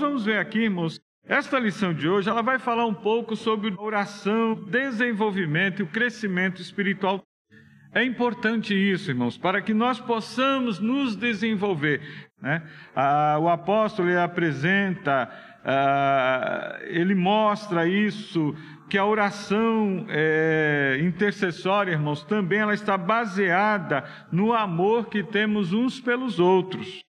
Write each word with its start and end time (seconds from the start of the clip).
vamos 0.00 0.24
ver 0.24 0.38
aqui, 0.38 0.60
irmãos, 0.60 0.98
esta 1.24 1.58
lição 1.58 1.92
de 1.92 2.08
hoje, 2.08 2.28
ela 2.28 2.42
vai 2.42 2.58
falar 2.58 2.86
um 2.86 2.94
pouco 2.94 3.36
sobre 3.36 3.74
oração, 3.78 4.54
desenvolvimento 4.54 5.80
e 5.80 5.82
o 5.82 5.86
crescimento 5.86 6.60
espiritual. 6.60 7.22
É 7.92 8.02
importante 8.02 8.74
isso, 8.74 9.10
irmãos, 9.10 9.36
para 9.36 9.60
que 9.60 9.74
nós 9.74 10.00
possamos 10.00 10.80
nos 10.80 11.14
desenvolver. 11.14 12.00
Né? 12.40 12.62
Ah, 12.96 13.36
o 13.40 13.48
apóstolo 13.48 14.08
ele 14.08 14.18
apresenta, 14.18 15.30
ah, 15.64 16.78
ele 16.84 17.14
mostra 17.14 17.86
isso, 17.86 18.56
que 18.88 18.96
a 18.96 19.04
oração 19.04 20.06
é, 20.08 20.98
intercessória, 21.00 21.92
irmãos, 21.92 22.24
também 22.24 22.58
ela 22.58 22.74
está 22.74 22.98
baseada 22.98 24.04
no 24.32 24.52
amor 24.52 25.08
que 25.08 25.22
temos 25.22 25.72
uns 25.72 26.00
pelos 26.00 26.40
outros. 26.40 27.04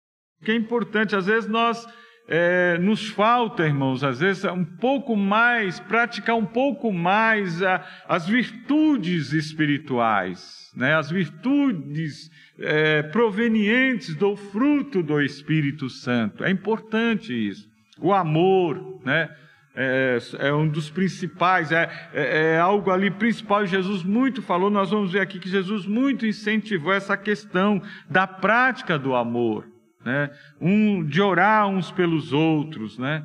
Que 0.44 0.52
é 0.52 0.54
importante, 0.54 1.16
às 1.16 1.26
vezes 1.26 1.48
nós 1.48 1.86
é, 2.32 2.78
nos 2.78 3.08
falta, 3.08 3.66
irmãos, 3.66 4.04
às 4.04 4.20
vezes 4.20 4.44
um 4.44 4.64
pouco 4.64 5.16
mais, 5.16 5.80
praticar 5.80 6.36
um 6.36 6.46
pouco 6.46 6.92
mais 6.92 7.60
a, 7.60 7.84
as 8.06 8.28
virtudes 8.28 9.32
espirituais, 9.32 10.70
né? 10.76 10.94
as 10.94 11.10
virtudes 11.10 12.30
é, 12.56 13.02
provenientes 13.02 14.14
do 14.14 14.36
fruto 14.36 15.02
do 15.02 15.20
Espírito 15.20 15.90
Santo. 15.90 16.44
É 16.44 16.50
importante 16.52 17.32
isso. 17.34 17.68
O 17.98 18.14
amor, 18.14 19.00
né? 19.04 19.28
É, 19.74 20.18
é, 20.38 20.52
um 20.52 20.68
dos 20.68 20.90
principais, 20.90 21.72
é, 21.72 21.90
é, 22.12 22.54
é, 22.54 22.58
algo 22.58 22.92
ali 22.92 23.10
principal. 23.10 23.66
Jesus 23.66 24.04
muito 24.04 24.40
falou, 24.40 24.70
nós 24.70 24.90
vamos 24.90 25.12
ver 25.12 25.20
aqui 25.20 25.40
que 25.40 25.48
Jesus 25.48 25.84
muito 25.84 26.24
incentivou 26.26 26.92
essa 26.92 27.16
questão 27.16 27.82
da 28.08 28.26
prática 28.26 28.96
do 28.96 29.16
amor 29.16 29.69
né? 30.04 30.30
um, 30.60 31.04
de 31.04 31.20
orar 31.20 31.68
uns 31.68 31.90
pelos 31.90 32.32
outros, 32.32 32.98
né? 32.98 33.24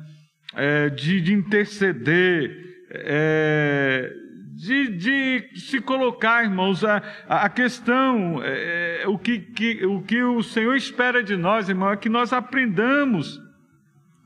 É, 0.54 0.88
de, 0.88 1.20
de, 1.20 1.34
interceder, 1.34 2.86
é, 2.90 4.10
de, 4.54 4.88
de, 4.88 5.50
se 5.54 5.82
colocar, 5.82 6.44
irmãos, 6.44 6.82
a, 6.82 7.02
a 7.28 7.48
questão, 7.50 8.40
é, 8.42 9.04
o, 9.06 9.18
que, 9.18 9.38
que, 9.38 9.84
o 9.84 10.00
que 10.00 10.22
o 10.22 10.42
Senhor 10.42 10.74
espera 10.74 11.22
de 11.22 11.36
nós, 11.36 11.68
irmão, 11.68 11.90
é 11.90 11.96
que 11.96 12.08
nós 12.08 12.32
aprendamos, 12.32 13.38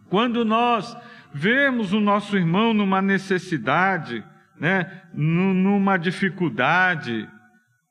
quando 0.09 0.45
nós 0.45 0.97
vemos 1.33 1.93
o 1.93 2.01
nosso 2.01 2.37
irmão 2.37 2.73
numa 2.73 3.03
necessidade, 3.03 4.23
né, 4.59 5.03
numa 5.13 5.97
dificuldade, 5.97 7.29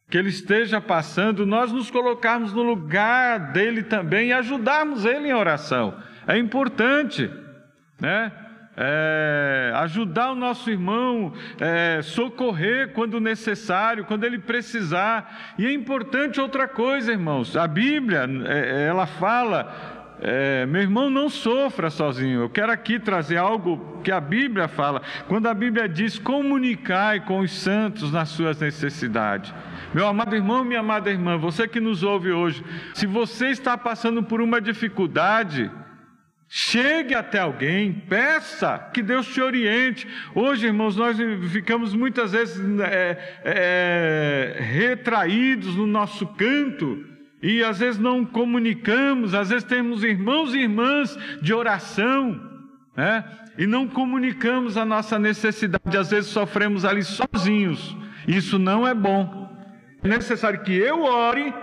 que 0.10 0.18
ele 0.18 0.30
esteja 0.30 0.82
passando, 0.82 1.46
nós 1.46 1.72
nos 1.72 1.92
colocarmos 1.92 2.52
no 2.52 2.64
lugar 2.64 3.52
dele 3.52 3.84
também 3.84 4.30
e 4.30 4.34
ajudarmos 4.34 5.06
ele 5.06 5.30
em 5.30 5.34
oração. 5.34 5.94
É 6.28 6.38
importante, 6.38 7.30
né? 8.00 8.32
É, 8.82 9.74
ajudar 9.76 10.32
o 10.32 10.36
nosso 10.36 10.70
irmão, 10.70 11.34
é, 11.60 12.02
socorrer 12.02 12.94
quando 12.94 13.20
necessário, 13.20 14.06
quando 14.06 14.24
ele 14.24 14.40
precisar. 14.40 15.54
E 15.58 15.66
é 15.68 15.72
importante 15.72 16.40
outra 16.40 16.68
coisa, 16.68 17.12
irmãos. 17.12 17.58
A 17.58 17.68
Bíblia, 17.68 18.26
é, 18.48 18.88
ela 18.88 19.06
fala 19.06 20.00
é, 20.22 20.66
meu 20.66 20.82
irmão, 20.82 21.10
não 21.10 21.30
sofra 21.30 21.90
sozinho. 21.90 22.42
Eu 22.42 22.50
quero 22.50 22.72
aqui 22.72 23.00
trazer 23.00 23.38
algo 23.38 24.02
que 24.04 24.12
a 24.12 24.20
Bíblia 24.20 24.68
fala. 24.68 25.02
Quando 25.28 25.48
a 25.48 25.54
Bíblia 25.54 25.88
diz: 25.88 26.20
comunicai 26.20 27.22
com 27.22 27.40
os 27.40 27.52
santos 27.52 28.12
nas 28.12 28.30
suas 28.30 28.60
necessidades. 28.60 29.54
Meu 29.92 30.08
amado 30.08 30.36
irmão, 30.36 30.64
minha 30.64 30.82
amada 30.82 31.10
irmã, 31.10 31.36
você 31.36 31.68
que 31.68 31.80
nos 31.80 32.04
ouve 32.04 32.32
hoje, 32.32 32.64
se 32.94 33.08
você 33.08 33.48
está 33.48 33.76
passando 33.76 34.22
por 34.22 34.40
uma 34.40 34.62
dificuldade, 34.62 35.72
chegue 36.48 37.16
até 37.16 37.40
alguém, 37.40 37.92
peça 38.08 38.78
que 38.94 39.02
Deus 39.02 39.28
te 39.28 39.42
oriente. 39.42 40.08
Hoje, 40.36 40.68
irmãos, 40.68 40.96
nós 40.96 41.18
ficamos 41.52 41.96
muitas 41.96 42.34
vezes 42.34 42.60
é, 42.82 43.40
é, 43.44 44.58
retraídos 44.60 45.76
no 45.76 45.88
nosso 45.88 46.28
canto. 46.28 47.06
E 47.42 47.64
às 47.64 47.80
vezes 47.80 48.00
não 48.00 48.26
comunicamos, 48.26 49.34
às 49.34 49.50
vezes 49.50 49.64
temos 49.64 50.04
irmãos 50.04 50.54
e 50.54 50.60
irmãs 50.60 51.18
de 51.42 51.54
oração, 51.54 52.40
né? 52.98 53.24
E 53.58 53.66
não 53.66 53.88
comunicamos 53.88 54.76
a 54.76 54.84
nossa 54.84 55.18
necessidade, 55.18 55.98
às 55.98 56.12
vezes 56.12 56.30
sofremos 56.30 56.84
ali 56.84 57.02
sozinhos. 57.02 57.96
Isso 58.28 58.60
não 58.60 58.86
é 58.86 58.94
bom. 58.94 59.39
É 60.04 60.08
necessário 60.08 60.62
que 60.62 60.74
eu 60.74 61.04
ore, 61.04 61.54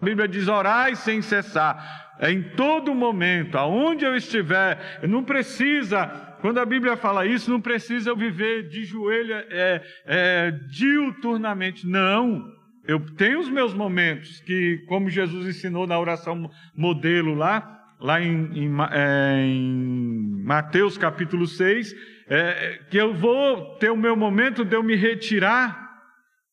a 0.00 0.04
Bíblia 0.04 0.28
diz 0.28 0.46
orai 0.46 0.94
sem 0.94 1.22
cessar. 1.22 2.06
É 2.20 2.30
em 2.30 2.42
todo 2.42 2.94
momento, 2.94 3.56
aonde 3.56 4.04
eu 4.04 4.14
estiver, 4.14 4.98
não 5.08 5.22
precisa, 5.22 6.06
quando 6.40 6.58
a 6.58 6.66
Bíblia 6.66 6.96
fala 6.96 7.24
isso, 7.24 7.50
não 7.50 7.60
precisa 7.60 8.10
eu 8.10 8.16
viver 8.16 8.68
de 8.68 8.84
joelho 8.84 9.34
é, 9.34 9.82
é, 10.04 10.50
diuturnamente. 10.68 11.86
Não, 11.86 12.44
eu 12.86 13.00
tenho 13.14 13.38
os 13.38 13.48
meus 13.48 13.72
momentos, 13.72 14.40
que, 14.40 14.84
como 14.88 15.08
Jesus 15.08 15.46
ensinou 15.46 15.86
na 15.86 15.98
oração 15.98 16.50
modelo 16.76 17.34
lá, 17.34 17.78
lá 18.00 18.20
em, 18.20 18.64
em, 18.64 18.76
é, 18.90 19.44
em 19.46 20.42
Mateus 20.44 20.98
capítulo 20.98 21.46
6, 21.46 21.94
é, 22.28 22.80
que 22.90 22.96
eu 22.96 23.14
vou 23.14 23.76
ter 23.76 23.90
o 23.90 23.96
meu 23.96 24.16
momento 24.16 24.64
de 24.64 24.76
eu 24.76 24.82
me 24.82 24.96
retirar 24.96 25.87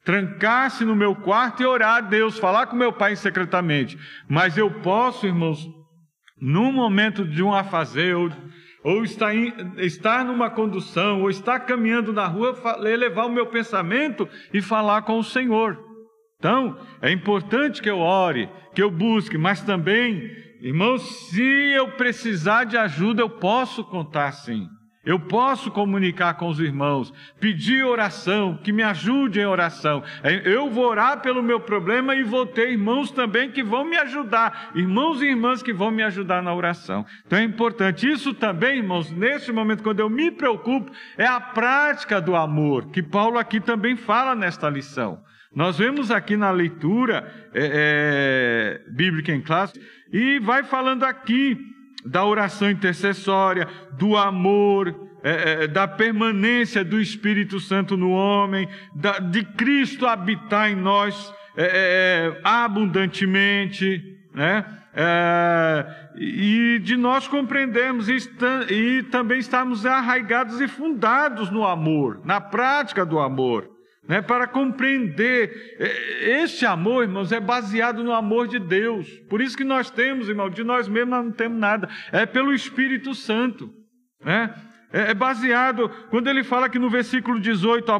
trancar-se 0.06 0.86
no 0.86 0.96
meu 0.96 1.16
quarto 1.16 1.64
e 1.64 1.66
orar 1.66 1.96
a 1.96 2.02
Deus, 2.02 2.38
falar 2.38 2.68
com 2.68 2.76
meu 2.76 2.94
pai 2.94 3.16
secretamente. 3.16 3.98
Mas 4.30 4.56
eu 4.56 4.70
posso, 4.70 5.26
irmãos, 5.26 5.68
num 6.40 6.72
momento 6.72 7.26
de 7.26 7.42
um 7.42 7.52
afazer, 7.52 8.16
ou, 8.16 8.32
ou 8.84 9.04
estar, 9.04 9.36
em, 9.36 9.52
estar 9.78 10.24
numa 10.24 10.50
condução, 10.50 11.24
ou 11.24 11.30
estar 11.30 11.62
caminhando 11.62 12.14
na 12.14 12.28
rua, 12.28 12.56
levar 12.78 13.26
o 13.26 13.32
meu 13.32 13.48
pensamento 13.48 14.30
e 14.54 14.62
falar 14.62 15.02
com 15.02 15.18
o 15.18 15.24
Senhor. 15.24 15.84
Então, 16.38 16.78
é 17.02 17.12
importante 17.12 17.82
que 17.82 17.90
eu 17.90 17.98
ore, 17.98 18.48
que 18.76 18.84
eu 18.84 18.92
busque, 18.92 19.40
mas 19.40 19.64
também, 19.64 20.30
irmãos, 20.62 21.02
se 21.30 21.42
eu 21.42 21.94
precisar 21.94 22.66
de 22.66 22.78
ajuda, 22.78 23.24
eu 23.24 23.30
posso 23.30 23.84
contar 23.84 24.32
sim. 24.34 24.68
Eu 25.06 25.20
posso 25.20 25.70
comunicar 25.70 26.34
com 26.34 26.48
os 26.48 26.60
irmãos, 26.60 27.14
pedir 27.40 27.84
oração, 27.84 28.58
que 28.64 28.72
me 28.72 28.82
ajude 28.82 29.40
em 29.40 29.46
oração. 29.46 30.04
É, 30.24 30.42
eu 30.46 30.70
vou 30.70 30.86
orar 30.86 31.22
pelo 31.22 31.44
meu 31.44 31.60
problema 31.60 32.16
e 32.16 32.24
vou 32.24 32.46
ter 32.46 32.72
irmãos 32.72 33.12
também 33.12 33.52
que 33.52 33.62
vão 33.62 33.86
me 33.86 33.96
ajudar, 33.98 34.72
irmãos 34.74 35.22
e 35.22 35.26
irmãs 35.26 35.62
que 35.62 35.72
vão 35.72 35.92
me 35.92 36.02
ajudar 36.02 36.42
na 36.42 36.54
oração. 36.54 37.06
Então 37.26 37.38
é 37.38 37.44
importante. 37.44 38.10
Isso 38.10 38.34
também, 38.34 38.78
irmãos, 38.78 39.12
nesse 39.12 39.52
momento, 39.52 39.84
quando 39.84 40.00
eu 40.00 40.10
me 40.10 40.32
preocupo, 40.32 40.92
é 41.18 41.26
a 41.28 41.40
prática 41.40 42.20
do 42.20 42.36
amor, 42.36 42.88
que 42.88 43.04
Paulo 43.04 43.38
aqui 43.38 43.60
também 43.60 43.96
fala 43.96 44.34
nesta 44.34 44.70
lição. 44.70 45.24
Nós 45.56 45.78
vemos 45.78 46.12
aqui 46.12 46.36
na 46.36 46.52
leitura 46.52 47.32
é, 47.54 48.82
é, 48.84 48.92
bíblica 48.92 49.32
em 49.32 49.40
classe, 49.40 49.80
e 50.12 50.40
vai 50.40 50.64
falando 50.64 51.04
aqui 51.04 51.58
da 52.06 52.24
oração 52.24 52.70
intercessória, 52.70 53.68
do 53.94 54.16
amor, 54.16 54.96
é, 55.24 55.64
é, 55.64 55.68
da 55.68 55.88
permanência 55.88 56.84
do 56.84 57.02
Espírito 57.02 57.60
Santo 57.60 57.98
no 57.98 58.12
homem, 58.12 58.70
da, 58.94 59.18
de 59.20 59.44
Cristo 59.44 60.06
habitar 60.06 60.70
em 60.70 60.76
nós 60.76 61.34
é, 61.58 61.64
é, 61.64 61.68
é 61.68 62.42
abundantemente, 62.44 64.20
né? 64.34 64.66
É, 64.98 65.86
e 66.16 66.80
de 66.82 66.96
nós 66.96 67.28
compreendermos 67.28 68.08
e, 68.08 68.18
e 68.70 69.04
também 69.04 69.40
estarmos 69.40 69.86
arraigados 69.86 70.62
e 70.62 70.70
fundados 70.70 71.50
no 71.50 71.68
amor, 71.68 72.22
na 72.24 72.40
prática 72.40 73.06
do 73.06 73.20
amor 73.20 73.75
né, 74.08 74.22
para 74.22 74.48
compreender. 74.48 75.76
É, 75.80 76.42
este 76.44 76.66
amor, 76.66 77.04
irmãos, 77.04 77.32
é 77.32 77.40
baseado 77.40 78.04
no 78.04 78.14
amor 78.14 78.48
de 78.48 78.60
Deus. 78.60 79.10
Por 79.30 79.42
isso 79.42 79.58
que 79.58 79.64
nós 79.64 79.90
temos, 79.90 80.30
irmão, 80.30 80.50
de 80.50 80.64
nós 80.64 80.88
mesmos 80.88 81.12
não 81.12 81.32
temos 81.32 81.60
nada. 81.60 81.90
É 82.12 82.26
pelo 82.26 82.54
Espírito 82.54 83.14
Santo. 83.14 83.74
Né? 84.24 84.54
É, 84.92 85.12
é 85.12 85.14
baseado, 85.14 85.90
quando 86.10 86.30
ele 86.30 86.44
fala 86.44 86.68
aqui 86.68 86.80
no 86.80 86.90
versículo 86.90 87.40
18, 87.40 87.92
ó, 87.92 88.00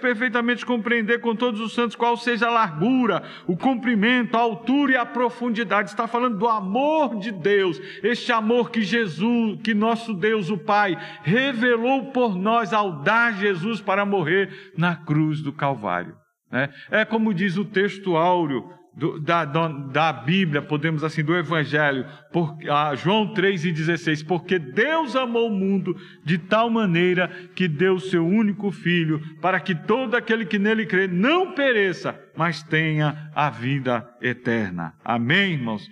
perfeitamente 0.00 0.64
compreender 0.64 1.20
com 1.20 1.34
todos 1.34 1.60
os 1.60 1.74
santos 1.74 1.96
qual 1.96 2.16
seja 2.16 2.46
a 2.46 2.50
largura, 2.50 3.22
o 3.46 3.56
comprimento, 3.56 4.36
a 4.36 4.40
altura 4.40 4.92
e 4.92 4.96
a 4.96 5.04
profundidade. 5.04 5.90
Está 5.90 6.06
falando 6.06 6.38
do 6.38 6.48
amor 6.48 7.18
de 7.18 7.30
Deus, 7.30 7.80
este 8.02 8.32
amor 8.32 8.70
que 8.70 8.82
Jesus, 8.82 9.60
que 9.62 9.74
nosso 9.74 10.14
Deus, 10.14 10.50
o 10.50 10.58
Pai, 10.58 10.96
revelou 11.22 12.06
por 12.12 12.36
nós 12.36 12.72
ao 12.72 13.02
dar 13.02 13.34
Jesus 13.34 13.80
para 13.80 14.06
morrer 14.06 14.72
na 14.76 14.96
cruz 14.96 15.40
do 15.42 15.52
Calvário. 15.52 16.14
Né? 16.50 16.68
É 16.90 17.04
como 17.04 17.34
diz 17.34 17.56
o 17.56 17.64
texto 17.64 18.16
áureo 18.16 18.79
do, 18.94 19.20
da, 19.20 19.44
da, 19.44 20.12
Bíblia, 20.12 20.60
podemos 20.60 21.04
assim, 21.04 21.22
do 21.22 21.36
Evangelho, 21.36 22.06
por, 22.32 22.56
ah, 22.68 22.94
João 22.94 23.32
3,16, 23.32 24.26
porque 24.26 24.58
Deus 24.58 25.14
amou 25.14 25.48
o 25.48 25.54
mundo 25.54 25.96
de 26.24 26.38
tal 26.38 26.68
maneira 26.68 27.28
que 27.54 27.68
deu 27.68 27.98
seu 27.98 28.26
único 28.26 28.70
Filho, 28.70 29.20
para 29.40 29.60
que 29.60 29.74
todo 29.74 30.16
aquele 30.16 30.44
que 30.44 30.58
nele 30.58 30.86
crê 30.86 31.06
não 31.06 31.52
pereça, 31.52 32.18
mas 32.36 32.62
tenha 32.62 33.30
a 33.34 33.48
vida 33.48 34.08
eterna. 34.20 34.94
Amém, 35.04 35.52
irmãos? 35.52 35.86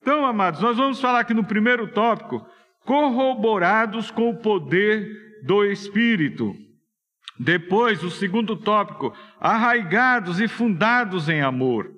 Então, 0.00 0.24
amados, 0.24 0.60
nós 0.60 0.76
vamos 0.76 1.00
falar 1.00 1.20
aqui 1.20 1.34
no 1.34 1.44
primeiro 1.44 1.88
tópico 1.88 2.44
corroborados 2.84 4.10
com 4.10 4.30
o 4.30 4.36
poder 4.36 5.06
do 5.44 5.64
Espírito. 5.64 6.54
Depois, 7.38 8.02
o 8.04 8.10
segundo 8.10 8.56
tópico, 8.56 9.12
arraigados 9.40 10.40
e 10.40 10.46
fundados 10.46 11.28
em 11.28 11.40
amor. 11.40 11.93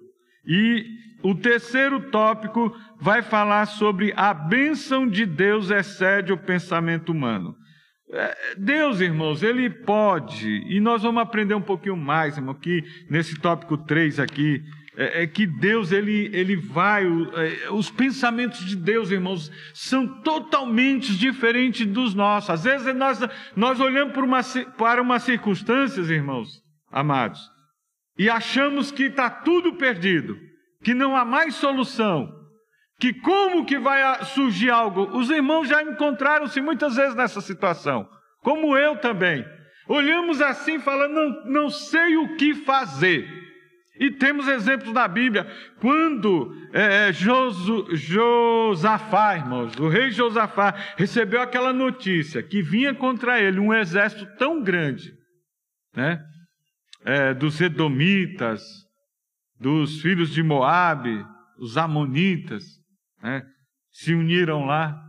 E 0.47 0.85
o 1.23 1.35
terceiro 1.35 2.11
tópico 2.11 2.75
vai 3.01 3.23
falar 3.23 3.67
sobre 3.67 4.13
a 4.17 4.33
bênção 4.33 5.09
de 5.09 5.27
Deus 5.27 5.71
excede 5.71 6.33
o 6.33 6.39
pensamento 6.39 7.11
humano. 7.11 7.55
É, 8.13 8.55
Deus, 8.57 9.01
irmãos, 9.01 9.43
Ele 9.43 9.69
pode, 9.69 10.49
e 10.69 10.79
nós 10.79 11.03
vamos 11.03 11.21
aprender 11.21 11.55
um 11.55 11.61
pouquinho 11.61 11.97
mais, 11.97 12.37
irmão, 12.37 12.55
aqui 12.55 12.85
nesse 13.11 13.37
tópico 13.41 13.77
3 13.77 14.21
aqui, 14.21 14.63
é, 14.97 15.25
é 15.25 15.27
que 15.27 15.45
Deus, 15.45 15.91
Ele, 15.91 16.31
ele 16.33 16.55
vai, 16.55 17.05
é, 17.05 17.71
os 17.73 17.91
pensamentos 17.91 18.65
de 18.65 18.77
Deus, 18.77 19.11
irmãos, 19.11 19.51
são 19.75 20.23
totalmente 20.23 21.17
diferentes 21.17 21.85
dos 21.85 22.15
nossos. 22.15 22.51
Às 22.51 22.63
vezes 22.63 22.95
nós, 22.95 23.19
nós 23.57 23.81
olhamos 23.81 24.15
para 24.15 24.25
uma, 24.25 24.41
para 24.79 25.03
umas 25.03 25.25
circunstâncias, 25.25 26.09
irmãos, 26.09 26.63
amados, 26.93 27.41
e 28.19 28.31
achamos 28.31 28.91
que 28.91 29.05
está 29.05 29.29
tudo 29.29 29.75
perdido, 29.75 30.39
que 30.83 30.95
não 30.95 31.17
há 31.17 31.25
mais 31.25 31.55
solução, 31.55 32.33
que 32.99 33.13
como 33.13 33.65
que 33.65 33.79
vai 33.79 34.25
surgir 34.25 34.71
algo? 34.71 35.17
Os 35.17 35.29
irmãos 35.31 35.69
já 35.69 35.83
encontraram-se 35.83 36.61
muitas 36.61 36.97
vezes 36.97 37.15
nessa 37.15 37.41
situação, 37.41 38.09
como 38.43 38.77
eu 38.77 38.97
também. 38.97 39.45
Olhamos 39.89 40.41
assim 40.41 40.79
falando, 40.79 41.13
não, 41.13 41.45
não 41.45 41.71
sei 41.71 42.17
o 42.17 42.37
que 42.37 42.55
fazer. 42.55 43.29
E 43.99 44.11
temos 44.11 44.47
exemplos 44.49 44.93
na 44.93 45.09
Bíblia, 45.09 45.47
quando 45.81 46.55
é, 46.73 47.09
é 47.09 47.13
Josu, 47.13 47.87
Josafá, 47.97 49.37
irmãos, 49.37 49.75
o 49.79 49.89
rei 49.89 50.11
Josafá 50.11 50.75
recebeu 50.97 51.41
aquela 51.41 51.73
notícia 51.73 52.43
que 52.43 52.63
vinha 52.63 52.95
contra 52.95 53.41
ele 53.41 53.59
um 53.59 53.73
exército 53.73 54.27
tão 54.37 54.63
grande, 54.63 55.15
né? 55.95 56.23
É, 57.07 57.33
dos 57.33 57.61
Edomitas, 57.61 58.63
dos 59.59 60.03
filhos 60.03 60.31
de 60.31 60.43
Moabe, 60.43 61.25
os 61.59 61.79
Amonitas, 61.79 62.65
né, 63.23 63.43
se 63.91 64.13
uniram 64.13 64.67
lá. 64.67 65.01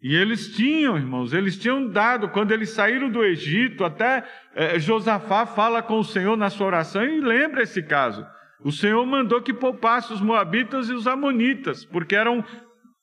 E 0.00 0.14
eles 0.14 0.54
tinham, 0.54 0.98
irmãos, 0.98 1.32
eles 1.32 1.58
tinham 1.58 1.88
dado, 1.88 2.28
quando 2.28 2.52
eles 2.52 2.70
saíram 2.70 3.10
do 3.10 3.24
Egito, 3.24 3.84
até 3.84 4.22
é, 4.54 4.78
Josafá 4.78 5.46
fala 5.46 5.82
com 5.82 5.98
o 5.98 6.04
Senhor 6.04 6.36
na 6.36 6.50
sua 6.50 6.66
oração 6.66 7.02
e 7.02 7.20
lembra 7.20 7.62
esse 7.62 7.82
caso. 7.82 8.24
O 8.60 8.70
Senhor 8.70 9.04
mandou 9.06 9.42
que 9.42 9.52
poupasse 9.52 10.12
os 10.12 10.20
Moabitas 10.20 10.88
e 10.90 10.92
os 10.92 11.06
Amonitas, 11.06 11.84
porque 11.86 12.14
eram 12.14 12.44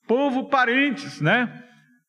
povo 0.07 0.47
parentes, 0.47 1.19
né? 1.19 1.63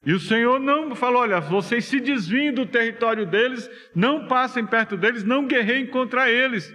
E 0.05 0.13
o 0.13 0.21
Senhor 0.21 0.59
não 0.59 0.95
falou: 0.95 1.23
olha, 1.23 1.41
vocês 1.41 1.85
se 1.85 2.01
desviem 2.01 2.53
do 2.53 2.67
território 2.67 3.25
deles, 3.25 3.71
não 3.95 4.27
passem 4.27 4.67
perto 4.67 4.97
deles, 4.97 5.23
não 5.23 5.47
guerreiem 5.47 5.87
contra 5.87 6.31
eles. 6.31 6.75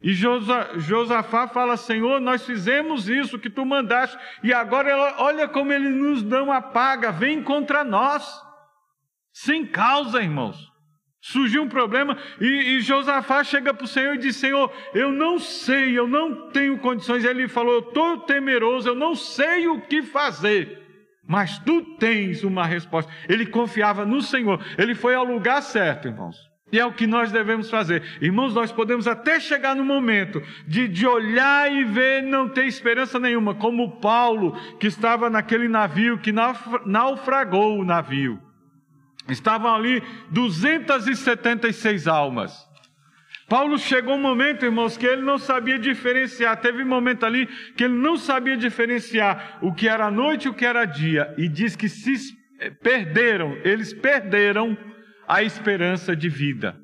E 0.00 0.12
Josafá 0.14 1.48
fala: 1.48 1.76
Senhor, 1.76 2.20
nós 2.20 2.46
fizemos 2.46 3.08
isso 3.08 3.38
que 3.38 3.50
tu 3.50 3.66
mandaste, 3.66 4.16
e 4.42 4.52
agora 4.52 5.16
olha 5.18 5.48
como 5.48 5.72
ele 5.72 5.88
nos 5.88 6.22
dá 6.22 6.42
uma 6.42 6.62
paga, 6.62 7.10
vem 7.10 7.42
contra 7.42 7.84
nós, 7.84 8.24
sem 9.32 9.66
causa, 9.66 10.22
irmãos. 10.22 10.68
Surgiu 11.20 11.64
um 11.64 11.68
problema 11.68 12.16
e, 12.40 12.46
e 12.46 12.80
Josafá 12.80 13.42
chega 13.42 13.74
para 13.74 13.84
o 13.84 13.88
Senhor 13.88 14.14
e 14.14 14.18
diz: 14.18 14.36
Senhor, 14.36 14.72
eu 14.94 15.10
não 15.10 15.38
sei, 15.38 15.98
eu 15.98 16.06
não 16.06 16.48
tenho 16.50 16.78
condições. 16.78 17.24
Ele 17.24 17.48
falou: 17.48 17.74
Eu 17.74 17.88
estou 17.88 18.20
temeroso, 18.20 18.88
eu 18.88 18.94
não 18.94 19.16
sei 19.16 19.66
o 19.66 19.80
que 19.82 20.00
fazer, 20.00 20.87
mas 21.28 21.58
tu 21.58 21.82
tens 21.98 22.42
uma 22.42 22.64
resposta. 22.64 23.12
Ele 23.28 23.44
confiava 23.44 24.06
no 24.06 24.22
Senhor, 24.22 24.64
ele 24.78 24.94
foi 24.94 25.14
ao 25.14 25.24
lugar 25.24 25.62
certo, 25.62 26.08
irmãos. 26.08 26.48
E 26.72 26.78
é 26.78 26.84
o 26.84 26.92
que 26.92 27.06
nós 27.06 27.30
devemos 27.30 27.70
fazer. 27.70 28.02
Irmãos, 28.20 28.54
nós 28.54 28.72
podemos 28.72 29.06
até 29.06 29.38
chegar 29.38 29.74
no 29.76 29.84
momento 29.84 30.42
de, 30.66 30.88
de 30.88 31.06
olhar 31.06 31.70
e 31.72 31.84
ver 31.84 32.22
não 32.22 32.48
ter 32.48 32.66
esperança 32.66 33.18
nenhuma, 33.18 33.54
como 33.54 34.00
Paulo, 34.00 34.52
que 34.78 34.86
estava 34.86 35.30
naquele 35.30 35.68
navio, 35.68 36.18
que 36.18 36.32
naufragou 36.84 37.78
o 37.78 37.84
navio. 37.84 38.38
Estavam 39.28 39.74
ali 39.74 40.02
276 40.30 42.06
almas. 42.06 42.67
Paulo 43.48 43.78
chegou 43.78 44.14
um 44.14 44.20
momento, 44.20 44.66
irmãos, 44.66 44.96
que 44.96 45.06
ele 45.06 45.22
não 45.22 45.38
sabia 45.38 45.78
diferenciar. 45.78 46.60
Teve 46.60 46.82
um 46.82 46.88
momento 46.88 47.24
ali 47.24 47.46
que 47.76 47.84
ele 47.84 47.94
não 47.94 48.16
sabia 48.16 48.56
diferenciar 48.56 49.58
o 49.62 49.72
que 49.72 49.88
era 49.88 50.10
noite 50.10 50.44
e 50.44 50.48
o 50.50 50.54
que 50.54 50.66
era 50.66 50.84
dia. 50.84 51.34
E 51.38 51.48
diz 51.48 51.74
que 51.74 51.88
se 51.88 52.14
perderam, 52.82 53.56
eles 53.64 53.94
perderam 53.94 54.76
a 55.26 55.42
esperança 55.42 56.14
de 56.14 56.28
vida. 56.28 56.76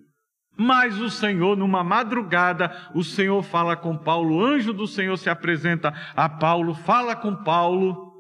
Mas 0.57 0.99
o 1.01 1.11
Senhor, 1.11 1.57
numa 1.57 1.85
madrugada, 1.85 2.71
o 2.95 3.03
Senhor 3.03 3.43
fala 3.43 3.77
com 3.77 3.99
Paulo, 3.99 4.37
o 4.37 4.45
anjo 4.45 4.73
do 4.73 4.87
Senhor 4.87 5.17
se 5.19 5.29
apresenta 5.29 5.93
a 6.17 6.29
Paulo, 6.29 6.75
fala 6.75 7.15
com 7.17 7.35
Paulo, 7.35 8.13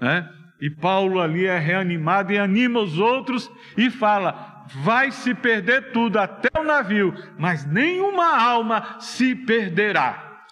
né? 0.00 0.28
E 0.60 0.68
Paulo 0.68 1.20
ali 1.20 1.46
é 1.46 1.58
reanimado 1.58 2.32
e 2.32 2.38
anima 2.38 2.80
os 2.80 2.98
outros 2.98 3.50
e 3.76 3.88
fala: 3.88 4.49
vai 4.76 5.10
se 5.10 5.34
perder 5.34 5.92
tudo, 5.92 6.18
até 6.18 6.48
o 6.58 6.64
navio, 6.64 7.14
mas 7.38 7.64
nenhuma 7.64 8.40
alma 8.40 8.96
se 9.00 9.34
perderá. 9.34 10.46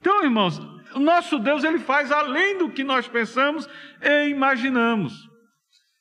Então, 0.00 0.22
irmãos, 0.22 0.58
o 0.94 1.00
nosso 1.00 1.38
Deus 1.38 1.64
ele 1.64 1.78
faz 1.78 2.10
além 2.10 2.58
do 2.58 2.70
que 2.70 2.84
nós 2.84 3.08
pensamos 3.08 3.68
e 4.00 4.28
imaginamos. 4.28 5.31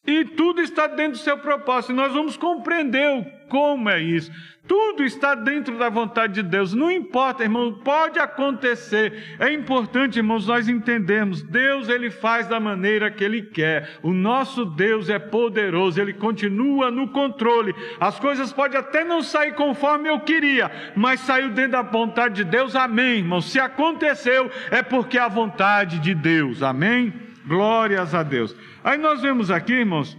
E 0.06 0.25
tudo 0.25 0.62
está 0.62 0.88
dentro 0.88 1.13
do 1.13 1.18
seu 1.24 1.38
propósito. 1.38 1.92
E 1.92 1.95
nós 1.95 2.12
vamos 2.12 2.36
compreender 2.36 3.45
como 3.48 3.88
é 3.88 4.00
isso. 4.01 4.31
Tudo 4.68 5.03
está 5.03 5.36
dentro 5.36 5.77
da 5.77 5.89
vontade 5.89 6.36
de 6.36 6.44
Deus. 6.44 6.74
Não 6.74 6.89
importa, 6.89 7.44
irmão, 7.44 7.74
pode 7.83 8.18
acontecer. 8.18 9.36
É 9.38 9.51
importante, 9.53 10.18
irmãos, 10.18 10.48
nós 10.48 10.68
entendermos. 10.68 11.44
Deus, 11.44 11.88
ele 11.88 12.09
faz 12.09 12.48
da 12.48 12.59
maneira 12.59 13.12
que 13.12 13.24
ele 13.24 13.44
quer. 13.44 14.00
O 14.01 14.12
nosso 14.12 14.65
Deus 14.65 15.09
é 15.09 15.19
poderoso, 15.19 16.01
ele 16.01 16.13
continua 16.13 16.89
no 16.89 17.09
controle. 17.09 17.75
As 18.00 18.19
coisas 18.19 18.51
podem 18.51 18.80
até 18.80 19.03
não 19.03 19.21
sair 19.21 19.53
conforme 19.53 20.09
eu 20.09 20.19
queria, 20.21 20.71
mas 20.95 21.19
saiu 21.19 21.50
dentro 21.50 21.74
da 21.74 21.81
vontade 21.81 22.44
de 22.44 22.50
Deus. 22.50 22.75
Amém, 22.75 23.18
irmão. 23.18 23.42
Se 23.42 23.59
aconteceu, 23.59 24.50
é 24.71 24.81
porque 24.81 25.17
é 25.17 25.22
a 25.22 25.27
vontade 25.27 26.00
de 26.00 26.15
Deus. 26.15 26.63
Amém? 26.63 27.31
Glórias 27.45 28.13
a 28.13 28.24
Deus. 28.24 28.55
Aí 28.83 28.98
nós 28.98 29.21
vemos 29.21 29.50
aqui, 29.50 29.74
irmãos, 29.74 30.17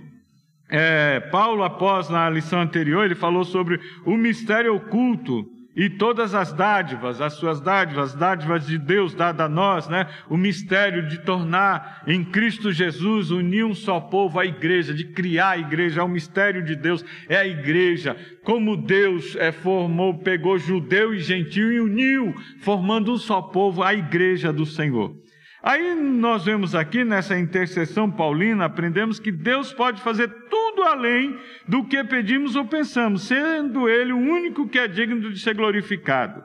é, 0.68 1.20
Paulo, 1.20 1.62
após 1.62 2.08
na 2.08 2.30
lição 2.30 2.60
anterior, 2.60 3.04
ele 3.04 3.14
falou 3.14 3.44
sobre 3.44 3.78
o 4.06 4.16
mistério 4.16 4.74
oculto 4.74 5.46
e 5.74 5.88
todas 5.88 6.34
as 6.34 6.52
dádivas, 6.52 7.20
as 7.20 7.34
suas 7.34 7.60
dádivas, 7.60 8.10
as 8.10 8.14
dádivas 8.14 8.66
de 8.66 8.78
Deus 8.78 9.14
dadas 9.14 9.46
a 9.46 9.48
nós, 9.48 9.88
né? 9.88 10.06
O 10.28 10.36
mistério 10.36 11.08
de 11.08 11.18
tornar 11.22 12.02
em 12.06 12.22
Cristo 12.22 12.70
Jesus 12.70 13.30
unir 13.30 13.64
um 13.64 13.74
só 13.74 13.98
povo, 13.98 14.38
a 14.38 14.44
igreja, 14.44 14.92
de 14.92 15.04
criar 15.04 15.50
a 15.50 15.58
igreja, 15.58 16.00
é 16.00 16.04
o 16.04 16.08
mistério 16.08 16.62
de 16.62 16.76
Deus, 16.76 17.04
é 17.28 17.36
a 17.36 17.46
igreja. 17.46 18.16
Como 18.44 18.76
Deus 18.76 19.34
é, 19.36 19.50
formou, 19.50 20.18
pegou 20.18 20.58
judeu 20.58 21.14
e 21.14 21.20
gentil 21.20 21.72
e 21.72 21.80
uniu, 21.80 22.34
formando 22.60 23.12
um 23.12 23.18
só 23.18 23.40
povo, 23.40 23.82
a 23.82 23.94
igreja 23.94 24.52
do 24.52 24.66
Senhor. 24.66 25.21
Aí 25.62 25.94
nós 25.94 26.44
vemos 26.44 26.74
aqui 26.74 27.04
nessa 27.04 27.38
intercessão 27.38 28.10
paulina, 28.10 28.64
aprendemos 28.64 29.20
que 29.20 29.30
Deus 29.30 29.72
pode 29.72 30.02
fazer 30.02 30.26
tudo 30.50 30.82
além 30.82 31.38
do 31.68 31.84
que 31.84 32.02
pedimos 32.02 32.56
ou 32.56 32.64
pensamos, 32.64 33.22
sendo 33.22 33.88
Ele 33.88 34.12
o 34.12 34.18
único 34.18 34.68
que 34.68 34.78
é 34.78 34.88
digno 34.88 35.30
de 35.30 35.38
ser 35.38 35.54
glorificado. 35.54 36.44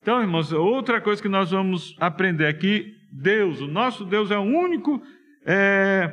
Então, 0.00 0.20
irmãos, 0.20 0.52
outra 0.52 1.00
coisa 1.00 1.20
que 1.20 1.28
nós 1.28 1.50
vamos 1.50 1.96
aprender 1.98 2.46
aqui: 2.46 2.94
Deus, 3.12 3.60
o 3.60 3.66
nosso 3.66 4.04
Deus 4.04 4.30
é 4.30 4.38
o 4.38 4.42
único 4.42 5.02
é, 5.44 6.12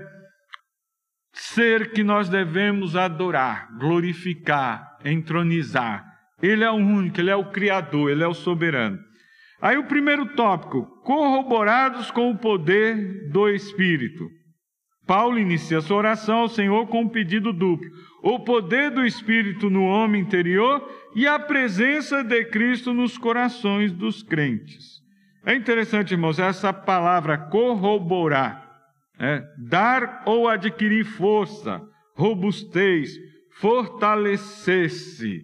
ser 1.31 1.91
que 1.91 2.03
nós 2.03 2.27
devemos 2.27 2.95
adorar, 2.95 3.69
glorificar, 3.77 4.97
entronizar. 5.05 6.05
Ele 6.41 6.63
é 6.63 6.71
o 6.71 6.75
único, 6.75 7.19
Ele 7.19 7.29
é 7.29 7.35
o 7.35 7.51
Criador, 7.51 8.09
Ele 8.09 8.23
é 8.23 8.27
o 8.27 8.33
soberano. 8.33 9.08
Aí 9.61 9.77
o 9.77 9.85
primeiro 9.85 10.25
tópico, 10.35 10.85
corroborados 11.03 12.09
com 12.11 12.31
o 12.31 12.37
poder 12.37 13.29
do 13.29 13.49
Espírito. 13.49 14.29
Paulo 15.05 15.39
inicia 15.39 15.81
sua 15.81 15.97
oração 15.97 16.39
ao 16.39 16.47
Senhor 16.47 16.87
com 16.87 17.01
um 17.01 17.09
pedido 17.09 17.51
duplo: 17.51 17.89
o 18.23 18.39
poder 18.39 18.91
do 18.91 19.05
Espírito 19.05 19.69
no 19.69 19.83
homem 19.83 20.21
interior 20.21 20.87
e 21.15 21.27
a 21.27 21.39
presença 21.39 22.23
de 22.23 22.45
Cristo 22.45 22.93
nos 22.93 23.17
corações 23.17 23.91
dos 23.91 24.23
crentes. 24.23 24.99
É 25.45 25.55
interessante, 25.55 26.11
irmãos, 26.11 26.37
essa 26.37 26.71
palavra 26.71 27.37
corroborar, 27.37 28.69
é, 29.19 29.43
dar 29.57 30.23
ou 30.25 30.47
adquirir 30.47 31.03
força, 31.03 31.81
robustez, 32.15 33.11
fortalecer-se. 33.59 35.41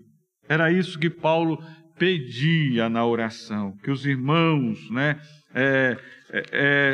Era 0.48 0.72
isso 0.72 1.00
que 1.00 1.10
Paulo 1.10 1.58
pedia 1.98 2.90
na 2.90 3.06
oração 3.06 3.78
que 3.84 3.92
os 3.92 4.06
irmãos, 4.06 4.90
né, 4.90 5.20
é, 5.54 5.98
é, 6.32 6.44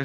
é 0.00 0.04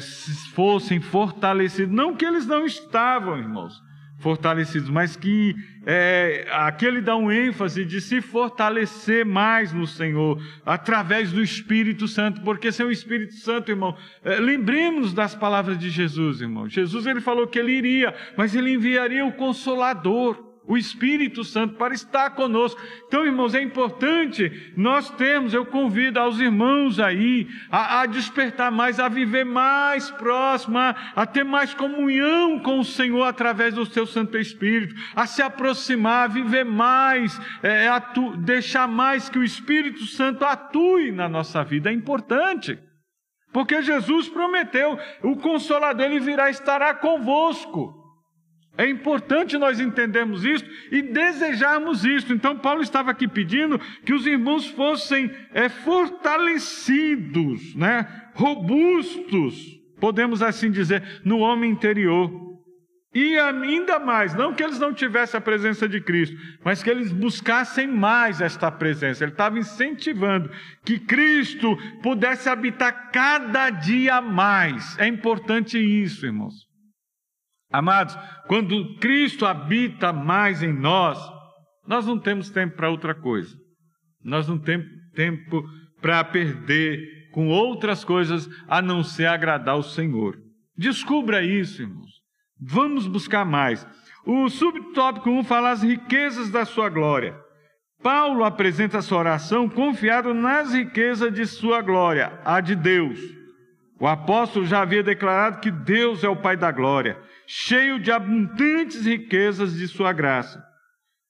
fossem 0.54 1.00
fortalecidos. 1.00 1.94
Não 1.94 2.14
que 2.14 2.24
eles 2.24 2.46
não 2.46 2.66
estavam, 2.66 3.38
irmãos, 3.38 3.80
fortalecidos, 4.18 4.90
mas 4.90 5.16
que 5.16 5.54
é, 5.86 6.46
aquele 6.50 7.00
dá 7.00 7.16
um 7.16 7.30
ênfase 7.30 7.84
de 7.84 8.00
se 8.00 8.20
fortalecer 8.20 9.24
mais 9.24 9.72
no 9.72 9.86
Senhor, 9.86 10.42
através 10.66 11.32
do 11.32 11.40
Espírito 11.40 12.08
Santo, 12.08 12.40
porque 12.42 12.72
sem 12.72 12.84
o 12.84 12.90
Espírito 12.90 13.34
Santo, 13.34 13.70
irmão, 13.70 13.96
é, 14.24 14.36
lembremos 14.40 15.12
das 15.12 15.34
palavras 15.34 15.78
de 15.78 15.88
Jesus, 15.88 16.40
irmão. 16.40 16.68
Jesus 16.68 17.06
ele 17.06 17.20
falou 17.20 17.46
que 17.46 17.58
ele 17.58 17.72
iria, 17.72 18.14
mas 18.36 18.54
ele 18.54 18.72
enviaria 18.72 19.24
o 19.24 19.32
Consolador 19.32 20.47
o 20.68 20.76
Espírito 20.76 21.42
Santo 21.42 21.76
para 21.76 21.94
estar 21.94 22.30
conosco. 22.30 22.80
Então, 23.06 23.24
irmãos, 23.24 23.54
é 23.54 23.62
importante 23.62 24.72
nós 24.76 25.10
termos, 25.10 25.54
eu 25.54 25.64
convido 25.64 26.20
aos 26.20 26.38
irmãos 26.38 27.00
aí 27.00 27.48
a, 27.70 28.02
a 28.02 28.06
despertar 28.06 28.70
mais, 28.70 29.00
a 29.00 29.08
viver 29.08 29.44
mais 29.44 30.10
próximo, 30.10 30.76
a, 30.76 30.94
a, 31.16 31.24
ter 31.24 31.42
mais 31.42 31.72
comunhão 31.72 32.58
com 32.58 32.78
o 32.78 32.84
Senhor 32.84 33.24
através 33.24 33.74
do 33.74 33.86
seu 33.86 34.06
Santo 34.06 34.36
Espírito, 34.36 34.94
a 35.16 35.26
se 35.26 35.40
aproximar, 35.40 36.24
a 36.24 36.32
viver 36.32 36.64
mais, 36.64 37.40
é, 37.62 37.88
atu, 37.88 38.36
deixar 38.36 38.86
mais 38.86 39.30
que 39.30 39.38
o 39.38 39.44
Espírito 39.44 40.04
Santo 40.04 40.44
atue 40.44 41.10
na 41.10 41.28
nossa 41.30 41.64
vida. 41.64 41.88
É 41.88 41.94
importante. 41.94 42.78
Porque 43.54 43.80
Jesus 43.80 44.28
prometeu, 44.28 44.98
o 45.22 45.34
Consolador, 45.36 46.04
ele 46.04 46.20
virá 46.20 46.50
estará 46.50 46.94
convosco. 46.94 47.97
É 48.78 48.88
importante 48.88 49.58
nós 49.58 49.80
entendermos 49.80 50.44
isso 50.44 50.64
e 50.92 51.02
desejarmos 51.02 52.04
isso. 52.04 52.32
Então, 52.32 52.56
Paulo 52.56 52.80
estava 52.80 53.10
aqui 53.10 53.26
pedindo 53.26 53.76
que 54.06 54.14
os 54.14 54.24
irmãos 54.24 54.68
fossem 54.68 55.28
é, 55.52 55.68
fortalecidos, 55.68 57.74
né? 57.74 58.06
robustos, 58.34 59.80
podemos 59.98 60.44
assim 60.44 60.70
dizer, 60.70 61.02
no 61.24 61.40
homem 61.40 61.72
interior. 61.72 62.30
E 63.12 63.36
ainda 63.36 63.98
mais, 63.98 64.32
não 64.34 64.54
que 64.54 64.62
eles 64.62 64.78
não 64.78 64.94
tivessem 64.94 65.38
a 65.38 65.40
presença 65.40 65.88
de 65.88 66.00
Cristo, 66.00 66.36
mas 66.62 66.80
que 66.80 66.88
eles 66.88 67.10
buscassem 67.10 67.88
mais 67.88 68.40
esta 68.40 68.70
presença. 68.70 69.24
Ele 69.24 69.32
estava 69.32 69.58
incentivando 69.58 70.52
que 70.84 71.00
Cristo 71.00 71.76
pudesse 72.00 72.48
habitar 72.48 73.10
cada 73.10 73.70
dia 73.70 74.20
mais. 74.20 74.96
É 75.00 75.08
importante 75.08 75.78
isso, 75.78 76.24
irmãos. 76.24 76.67
Amados, 77.70 78.16
quando 78.46 78.96
Cristo 78.96 79.44
habita 79.44 80.12
mais 80.12 80.62
em 80.62 80.72
nós, 80.72 81.18
nós 81.86 82.06
não 82.06 82.18
temos 82.18 82.50
tempo 82.50 82.76
para 82.76 82.90
outra 82.90 83.14
coisa. 83.14 83.54
Nós 84.24 84.48
não 84.48 84.58
temos 84.58 84.86
tempo 85.14 85.62
para 86.00 86.24
perder 86.24 87.30
com 87.32 87.48
outras 87.48 88.04
coisas 88.04 88.48
a 88.66 88.80
não 88.80 89.04
ser 89.04 89.26
agradar 89.26 89.76
o 89.76 89.82
Senhor. 89.82 90.38
Descubra 90.76 91.42
isso, 91.42 91.82
irmãos. 91.82 92.10
Vamos 92.58 93.06
buscar 93.06 93.44
mais. 93.44 93.86
O 94.24 94.48
subtópico 94.48 95.30
1 95.30 95.44
fala 95.44 95.70
as 95.70 95.82
riquezas 95.82 96.50
da 96.50 96.64
sua 96.64 96.88
glória. 96.88 97.38
Paulo 98.02 98.44
apresenta 98.44 99.02
sua 99.02 99.18
oração 99.18 99.68
confiado 99.68 100.32
nas 100.32 100.72
riquezas 100.72 101.32
de 101.32 101.46
sua 101.46 101.82
glória, 101.82 102.40
a 102.44 102.60
de 102.60 102.74
Deus. 102.74 103.18
O 104.00 104.06
apóstolo 104.06 104.64
já 104.64 104.82
havia 104.82 105.02
declarado 105.02 105.60
que 105.60 105.70
Deus 105.70 106.22
é 106.22 106.28
o 106.28 106.36
Pai 106.36 106.56
da 106.56 106.70
glória 106.70 107.18
cheio 107.50 107.98
de 107.98 108.12
abundantes 108.12 109.06
riquezas 109.06 109.74
de 109.74 109.88
sua 109.88 110.12
graça. 110.12 110.62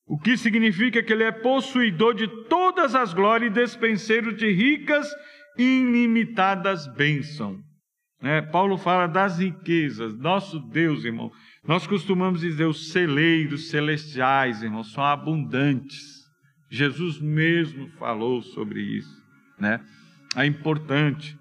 O 0.05 0.19
que 0.19 0.37
significa 0.37 1.01
que 1.01 1.13
ele 1.13 1.23
é 1.23 1.31
possuidor 1.31 2.13
de 2.13 2.27
todas 2.49 2.97
as 2.97 3.15
glórias 3.15 3.53
e 3.53 3.55
despenseiro 3.55 4.35
de 4.35 4.51
ricas 4.51 5.09
e 5.57 5.63
ilimitadas 5.63 6.89
bênçãos. 6.89 7.61
É, 8.21 8.41
Paulo 8.41 8.77
fala 8.77 9.07
das 9.07 9.39
riquezas. 9.39 10.19
Nosso 10.19 10.59
Deus, 10.59 11.05
irmão, 11.05 11.31
nós 11.63 11.87
costumamos 11.87 12.41
dizer 12.41 12.65
os 12.65 12.91
celeiros 12.91 13.71
celestiais, 13.71 14.61
irmão, 14.61 14.83
são 14.83 15.05
abundantes. 15.05 16.27
Jesus 16.69 17.21
mesmo 17.21 17.89
falou 17.91 18.43
sobre 18.43 18.81
isso, 18.81 19.23
né? 19.57 19.81
É 20.35 20.45
importante. 20.45 21.38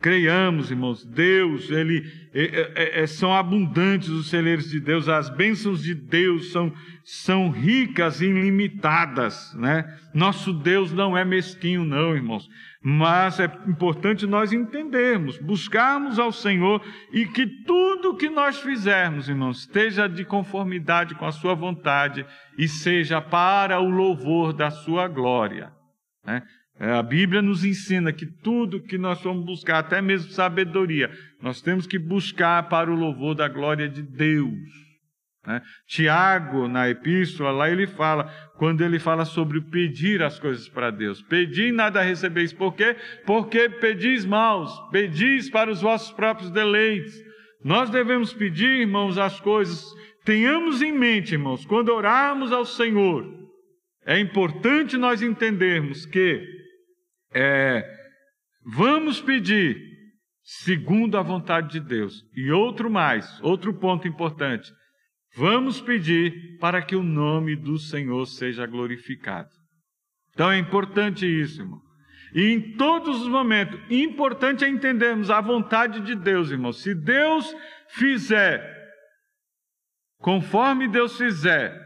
Creiamos, 0.00 0.70
irmãos, 0.70 1.04
Deus, 1.04 1.70
Ele 1.70 2.04
é, 2.32 2.42
é, 2.42 2.72
é, 2.74 3.00
é, 3.02 3.06
são 3.06 3.34
abundantes 3.34 4.08
os 4.08 4.28
celeiros 4.30 4.70
de 4.70 4.78
Deus, 4.78 5.08
as 5.08 5.28
bênçãos 5.28 5.82
de 5.82 5.92
Deus 5.92 6.52
são, 6.52 6.72
são 7.02 7.50
ricas 7.50 8.20
e 8.20 8.26
ilimitadas, 8.26 9.52
né? 9.54 9.84
Nosso 10.14 10.52
Deus 10.52 10.92
não 10.92 11.18
é 11.18 11.24
mesquinho, 11.24 11.84
não, 11.84 12.14
irmãos, 12.14 12.48
mas 12.80 13.40
é 13.40 13.46
importante 13.66 14.24
nós 14.24 14.52
entendermos, 14.52 15.36
buscarmos 15.38 16.18
ao 16.20 16.30
Senhor 16.30 16.80
e 17.12 17.26
que 17.26 17.44
tudo 17.64 18.16
que 18.16 18.30
nós 18.30 18.60
fizermos, 18.60 19.28
irmãos, 19.28 19.60
esteja 19.60 20.08
de 20.08 20.24
conformidade 20.24 21.16
com 21.16 21.26
a 21.26 21.32
Sua 21.32 21.54
vontade 21.54 22.24
e 22.56 22.68
seja 22.68 23.20
para 23.20 23.80
o 23.80 23.90
louvor 23.90 24.52
da 24.52 24.70
Sua 24.70 25.08
glória. 25.08 25.72
Né? 26.24 26.42
É, 26.80 26.92
a 26.92 27.02
Bíblia 27.02 27.42
nos 27.42 27.64
ensina 27.64 28.12
que 28.12 28.24
tudo 28.24 28.80
que 28.80 28.96
nós 28.96 29.20
vamos 29.20 29.44
buscar, 29.44 29.78
até 29.78 30.00
mesmo 30.00 30.30
sabedoria, 30.30 31.10
nós 31.42 31.60
temos 31.60 31.86
que 31.86 31.98
buscar 31.98 32.68
para 32.68 32.90
o 32.90 32.94
louvor 32.94 33.34
da 33.34 33.48
glória 33.48 33.88
de 33.88 34.00
Deus. 34.00 34.88
Né? 35.44 35.60
Tiago, 35.88 36.68
na 36.68 36.88
epístola, 36.88 37.50
lá 37.50 37.70
ele 37.70 37.86
fala, 37.86 38.26
quando 38.58 38.84
ele 38.84 39.00
fala 39.00 39.24
sobre 39.24 39.60
pedir 39.60 40.22
as 40.22 40.38
coisas 40.38 40.68
para 40.68 40.90
Deus: 40.90 41.20
Pedi 41.22 41.72
nada 41.72 42.00
recebeis. 42.00 42.52
Por 42.52 42.74
quê? 42.74 42.94
Porque 43.26 43.68
pedis 43.68 44.24
maus, 44.24 44.70
pedis 44.92 45.50
para 45.50 45.70
os 45.70 45.80
vossos 45.80 46.12
próprios 46.12 46.50
deleites. 46.50 47.14
Nós 47.64 47.90
devemos 47.90 48.32
pedir, 48.32 48.82
irmãos, 48.82 49.18
as 49.18 49.40
coisas. 49.40 49.84
Tenhamos 50.24 50.80
em 50.80 50.92
mente, 50.92 51.32
irmãos, 51.32 51.64
quando 51.64 51.88
orarmos 51.88 52.52
ao 52.52 52.64
Senhor, 52.64 53.26
é 54.06 54.20
importante 54.20 54.96
nós 54.96 55.22
entendermos 55.22 56.04
que 56.04 56.57
é, 57.32 57.84
vamos 58.64 59.20
pedir 59.20 59.76
segundo 60.42 61.18
a 61.18 61.22
vontade 61.22 61.72
de 61.72 61.80
Deus. 61.80 62.24
E 62.34 62.50
outro 62.50 62.90
mais, 62.90 63.40
outro 63.42 63.74
ponto 63.74 64.08
importante. 64.08 64.72
Vamos 65.36 65.80
pedir 65.80 66.58
para 66.58 66.80
que 66.80 66.96
o 66.96 67.02
nome 67.02 67.54
do 67.54 67.78
Senhor 67.78 68.26
seja 68.26 68.66
glorificado. 68.66 69.50
Então 70.32 70.50
é 70.50 70.58
importante 70.58 71.26
isso, 71.26 71.60
irmão. 71.60 71.80
E 72.34 72.52
em 72.52 72.76
todos 72.76 73.22
os 73.22 73.28
momentos, 73.28 73.80
importante 73.90 74.64
é 74.64 74.68
entendermos 74.68 75.30
a 75.30 75.40
vontade 75.40 76.00
de 76.00 76.14
Deus, 76.14 76.50
irmão. 76.50 76.72
Se 76.72 76.94
Deus 76.94 77.54
fizer, 77.90 78.62
conforme 80.18 80.88
Deus 80.88 81.16
fizer, 81.16 81.78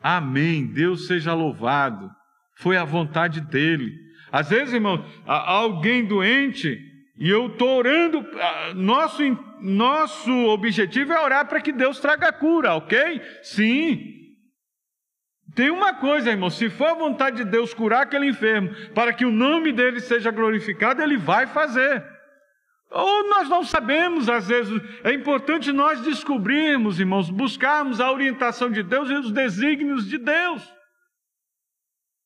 amém, 0.00 0.66
Deus 0.66 1.06
seja 1.06 1.34
louvado. 1.34 2.10
Foi 2.58 2.76
a 2.76 2.84
vontade 2.84 3.40
dele. 3.40 3.90
Às 4.32 4.50
vezes, 4.50 4.74
irmão, 4.74 5.04
alguém 5.26 6.04
doente 6.04 6.78
e 7.20 7.28
eu 7.28 7.48
estou 7.48 7.76
orando, 7.76 8.24
nosso, 8.74 9.22
nosso 9.60 10.32
objetivo 10.46 11.12
é 11.12 11.20
orar 11.20 11.46
para 11.46 11.60
que 11.60 11.70
Deus 11.70 12.00
traga 12.00 12.32
cura, 12.32 12.74
ok? 12.74 13.20
Sim. 13.42 14.16
Tem 15.54 15.70
uma 15.70 15.92
coisa, 15.92 16.30
irmão, 16.30 16.48
se 16.48 16.70
for 16.70 16.86
a 16.86 16.94
vontade 16.94 17.38
de 17.38 17.44
Deus 17.44 17.74
curar 17.74 18.04
aquele 18.04 18.28
enfermo, 18.28 18.74
para 18.94 19.12
que 19.12 19.26
o 19.26 19.30
nome 19.30 19.70
dele 19.70 20.00
seja 20.00 20.30
glorificado, 20.30 21.02
ele 21.02 21.18
vai 21.18 21.46
fazer. 21.46 22.02
Ou 22.90 23.28
nós 23.28 23.48
não 23.50 23.64
sabemos, 23.64 24.28
às 24.28 24.48
vezes, 24.48 24.80
é 25.04 25.12
importante 25.12 25.72
nós 25.72 26.00
descobrirmos, 26.00 26.98
irmãos, 26.98 27.28
buscarmos 27.28 28.00
a 28.00 28.10
orientação 28.10 28.70
de 28.70 28.82
Deus 28.82 29.10
e 29.10 29.14
os 29.14 29.30
desígnios 29.30 30.08
de 30.08 30.16
Deus. 30.16 30.72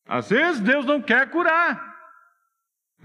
Às 0.06 0.30
vezes 0.30 0.60
Deus 0.60 0.86
não 0.86 1.02
quer 1.02 1.28
curar. 1.30 1.93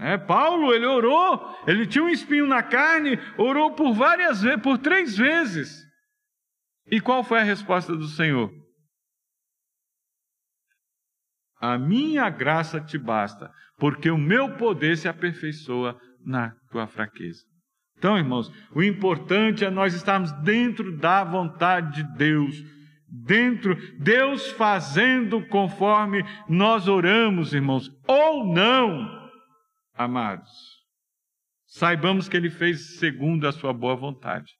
É, 0.00 0.16
Paulo, 0.16 0.72
ele 0.72 0.86
orou, 0.86 1.54
ele 1.66 1.86
tinha 1.86 2.02
um 2.02 2.08
espinho 2.08 2.46
na 2.46 2.62
carne, 2.62 3.18
orou 3.36 3.74
por 3.74 3.92
várias 3.92 4.40
vezes, 4.40 4.62
por 4.62 4.78
três 4.78 5.14
vezes. 5.14 5.84
E 6.90 7.02
qual 7.02 7.22
foi 7.22 7.40
a 7.40 7.44
resposta 7.44 7.94
do 7.94 8.06
Senhor? 8.06 8.50
A 11.60 11.76
minha 11.76 12.30
graça 12.30 12.80
te 12.80 12.96
basta, 12.96 13.52
porque 13.78 14.10
o 14.10 14.16
meu 14.16 14.56
poder 14.56 14.96
se 14.96 15.06
aperfeiçoa 15.06 16.00
na 16.24 16.54
tua 16.70 16.86
fraqueza. 16.86 17.42
Então, 17.98 18.16
irmãos, 18.16 18.50
o 18.74 18.82
importante 18.82 19.66
é 19.66 19.70
nós 19.70 19.92
estarmos 19.92 20.32
dentro 20.40 20.96
da 20.96 21.22
vontade 21.22 22.02
de 22.02 22.16
Deus, 22.16 22.56
dentro, 23.06 23.76
Deus 23.98 24.50
fazendo 24.52 25.46
conforme 25.48 26.24
nós 26.48 26.88
oramos, 26.88 27.52
irmãos, 27.52 27.90
ou 28.08 28.46
não 28.46 29.19
amados, 30.00 30.50
saibamos 31.66 32.28
que 32.28 32.36
Ele 32.36 32.50
fez 32.50 32.98
segundo 32.98 33.46
a 33.46 33.52
Sua 33.52 33.72
boa 33.72 33.94
vontade. 33.94 34.50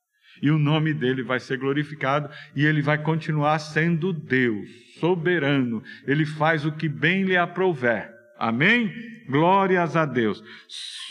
E 0.42 0.50
o 0.50 0.58
nome 0.58 0.94
dele 0.94 1.22
vai 1.22 1.40
ser 1.40 1.58
glorificado 1.58 2.30
e 2.54 2.64
ele 2.64 2.80
vai 2.80 2.96
continuar 2.96 3.58
sendo 3.58 4.12
Deus, 4.12 4.68
soberano. 4.98 5.82
Ele 6.06 6.24
faz 6.24 6.64
o 6.64 6.72
que 6.72 6.88
bem 6.88 7.24
lhe 7.24 7.36
aprouver. 7.36 8.10
Amém? 8.38 8.90
Glórias 9.28 9.96
a 9.96 10.06
Deus. 10.06 10.42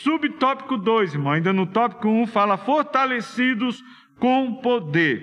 Subtópico 0.02 0.76
2, 0.76 1.14
irmão, 1.14 1.32
ainda 1.32 1.52
no 1.52 1.66
tópico 1.66 2.08
1 2.08 2.22
um, 2.22 2.26
fala 2.26 2.56
fortalecidos 2.56 3.80
com 4.18 4.54
poder. 4.56 5.22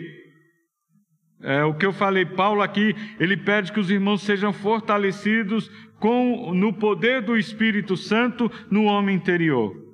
É 1.41 1.63
o 1.63 1.75
que 1.75 1.85
eu 1.85 1.93
falei, 1.93 2.25
Paulo 2.25 2.61
aqui, 2.61 2.95
ele 3.19 3.37
pede 3.37 3.71
que 3.71 3.79
os 3.79 3.91
irmãos 3.91 4.21
sejam 4.23 4.51
fortalecidos 4.51 5.69
com 5.99 6.53
no 6.53 6.73
poder 6.73 7.21
do 7.21 7.37
Espírito 7.37 7.97
Santo 7.97 8.51
no 8.69 8.83
homem 8.83 9.15
interior. 9.15 9.87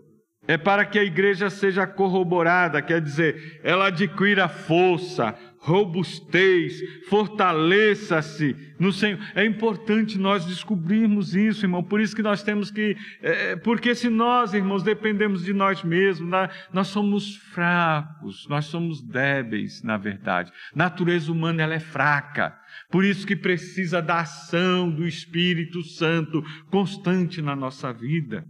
É 0.45 0.57
para 0.57 0.85
que 0.85 0.99
a 0.99 1.03
igreja 1.03 1.49
seja 1.49 1.87
corroborada, 1.87 2.81
quer 2.81 2.99
dizer, 2.99 3.61
ela 3.63 3.87
adquira 3.87 4.49
força, 4.49 5.33
robustez, 5.57 6.81
fortaleça-se 7.07 8.53
no 8.77 8.91
Senhor. 8.91 9.17
É 9.33 9.45
importante 9.45 10.19
nós 10.19 10.45
descobrirmos 10.45 11.33
isso, 11.33 11.65
irmão. 11.65 11.81
Por 11.81 12.01
isso 12.01 12.13
que 12.13 12.21
nós 12.21 12.43
temos 12.43 12.69
que. 12.69 12.97
É, 13.21 13.55
porque 13.55 13.95
se 13.95 14.09
nós, 14.09 14.53
irmãos, 14.53 14.83
dependemos 14.83 15.45
de 15.45 15.53
nós 15.53 15.81
mesmos, 15.81 16.29
nós 16.73 16.87
somos 16.89 17.37
fracos, 17.37 18.45
nós 18.49 18.65
somos 18.65 19.01
débeis, 19.01 19.81
na 19.81 19.95
verdade. 19.95 20.51
Natureza 20.75 21.31
humana 21.31 21.63
ela 21.63 21.75
é 21.75 21.79
fraca. 21.79 22.53
Por 22.89 23.03
isso 23.03 23.25
que 23.25 23.35
precisa 23.35 24.01
da 24.01 24.21
ação 24.21 24.89
do 24.89 25.07
Espírito 25.07 25.83
Santo 25.83 26.43
constante 26.69 27.41
na 27.41 27.55
nossa 27.55 27.91
vida 27.93 28.45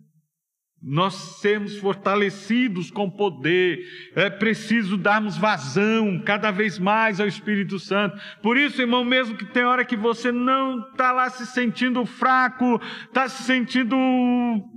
nós 0.84 1.14
sermos 1.40 1.78
fortalecidos 1.78 2.92
com 2.92 3.10
poder, 3.10 3.80
é 4.14 4.30
preciso 4.30 4.98
darmos 4.98 5.38
vazão 5.38 6.22
cada 6.26 6.52
vez 6.52 6.78
mais 6.78 7.22
ao 7.22 7.28
Espírito 7.28 7.80
Santo. 7.80 8.20
Por 8.42 8.58
isso, 8.58 8.82
irmão, 8.82 9.06
mesmo 9.06 9.38
que 9.38 9.46
tem 9.46 9.64
hora 9.64 9.86
que 9.86 9.96
você 9.96 10.30
não 10.30 10.80
está 10.92 11.14
lá 11.14 11.30
se 11.30 11.46
sentindo 11.46 12.06
fraco, 12.06 12.82
está 13.06 13.30
se 13.30 13.44
sentindo, 13.44 13.96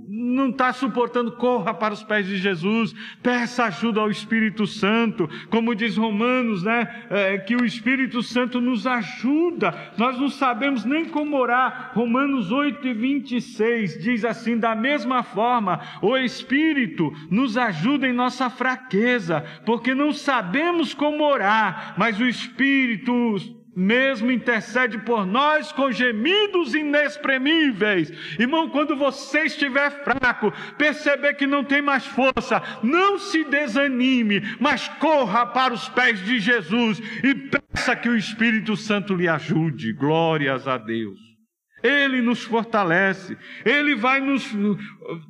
não 0.07 0.49
está 0.49 0.71
suportando, 0.71 1.33
corra 1.33 1.73
para 1.73 1.93
os 1.93 2.01
pés 2.01 2.25
de 2.25 2.37
Jesus, 2.37 2.95
peça 3.21 3.65
ajuda 3.65 3.99
ao 3.99 4.09
Espírito 4.09 4.65
Santo, 4.65 5.29
como 5.49 5.75
diz 5.75 5.97
Romanos, 5.97 6.63
né? 6.63 7.05
É, 7.09 7.37
que 7.39 7.55
o 7.55 7.65
Espírito 7.65 8.23
Santo 8.23 8.61
nos 8.61 8.87
ajuda, 8.87 9.91
nós 9.97 10.17
não 10.17 10.29
sabemos 10.29 10.85
nem 10.85 11.05
como 11.05 11.37
orar. 11.37 11.91
Romanos 11.93 12.51
8 12.51 12.87
e 12.87 12.93
26 12.93 14.01
diz 14.01 14.23
assim: 14.23 14.57
da 14.57 14.73
mesma 14.73 15.23
forma, 15.23 15.81
o 16.01 16.15
Espírito 16.15 17.11
nos 17.29 17.57
ajuda 17.57 18.07
em 18.07 18.13
nossa 18.13 18.49
fraqueza, 18.49 19.43
porque 19.65 19.93
não 19.93 20.13
sabemos 20.13 20.93
como 20.93 21.23
orar, 21.23 21.95
mas 21.97 22.17
o 22.19 22.25
Espírito 22.25 23.56
mesmo 23.77 24.31
intercede 24.31 24.97
por 24.97 25.23
nós 25.23 25.71
com 25.71 25.91
gemidos 25.91 26.73
inexprimíveis. 26.73 28.11
Irmão, 28.39 28.69
quando 28.69 28.95
você 28.95 29.43
estiver 29.43 30.03
fraco, 30.03 30.51
perceber 30.79 31.35
que 31.35 31.45
não 31.45 31.63
tem 31.63 31.79
mais 31.79 32.03
força, 32.07 32.59
não 32.81 33.19
se 33.19 33.43
desanime, 33.43 34.41
mas 34.59 34.87
corra 34.99 35.45
para 35.45 35.75
os 35.75 35.87
pés 35.89 36.25
de 36.25 36.39
Jesus 36.39 36.99
e 37.23 37.35
peça 37.35 37.95
que 37.95 38.09
o 38.09 38.17
Espírito 38.17 38.75
Santo 38.75 39.13
lhe 39.13 39.27
ajude. 39.27 39.93
Glórias 39.93 40.67
a 40.67 40.79
Deus. 40.79 41.36
Ele 41.83 42.21
nos 42.21 42.43
fortalece, 42.43 43.37
Ele 43.63 43.95
vai 43.95 44.19
nos 44.19 44.51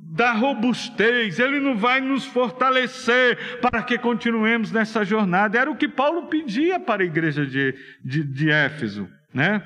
dar 0.02 0.34
robustez, 0.34 1.40
Ele 1.40 1.60
não 1.60 1.78
vai 1.78 2.00
nos 2.00 2.26
fortalecer 2.26 3.60
para 3.60 3.84
que 3.84 3.98
continuemos 3.98 4.72
nessa 4.72 5.04
jornada. 5.04 5.60
Era 5.60 5.70
o 5.70 5.76
que 5.76 5.88
Paulo 5.88 6.28
pedia 6.28 6.80
para 6.80 7.04
a 7.04 7.06
igreja 7.06 7.46
de, 7.46 7.76
de, 8.04 8.24
de 8.24 8.50
Éfeso, 8.50 9.10
né? 9.34 9.62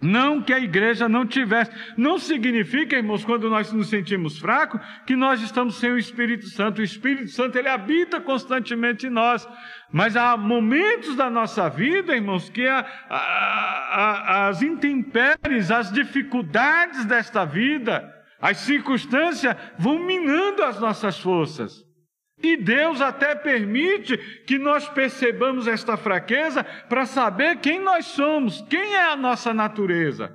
Não 0.00 0.42
que 0.42 0.52
a 0.52 0.58
igreja 0.58 1.08
não 1.08 1.26
tivesse. 1.26 1.70
Não 1.96 2.18
significa, 2.18 2.96
irmãos, 2.96 3.24
quando 3.24 3.48
nós 3.48 3.72
nos 3.72 3.88
sentimos 3.88 4.38
fracos, 4.38 4.80
que 5.06 5.16
nós 5.16 5.40
estamos 5.40 5.76
sem 5.76 5.90
o 5.90 5.98
Espírito 5.98 6.46
Santo. 6.48 6.80
O 6.80 6.84
Espírito 6.84 7.30
Santo, 7.30 7.56
ele 7.56 7.68
habita 7.68 8.20
constantemente 8.20 9.06
em 9.06 9.10
nós. 9.10 9.48
Mas 9.90 10.14
há 10.14 10.36
momentos 10.36 11.16
da 11.16 11.30
nossa 11.30 11.70
vida, 11.70 12.14
irmãos, 12.14 12.50
que 12.50 12.66
a, 12.66 12.80
a, 13.08 13.16
a, 13.16 14.48
as 14.48 14.60
intempéries, 14.60 15.70
as 15.70 15.90
dificuldades 15.90 17.06
desta 17.06 17.46
vida, 17.46 18.12
as 18.38 18.58
circunstâncias 18.58 19.56
vão 19.78 19.98
minando 19.98 20.62
as 20.62 20.78
nossas 20.78 21.18
forças. 21.18 21.85
E 22.42 22.56
Deus 22.56 23.00
até 23.00 23.34
permite 23.34 24.16
que 24.46 24.58
nós 24.58 24.88
percebamos 24.88 25.66
esta 25.66 25.96
fraqueza 25.96 26.62
para 26.88 27.06
saber 27.06 27.56
quem 27.56 27.80
nós 27.80 28.06
somos, 28.06 28.60
quem 28.68 28.94
é 28.94 29.10
a 29.10 29.16
nossa 29.16 29.54
natureza. 29.54 30.32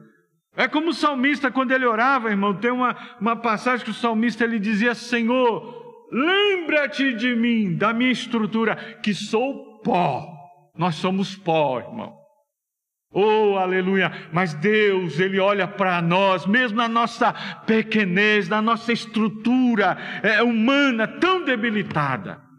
É 0.55 0.67
como 0.67 0.89
o 0.89 0.93
salmista, 0.93 1.51
quando 1.51 1.71
ele 1.71 1.85
orava, 1.85 2.29
irmão, 2.29 2.53
tem 2.53 2.71
uma, 2.71 2.97
uma 3.19 3.35
passagem 3.35 3.85
que 3.85 3.91
o 3.91 3.95
salmista 3.95 4.43
ele 4.43 4.59
dizia: 4.59 4.93
Senhor, 4.93 6.07
lembra-te 6.11 7.13
de 7.13 7.35
mim, 7.35 7.77
da 7.77 7.93
minha 7.93 8.11
estrutura, 8.11 8.75
que 9.01 9.13
sou 9.13 9.79
pó. 9.81 10.27
Nós 10.75 10.95
somos 10.95 11.35
pó, 11.35 11.79
irmão. 11.79 12.20
Oh, 13.13 13.57
aleluia! 13.57 14.29
Mas 14.31 14.53
Deus, 14.53 15.19
Ele 15.19 15.37
olha 15.37 15.67
para 15.67 16.01
nós, 16.01 16.45
mesmo 16.45 16.77
na 16.77 16.87
nossa 16.87 17.33
pequenez, 17.65 18.47
na 18.47 18.61
nossa 18.61 18.93
estrutura 18.93 19.97
é, 20.23 20.41
humana 20.41 21.05
tão 21.07 21.43
debilitada. 21.43 22.50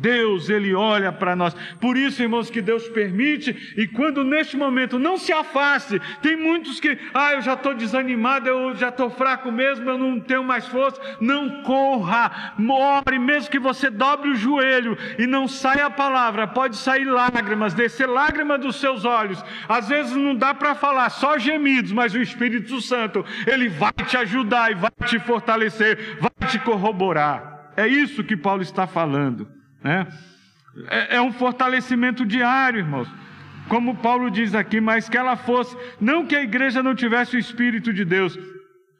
Deus, 0.00 0.48
Ele 0.48 0.74
olha 0.74 1.12
para 1.12 1.36
nós. 1.36 1.54
Por 1.78 1.96
isso, 1.96 2.22
irmãos, 2.22 2.48
que 2.48 2.62
Deus 2.62 2.88
permite, 2.88 3.74
e 3.76 3.86
quando 3.86 4.24
neste 4.24 4.56
momento 4.56 4.98
não 4.98 5.18
se 5.18 5.32
afaste, 5.32 6.00
tem 6.22 6.36
muitos 6.36 6.80
que, 6.80 6.98
ah, 7.12 7.34
eu 7.34 7.42
já 7.42 7.52
estou 7.52 7.74
desanimado, 7.74 8.48
eu 8.48 8.74
já 8.74 8.88
estou 8.88 9.10
fraco 9.10 9.52
mesmo, 9.52 9.88
eu 9.88 9.98
não 9.98 10.18
tenho 10.18 10.42
mais 10.42 10.66
força. 10.66 11.00
Não 11.20 11.62
corra, 11.62 12.54
more, 12.56 13.18
mesmo 13.18 13.50
que 13.50 13.58
você 13.58 13.90
dobre 13.90 14.30
o 14.30 14.34
joelho 14.34 14.96
e 15.18 15.26
não 15.26 15.46
saia 15.46 15.86
a 15.86 15.90
palavra, 15.90 16.48
pode 16.48 16.76
sair 16.76 17.04
lágrimas, 17.04 17.74
descer 17.74 18.08
lágrimas 18.08 18.60
dos 18.60 18.76
seus 18.76 19.04
olhos. 19.04 19.44
Às 19.68 19.88
vezes 19.88 20.16
não 20.16 20.34
dá 20.34 20.54
para 20.54 20.74
falar, 20.74 21.10
só 21.10 21.38
gemidos, 21.38 21.92
mas 21.92 22.14
o 22.14 22.22
Espírito 22.22 22.80
Santo, 22.80 23.24
Ele 23.46 23.68
vai 23.68 23.92
te 23.92 24.16
ajudar 24.16 24.72
e 24.72 24.74
vai 24.74 24.90
te 25.04 25.18
fortalecer, 25.18 26.18
vai 26.18 26.48
te 26.48 26.58
corroborar. 26.58 27.70
É 27.76 27.86
isso 27.86 28.24
que 28.24 28.36
Paulo 28.36 28.62
está 28.62 28.86
falando. 28.86 29.59
Né? 29.82 30.06
É, 30.88 31.16
é 31.16 31.20
um 31.20 31.32
fortalecimento 31.32 32.24
diário, 32.24 32.78
irmãos. 32.78 33.08
Como 33.68 33.96
Paulo 33.96 34.30
diz 34.30 34.54
aqui, 34.54 34.80
mas 34.80 35.08
que 35.08 35.16
ela 35.16 35.36
fosse, 35.36 35.76
não 36.00 36.26
que 36.26 36.34
a 36.34 36.42
igreja 36.42 36.82
não 36.82 36.94
tivesse 36.94 37.36
o 37.36 37.38
Espírito 37.38 37.92
de 37.92 38.04
Deus, 38.04 38.38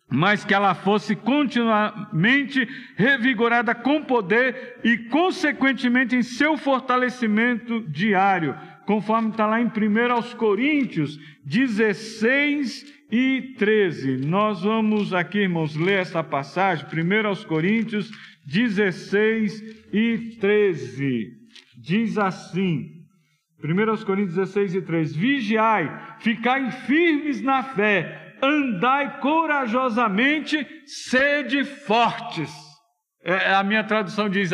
mas 0.08 0.44
que 0.44 0.52
ela 0.52 0.74
fosse 0.74 1.14
continuamente 1.14 2.68
revigorada 2.96 3.74
com 3.74 4.02
poder 4.02 4.78
e, 4.82 4.96
consequentemente, 4.96 6.16
em 6.16 6.22
seu 6.22 6.56
fortalecimento 6.56 7.80
diário, 7.88 8.56
conforme 8.90 9.30
está 9.30 9.46
lá 9.46 9.60
em 9.60 9.66
1 9.66 10.36
Coríntios 10.36 11.16
16 11.44 13.04
e 13.08 13.54
13. 13.56 14.16
Nós 14.26 14.62
vamos 14.62 15.14
aqui, 15.14 15.38
irmãos, 15.38 15.76
ler 15.76 16.00
essa 16.00 16.24
passagem, 16.24 16.84
1 16.86 17.44
Coríntios 17.46 18.10
16 18.44 19.92
e 19.92 20.36
13. 20.40 21.28
Diz 21.78 22.18
assim, 22.18 22.90
1 23.62 24.04
Coríntios 24.04 24.34
16 24.34 24.74
e 24.74 24.82
3: 24.82 25.14
Vigiai, 25.14 26.16
ficai 26.18 26.72
firmes 26.72 27.40
na 27.40 27.62
fé, 27.62 28.34
andai 28.42 29.20
corajosamente, 29.20 30.66
sede 30.84 31.64
fortes. 31.64 32.52
É, 33.22 33.52
a 33.54 33.62
minha 33.62 33.84
tradução 33.84 34.28
diz 34.28 34.52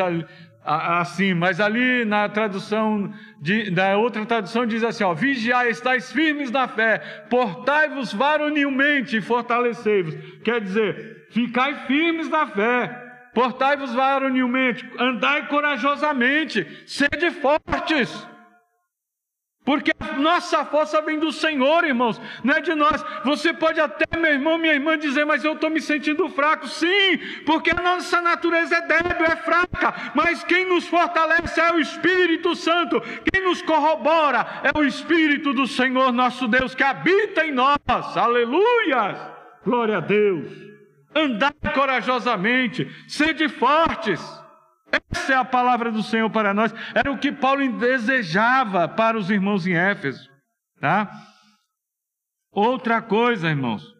assim, 0.67 1.33
mas 1.33 1.61
ali 1.61 2.05
na 2.05 2.29
tradução, 2.29 3.13
de, 3.41 3.71
na 3.71 3.97
outra 3.97 4.27
tradução 4.27 4.67
diz 4.67 4.83
assim: 4.83 5.05
ó, 5.05 5.15
vigiai, 5.15 5.71
estáis 5.71 6.13
firmes 6.13 6.51
na 6.51 6.67
fé, 6.67 6.99
portai-vos 7.31 8.13
varonilmente 8.13 9.17
e 9.17 9.21
fortalecei-vos. 9.21 10.15
Quer 10.43 10.61
dizer, 10.61 11.27
ficai 11.31 11.87
firmes 11.87 12.29
na 12.29 12.47
fé, 12.47 13.07
Portai-vos 13.37 13.93
varonilmente, 13.93 14.91
andai 14.99 15.47
corajosamente, 15.49 16.67
sede 16.87 17.31
fortes. 17.33 18.27
Porque 19.67 19.91
a 19.99 20.13
nossa 20.17 20.65
força 20.65 21.03
vem 21.03 21.19
do 21.19 21.33
Senhor, 21.33 21.85
irmãos, 21.85 22.21
não 22.45 22.55
é 22.55 22.61
de 22.61 22.73
nós. 22.75 23.05
Você 23.25 23.53
pode 23.53 23.81
até, 23.81 24.05
meu 24.17 24.33
irmão, 24.33 24.57
minha 24.57 24.73
irmã, 24.73 24.97
dizer, 24.97 25.27
mas 25.27 25.45
eu 25.45 25.55
estou 25.55 25.69
me 25.69 25.81
sentindo 25.81 26.29
fraco. 26.29 26.69
Sim, 26.69 27.19
porque 27.45 27.71
a 27.71 27.83
nossa 27.83 28.23
natureza 28.23 28.77
é 28.77 28.81
débil, 28.83 29.27
é 29.27 29.37
fraca. 29.37 30.13
Mas 30.15 30.45
quem 30.45 30.67
nos 30.67 30.87
fortalece 30.87 31.61
é 31.61 31.73
o 31.73 31.81
Espírito 31.81 32.55
Santo. 32.55 33.01
Quem 33.33 33.43
nos 33.43 33.61
corrobora 33.61 34.47
é 34.63 34.79
o 34.79 34.85
Espírito 34.85 35.53
do 35.53 35.67
Senhor 35.67 36.13
nosso 36.13 36.47
Deus 36.47 36.75
que 36.75 36.85
habita 36.85 37.45
em 37.45 37.51
nós. 37.51 38.17
Aleluia! 38.17 39.35
Glória 39.65 39.99
a 39.99 40.01
Deus 40.01 40.67
andai 41.17 41.53
corajosamente, 41.75 42.87
sede 43.09 43.49
fortes. 43.49 44.21
Essa 45.11 45.33
é 45.33 45.37
a 45.37 45.45
palavra 45.45 45.91
do 45.91 46.03
Senhor 46.03 46.31
para 46.31 46.55
nós. 46.55 46.75
Era 46.95 47.11
o 47.11 47.19
que 47.19 47.33
Paulo 47.33 47.67
desejava 47.79 48.89
para 48.89 49.19
os 49.19 49.31
irmãos 49.31 49.67
em 49.67 49.75
Éfeso, 49.75 50.31
tá? 50.81 51.11
Outra 52.53 53.03
coisa, 53.03 53.49
irmãos. 53.49 53.95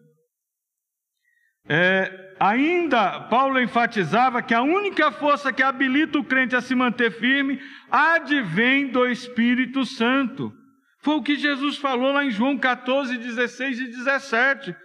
É, 1.69 2.35
ainda, 2.39 3.21
Paulo 3.21 3.61
enfatizava 3.61 4.41
que 4.41 4.53
a 4.53 4.61
única 4.61 5.11
força 5.11 5.51
que 5.51 5.61
habilita 5.61 6.17
o 6.17 6.23
crente 6.23 6.55
a 6.55 6.61
se 6.61 6.73
manter 6.73 7.11
firme 7.11 7.59
advém 7.91 8.87
do 8.87 9.05
Espírito 9.05 9.85
Santo. 9.85 10.53
Foi 11.01 11.15
o 11.15 11.23
que 11.23 11.35
Jesus 11.35 11.77
falou 11.77 12.13
lá 12.13 12.25
em 12.25 12.31
João 12.31 12.57
14, 12.57 13.17
16 13.17 13.79
e 13.79 13.87
17. 13.87 14.75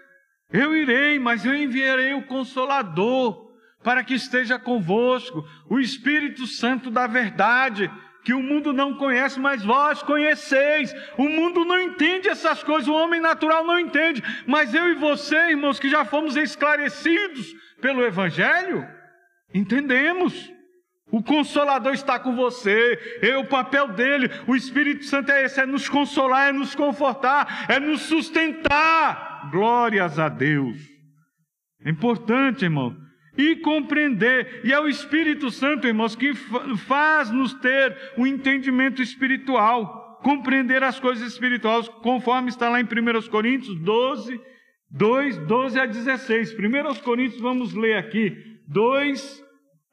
Eu 0.52 0.76
irei, 0.76 1.18
mas 1.18 1.44
eu 1.44 1.54
enviarei 1.54 2.12
o 2.12 2.26
Consolador 2.26 3.41
para 3.82 4.04
que 4.04 4.14
esteja 4.14 4.58
convosco, 4.58 5.46
o 5.68 5.78
Espírito 5.78 6.46
Santo 6.46 6.90
da 6.90 7.06
verdade, 7.06 7.90
que 8.24 8.32
o 8.32 8.42
mundo 8.42 8.72
não 8.72 8.94
conhece, 8.94 9.38
mas 9.40 9.64
vós 9.64 10.02
conheceis. 10.02 10.94
O 11.18 11.28
mundo 11.28 11.64
não 11.64 11.80
entende 11.80 12.28
essas 12.28 12.62
coisas, 12.62 12.88
o 12.88 12.94
homem 12.94 13.20
natural 13.20 13.64
não 13.64 13.78
entende, 13.78 14.22
mas 14.46 14.74
eu 14.74 14.90
e 14.90 14.94
você, 14.94 15.50
irmãos, 15.50 15.78
que 15.78 15.88
já 15.88 16.04
fomos 16.04 16.36
esclarecidos 16.36 17.52
pelo 17.80 18.04
Evangelho, 18.04 18.86
entendemos. 19.52 20.50
O 21.10 21.22
Consolador 21.22 21.92
está 21.92 22.18
com 22.18 22.34
você, 22.34 23.18
é 23.20 23.36
o 23.36 23.44
papel 23.44 23.88
dele, 23.88 24.30
o 24.46 24.56
Espírito 24.56 25.04
Santo 25.04 25.30
é 25.30 25.44
esse: 25.44 25.60
é 25.60 25.66
nos 25.66 25.86
consolar, 25.86 26.48
é 26.48 26.52
nos 26.52 26.74
confortar, 26.74 27.66
é 27.68 27.78
nos 27.78 28.02
sustentar. 28.02 29.50
Glórias 29.50 30.18
a 30.18 30.30
Deus. 30.30 30.78
É 31.84 31.90
importante, 31.90 32.64
irmão, 32.64 32.96
e 33.36 33.56
compreender. 33.56 34.60
E 34.64 34.72
é 34.72 34.80
o 34.80 34.88
Espírito 34.88 35.50
Santo, 35.50 35.86
irmãos, 35.86 36.14
que 36.14 36.34
faz 36.86 37.30
nos 37.30 37.54
ter 37.54 37.96
um 38.16 38.26
entendimento 38.26 39.02
espiritual, 39.02 40.20
compreender 40.22 40.82
as 40.82 41.00
coisas 41.00 41.32
espirituais, 41.32 41.88
conforme 42.02 42.48
está 42.48 42.68
lá 42.68 42.80
em 42.80 42.84
1 42.84 43.28
Coríntios 43.30 43.76
12, 43.78 44.40
2, 44.90 45.38
12 45.38 45.80
a 45.80 45.86
16. 45.86 46.54
1 46.54 47.02
Coríntios, 47.02 47.40
vamos 47.40 47.74
ler 47.74 47.96
aqui, 47.96 48.36
2, 48.68 49.42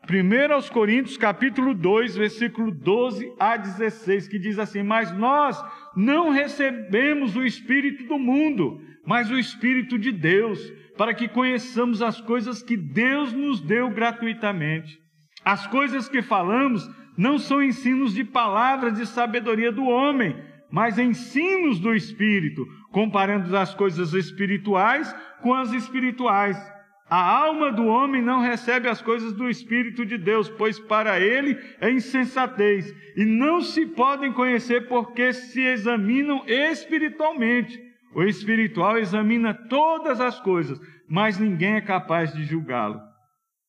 1 0.10 0.69
Coríntios, 0.73 1.17
capítulo 1.17 1.73
2, 1.73 2.15
versículo 2.15 2.71
12 2.71 3.34
a 3.39 3.58
16, 3.58 4.28
que 4.28 4.39
diz 4.39 4.60
assim: 4.60 4.84
Mas 4.84 5.12
nós 5.17 5.63
não 5.95 6.30
recebemos 6.30 7.36
o 7.36 7.45
Espírito 7.45 8.06
do 8.06 8.17
mundo, 8.17 8.82
mas 9.06 9.30
o 9.30 9.38
Espírito 9.38 9.97
de 9.97 10.12
Deus 10.12 10.60
para 11.00 11.14
que 11.14 11.30
conheçamos 11.30 12.02
as 12.02 12.20
coisas 12.20 12.62
que 12.62 12.76
Deus 12.76 13.32
nos 13.32 13.62
deu 13.62 13.90
gratuitamente. 13.90 15.00
As 15.46 15.66
coisas 15.66 16.10
que 16.10 16.22
falamos 16.22 16.86
não 17.18 17.40
são 17.40 17.64
ensinos 17.64 18.14
de 18.14 18.26
palavras 18.26 18.98
de 18.98 19.06
sabedoria 19.06 19.72
do 19.72 19.86
homem, 19.86 20.36
mas 20.70 21.00
ensinos 21.00 21.80
do 21.80 21.96
Espírito, 21.96 22.68
comparando 22.92 23.56
as 23.56 23.74
coisas 23.74 24.14
espirituais 24.14 25.16
com 25.42 25.54
as 25.54 25.72
espirituais. 25.72 26.58
A 27.10 27.24
alma 27.44 27.72
do 27.72 27.86
homem 27.86 28.22
não 28.22 28.42
recebe 28.42 28.90
as 28.90 29.02
coisas 29.02 29.32
do 29.32 29.50
Espírito 29.50 30.06
de 30.06 30.18
Deus, 30.18 30.50
pois 30.50 30.78
para 30.78 31.18
ele 31.18 31.58
é 31.80 31.90
insensatez, 31.90 32.94
e 33.16 33.24
não 33.24 33.62
se 33.62 33.86
podem 33.86 34.34
conhecer 34.34 34.90
porque 34.90 35.32
se 35.32 35.62
examinam 35.62 36.44
espiritualmente. 36.46 37.88
O 38.13 38.24
espiritual 38.24 38.98
examina 38.98 39.54
todas 39.54 40.19
as 40.19 40.39
coisas, 40.39 40.80
mas 41.08 41.38
ninguém 41.38 41.76
é 41.76 41.82
capaz 41.82 42.34
de 42.34 42.43
julgá-lo. 42.43 43.00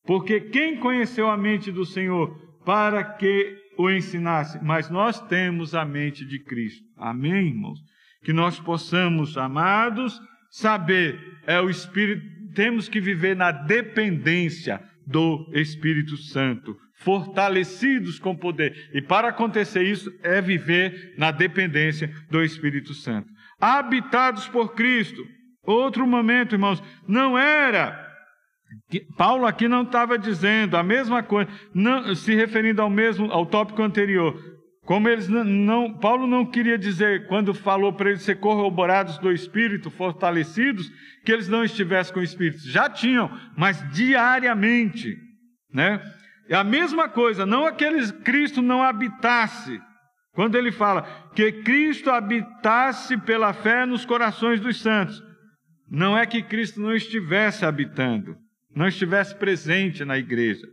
Porque 0.03 0.39
quem 0.39 0.77
conheceu 0.77 1.29
a 1.29 1.37
mente 1.37 1.71
do 1.71 1.85
Senhor 1.85 2.35
para 2.65 3.03
que 3.03 3.55
o 3.77 3.89
ensinasse? 3.89 4.59
Mas 4.63 4.89
nós 4.89 5.19
temos 5.27 5.75
a 5.75 5.85
mente 5.85 6.25
de 6.25 6.43
Cristo. 6.43 6.83
Amém, 6.97 7.49
irmãos? 7.49 7.79
Que 8.23 8.33
nós 8.33 8.59
possamos, 8.59 9.37
amados, 9.37 10.19
saber, 10.49 11.19
é 11.45 11.59
o 11.59 11.69
Espírito, 11.69 12.23
temos 12.53 12.89
que 12.89 12.99
viver 12.99 13.35
na 13.35 13.51
dependência 13.51 14.81
do 15.05 15.49
Espírito 15.53 16.17
Santo, 16.17 16.75
fortalecidos 16.95 18.19
com 18.19 18.35
poder. 18.35 18.89
E 18.93 19.01
para 19.01 19.29
acontecer 19.29 19.83
isso, 19.83 20.11
é 20.23 20.41
viver 20.41 21.13
na 21.17 21.31
dependência 21.31 22.11
do 22.29 22.43
Espírito 22.43 22.93
Santo 22.93 23.29
habitados 23.61 24.47
por 24.47 24.73
Cristo. 24.73 25.23
Outro 25.63 26.07
momento, 26.07 26.55
irmãos, 26.55 26.83
não 27.07 27.37
era. 27.37 28.09
Paulo 29.15 29.45
aqui 29.45 29.67
não 29.67 29.83
estava 29.83 30.17
dizendo 30.17 30.75
a 30.75 30.83
mesma 30.83 31.21
coisa, 31.21 31.49
não, 31.73 32.15
se 32.15 32.33
referindo 32.33 32.81
ao 32.81 32.89
mesmo, 32.89 33.31
ao 33.31 33.45
tópico 33.45 33.81
anterior. 33.81 34.35
Como 34.85 35.07
eles 35.07 35.27
não, 35.27 35.43
não 35.43 35.93
Paulo 35.93 36.25
não 36.25 36.45
queria 36.45 36.77
dizer, 36.77 37.27
quando 37.27 37.53
falou 37.53 37.93
para 37.93 38.09
eles 38.09 38.23
ser 38.23 38.39
corroborados 38.39 39.17
do 39.19 39.31
Espírito, 39.31 39.91
fortalecidos, 39.91 40.89
que 41.23 41.31
eles 41.31 41.47
não 41.47 41.63
estivessem 41.63 42.13
com 42.13 42.19
o 42.19 42.23
Espírito. 42.23 42.67
Já 42.67 42.89
tinham, 42.89 43.29
mas 43.55 43.85
diariamente, 43.91 45.15
né? 45.71 46.01
É 46.49 46.55
a 46.55 46.63
mesma 46.63 47.07
coisa, 47.07 47.45
não 47.45 47.65
aqueles 47.65 48.11
Cristo 48.11 48.61
não 48.61 48.83
habitasse, 48.83 49.79
quando 50.33 50.55
ele 50.55 50.71
fala 50.71 51.03
que 51.35 51.51
Cristo 51.51 52.09
habitasse 52.09 53.17
pela 53.17 53.53
fé 53.53 53.85
nos 53.85 54.05
corações 54.05 54.59
dos 54.59 54.81
santos, 54.81 55.21
não 55.89 56.17
é 56.17 56.25
que 56.25 56.41
Cristo 56.41 56.79
não 56.79 56.95
estivesse 56.95 57.65
habitando, 57.65 58.37
não 58.73 58.87
estivesse 58.87 59.35
presente 59.35 60.05
na 60.05 60.17
igreja, 60.17 60.67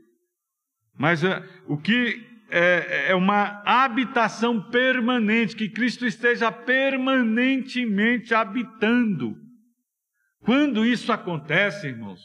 mas 0.97 1.23
uh, 1.23 1.43
o 1.67 1.77
que 1.77 2.25
é, 2.51 3.11
é 3.11 3.15
uma 3.15 3.63
habitação 3.65 4.61
permanente, 4.71 5.57
que 5.57 5.69
Cristo 5.69 6.07
esteja 6.07 6.51
permanentemente 6.51 8.35
habitando. 8.35 9.37
Quando 10.41 10.85
isso 10.85 11.13
acontece, 11.13 11.89
irmãos, 11.89 12.21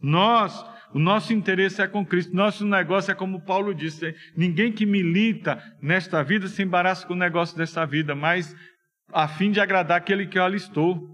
nós 0.00 0.64
o 0.94 0.98
nosso 1.00 1.32
interesse 1.32 1.82
é 1.82 1.88
com 1.88 2.06
Cristo. 2.06 2.34
Nosso 2.34 2.64
negócio 2.64 3.10
é 3.10 3.14
como 3.14 3.44
Paulo 3.44 3.74
disse: 3.74 4.14
ninguém 4.36 4.70
que 4.70 4.86
milita 4.86 5.60
nesta 5.82 6.22
vida 6.22 6.46
se 6.46 6.62
embaraça 6.62 7.04
com 7.04 7.14
o 7.14 7.16
negócio 7.16 7.58
desta 7.58 7.84
vida, 7.84 8.14
mas 8.14 8.54
a 9.12 9.26
fim 9.26 9.50
de 9.50 9.58
agradar 9.58 9.98
aquele 9.98 10.26
que 10.26 10.38
eu 10.38 10.44
alistou. 10.44 11.12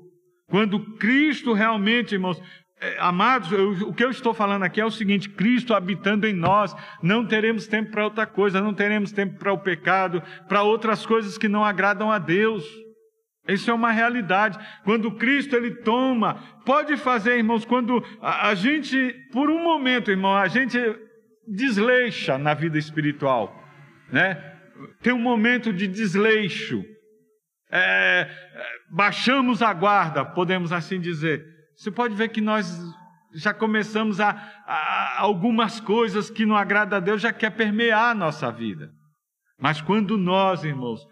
Quando 0.48 0.96
Cristo 0.96 1.54
realmente, 1.54 2.14
irmãos, 2.14 2.42
é, 2.78 2.96
amados, 2.98 3.50
eu, 3.52 3.70
o 3.88 3.94
que 3.94 4.04
eu 4.04 4.10
estou 4.10 4.34
falando 4.34 4.64
aqui 4.64 4.82
é 4.82 4.84
o 4.84 4.90
seguinte: 4.90 5.30
Cristo 5.30 5.72
habitando 5.72 6.26
em 6.26 6.34
nós, 6.34 6.76
não 7.02 7.24
teremos 7.24 7.66
tempo 7.66 7.90
para 7.90 8.04
outra 8.04 8.26
coisa, 8.26 8.60
não 8.60 8.74
teremos 8.74 9.12
tempo 9.12 9.38
para 9.38 9.52
o 9.52 9.58
pecado, 9.58 10.22
para 10.46 10.62
outras 10.62 11.06
coisas 11.06 11.38
que 11.38 11.48
não 11.48 11.64
agradam 11.64 12.12
a 12.12 12.18
Deus. 12.18 12.64
Isso 13.52 13.70
é 13.70 13.74
uma 13.74 13.90
realidade. 13.90 14.58
Quando 14.84 15.12
Cristo 15.12 15.56
ele 15.56 15.76
toma, 15.76 16.42
pode 16.64 16.96
fazer, 16.96 17.36
irmãos, 17.36 17.64
quando 17.64 18.04
a, 18.20 18.48
a 18.48 18.54
gente, 18.54 19.12
por 19.32 19.50
um 19.50 19.62
momento, 19.62 20.10
irmão, 20.10 20.36
a 20.36 20.48
gente 20.48 20.78
desleixa 21.46 22.38
na 22.38 22.54
vida 22.54 22.78
espiritual, 22.78 23.64
né? 24.12 24.50
Tem 25.02 25.12
um 25.12 25.18
momento 25.18 25.72
de 25.72 25.86
desleixo. 25.86 26.82
É, 27.70 27.80
é, 27.80 28.28
baixamos 28.90 29.62
a 29.62 29.72
guarda, 29.72 30.24
podemos 30.24 30.72
assim 30.72 31.00
dizer. 31.00 31.44
Você 31.76 31.90
pode 31.90 32.14
ver 32.14 32.28
que 32.28 32.40
nós 32.40 32.78
já 33.34 33.54
começamos 33.54 34.20
a, 34.20 34.30
a 34.66 35.20
algumas 35.20 35.80
coisas 35.80 36.30
que 36.30 36.44
não 36.44 36.56
agrada 36.56 36.96
a 36.96 37.00
Deus 37.00 37.22
já 37.22 37.32
quer 37.32 37.50
permear 37.50 38.10
a 38.10 38.14
nossa 38.14 38.50
vida. 38.50 38.90
Mas 39.58 39.80
quando 39.80 40.16
nós, 40.16 40.64
irmãos, 40.64 41.06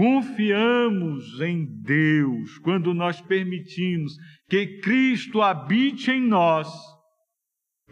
Confiamos 0.00 1.42
em 1.42 1.66
Deus 1.82 2.56
quando 2.60 2.94
nós 2.94 3.20
permitimos 3.20 4.14
que 4.48 4.78
Cristo 4.80 5.42
habite 5.42 6.10
em 6.10 6.22
nós 6.22 6.72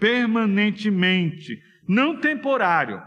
permanentemente, 0.01 1.61
não 1.87 2.19
temporário, 2.19 2.99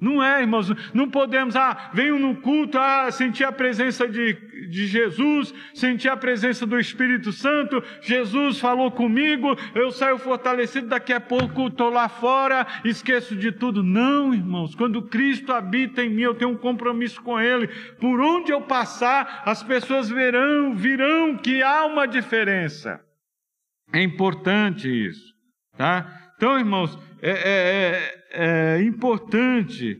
não 0.00 0.22
é, 0.22 0.40
irmãos, 0.40 0.72
não 0.94 1.10
podemos, 1.10 1.54
ah, 1.54 1.90
venho 1.92 2.18
no 2.18 2.36
culto, 2.36 2.78
ah, 2.78 3.10
sentir 3.10 3.44
a 3.44 3.52
presença 3.52 4.08
de, 4.08 4.32
de 4.68 4.86
Jesus, 4.86 5.52
sentir 5.74 6.08
a 6.08 6.16
presença 6.16 6.64
do 6.64 6.80
Espírito 6.80 7.32
Santo, 7.32 7.82
Jesus 8.00 8.58
falou 8.58 8.90
comigo, 8.90 9.56
eu 9.74 9.90
saio 9.90 10.18
fortalecido, 10.18 10.88
daqui 10.88 11.12
a 11.12 11.20
pouco 11.20 11.66
estou 11.66 11.90
lá 11.90 12.08
fora, 12.08 12.66
esqueço 12.84 13.36
de 13.36 13.52
tudo. 13.52 13.82
Não, 13.82 14.32
irmãos, 14.32 14.74
quando 14.74 15.02
Cristo 15.02 15.52
habita 15.52 16.02
em 16.02 16.08
mim, 16.08 16.22
eu 16.22 16.34
tenho 16.34 16.52
um 16.52 16.56
compromisso 16.56 17.20
com 17.22 17.38
Ele. 17.38 17.68
Por 17.98 18.20
onde 18.20 18.52
eu 18.52 18.62
passar, 18.62 19.42
as 19.44 19.62
pessoas 19.62 20.08
verão, 20.08 20.74
virão 20.74 21.36
que 21.36 21.62
há 21.62 21.84
uma 21.84 22.06
diferença. 22.06 23.00
É 23.92 24.02
importante 24.02 24.88
isso, 24.88 25.34
tá? 25.76 26.32
Então, 26.36 26.58
irmãos, 26.58 26.98
é, 27.20 27.30
é, 27.30 27.34
é, 27.34 28.19
é 28.30 28.82
importante 28.82 29.98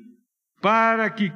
para 0.61 1.09
que, 1.11 1.33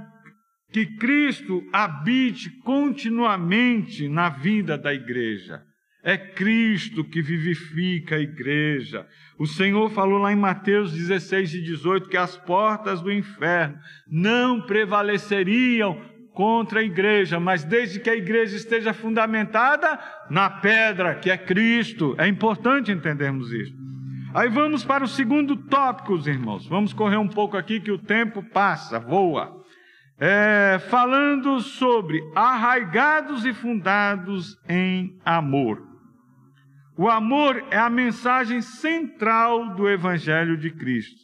que 0.72 0.86
Cristo 0.96 1.62
habite 1.72 2.50
continuamente 2.62 4.08
na 4.08 4.28
vida 4.28 4.76
da 4.76 4.92
igreja. 4.92 5.62
É 6.02 6.18
Cristo 6.18 7.02
que 7.02 7.22
vivifica 7.22 8.16
a 8.16 8.20
igreja. 8.20 9.06
O 9.38 9.46
Senhor 9.46 9.90
falou 9.90 10.18
lá 10.18 10.32
em 10.32 10.36
Mateus 10.36 10.92
16 10.92 11.54
e 11.54 11.62
18 11.62 12.08
que 12.10 12.16
as 12.16 12.36
portas 12.36 13.00
do 13.00 13.10
inferno 13.10 13.78
não 14.06 14.60
prevaleceriam 14.60 15.98
contra 16.34 16.80
a 16.80 16.82
igreja, 16.82 17.40
mas 17.40 17.64
desde 17.64 18.00
que 18.00 18.10
a 18.10 18.16
igreja 18.16 18.56
esteja 18.56 18.92
fundamentada 18.92 19.98
na 20.28 20.50
pedra, 20.50 21.14
que 21.14 21.30
é 21.30 21.38
Cristo. 21.38 22.14
É 22.18 22.26
importante 22.26 22.92
entendermos 22.92 23.50
isso. 23.52 23.74
Aí 24.34 24.48
vamos 24.48 24.84
para 24.84 25.04
o 25.04 25.08
segundo 25.08 25.54
tópico, 25.54 26.16
irmãos. 26.28 26.66
Vamos 26.66 26.92
correr 26.92 27.18
um 27.18 27.28
pouco 27.28 27.56
aqui 27.56 27.78
que 27.78 27.92
o 27.92 27.98
tempo 27.98 28.42
passa, 28.42 28.98
voa. 28.98 29.62
É, 30.18 30.80
falando 30.90 31.60
sobre 31.60 32.20
arraigados 32.34 33.44
e 33.44 33.52
fundados 33.52 34.58
em 34.68 35.16
amor. 35.24 35.80
O 36.98 37.08
amor 37.08 37.64
é 37.70 37.78
a 37.78 37.88
mensagem 37.88 38.60
central 38.60 39.76
do 39.76 39.88
Evangelho 39.88 40.58
de 40.58 40.72
Cristo. 40.72 41.22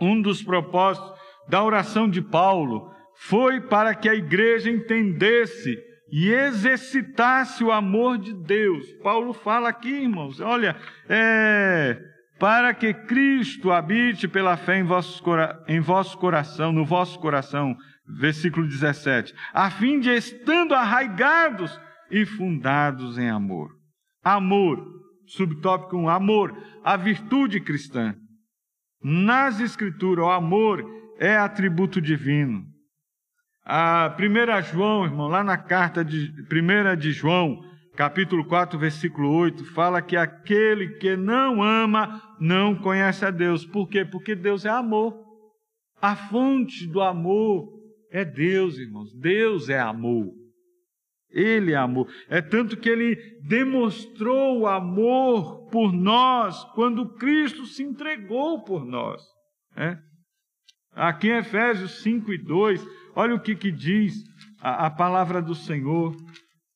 Um 0.00 0.22
dos 0.22 0.40
propósitos 0.40 1.10
da 1.48 1.64
oração 1.64 2.08
de 2.08 2.22
Paulo 2.22 2.94
foi 3.16 3.60
para 3.60 3.92
que 3.92 4.08
a 4.08 4.14
igreja 4.14 4.70
entendesse 4.70 5.76
e 6.10 6.30
exercitasse 6.30 7.62
o 7.62 7.72
amor 7.72 8.18
de 8.18 8.32
Deus. 8.32 8.90
Paulo 9.02 9.32
fala 9.32 9.68
aqui, 9.68 9.90
irmãos, 9.90 10.40
olha, 10.40 10.76
é, 11.08 12.00
para 12.38 12.72
que 12.72 12.94
Cristo 12.94 13.70
habite 13.70 14.26
pela 14.26 14.56
fé 14.56 14.78
em 14.78 14.84
vosso, 14.84 15.22
em 15.66 15.80
vosso 15.80 16.16
coração, 16.18 16.72
no 16.72 16.84
vosso 16.84 17.18
coração, 17.18 17.76
versículo 18.06 18.66
17, 18.66 19.34
a 19.52 19.70
fim 19.70 20.00
de 20.00 20.10
estando 20.10 20.74
arraigados 20.74 21.78
e 22.10 22.24
fundados 22.24 23.18
em 23.18 23.28
amor. 23.28 23.70
Amor, 24.24 24.84
subtópico 25.26 25.96
1, 25.96 26.08
amor, 26.08 26.56
a 26.82 26.96
virtude 26.96 27.60
cristã. 27.60 28.14
Nas 29.02 29.60
Escrituras, 29.60 30.24
o 30.24 30.30
amor 30.30 30.84
é 31.18 31.36
atributo 31.36 32.00
divino. 32.00 32.64
A 33.70 34.16
1 34.18 34.62
João, 34.62 35.04
irmão, 35.04 35.28
lá 35.28 35.44
na 35.44 35.58
carta 35.58 36.02
de 36.02 36.32
1 36.50 36.96
de 36.96 37.12
João, 37.12 37.62
capítulo 37.94 38.42
4, 38.46 38.78
versículo 38.78 39.30
8, 39.30 39.62
fala 39.74 40.00
que 40.00 40.16
aquele 40.16 40.94
que 40.94 41.14
não 41.14 41.62
ama 41.62 42.22
não 42.40 42.74
conhece 42.74 43.26
a 43.26 43.30
Deus. 43.30 43.66
Por 43.66 43.86
quê? 43.86 44.06
Porque 44.06 44.34
Deus 44.34 44.64
é 44.64 44.70
amor. 44.70 45.22
A 46.00 46.16
fonte 46.16 46.86
do 46.86 47.02
amor 47.02 47.68
é 48.10 48.24
Deus, 48.24 48.78
irmãos. 48.78 49.12
Deus 49.12 49.68
é 49.68 49.78
amor. 49.78 50.32
Ele 51.30 51.72
é 51.72 51.76
amor. 51.76 52.08
É 52.30 52.40
tanto 52.40 52.74
que 52.74 52.88
ele 52.88 53.16
demonstrou 53.46 54.60
o 54.60 54.66
amor 54.66 55.68
por 55.68 55.92
nós 55.92 56.64
quando 56.72 57.14
Cristo 57.16 57.66
se 57.66 57.82
entregou 57.82 58.64
por 58.64 58.86
nós. 58.86 59.20
É? 59.76 59.98
Aqui 60.92 61.28
em 61.28 61.36
Efésios 61.36 62.02
5 62.02 62.32
e 62.32 62.38
2, 62.38 62.84
olha 63.18 63.34
o 63.34 63.40
que, 63.40 63.56
que 63.56 63.72
diz 63.72 64.14
a, 64.60 64.86
a 64.86 64.90
palavra 64.90 65.42
do 65.42 65.52
Senhor. 65.52 66.14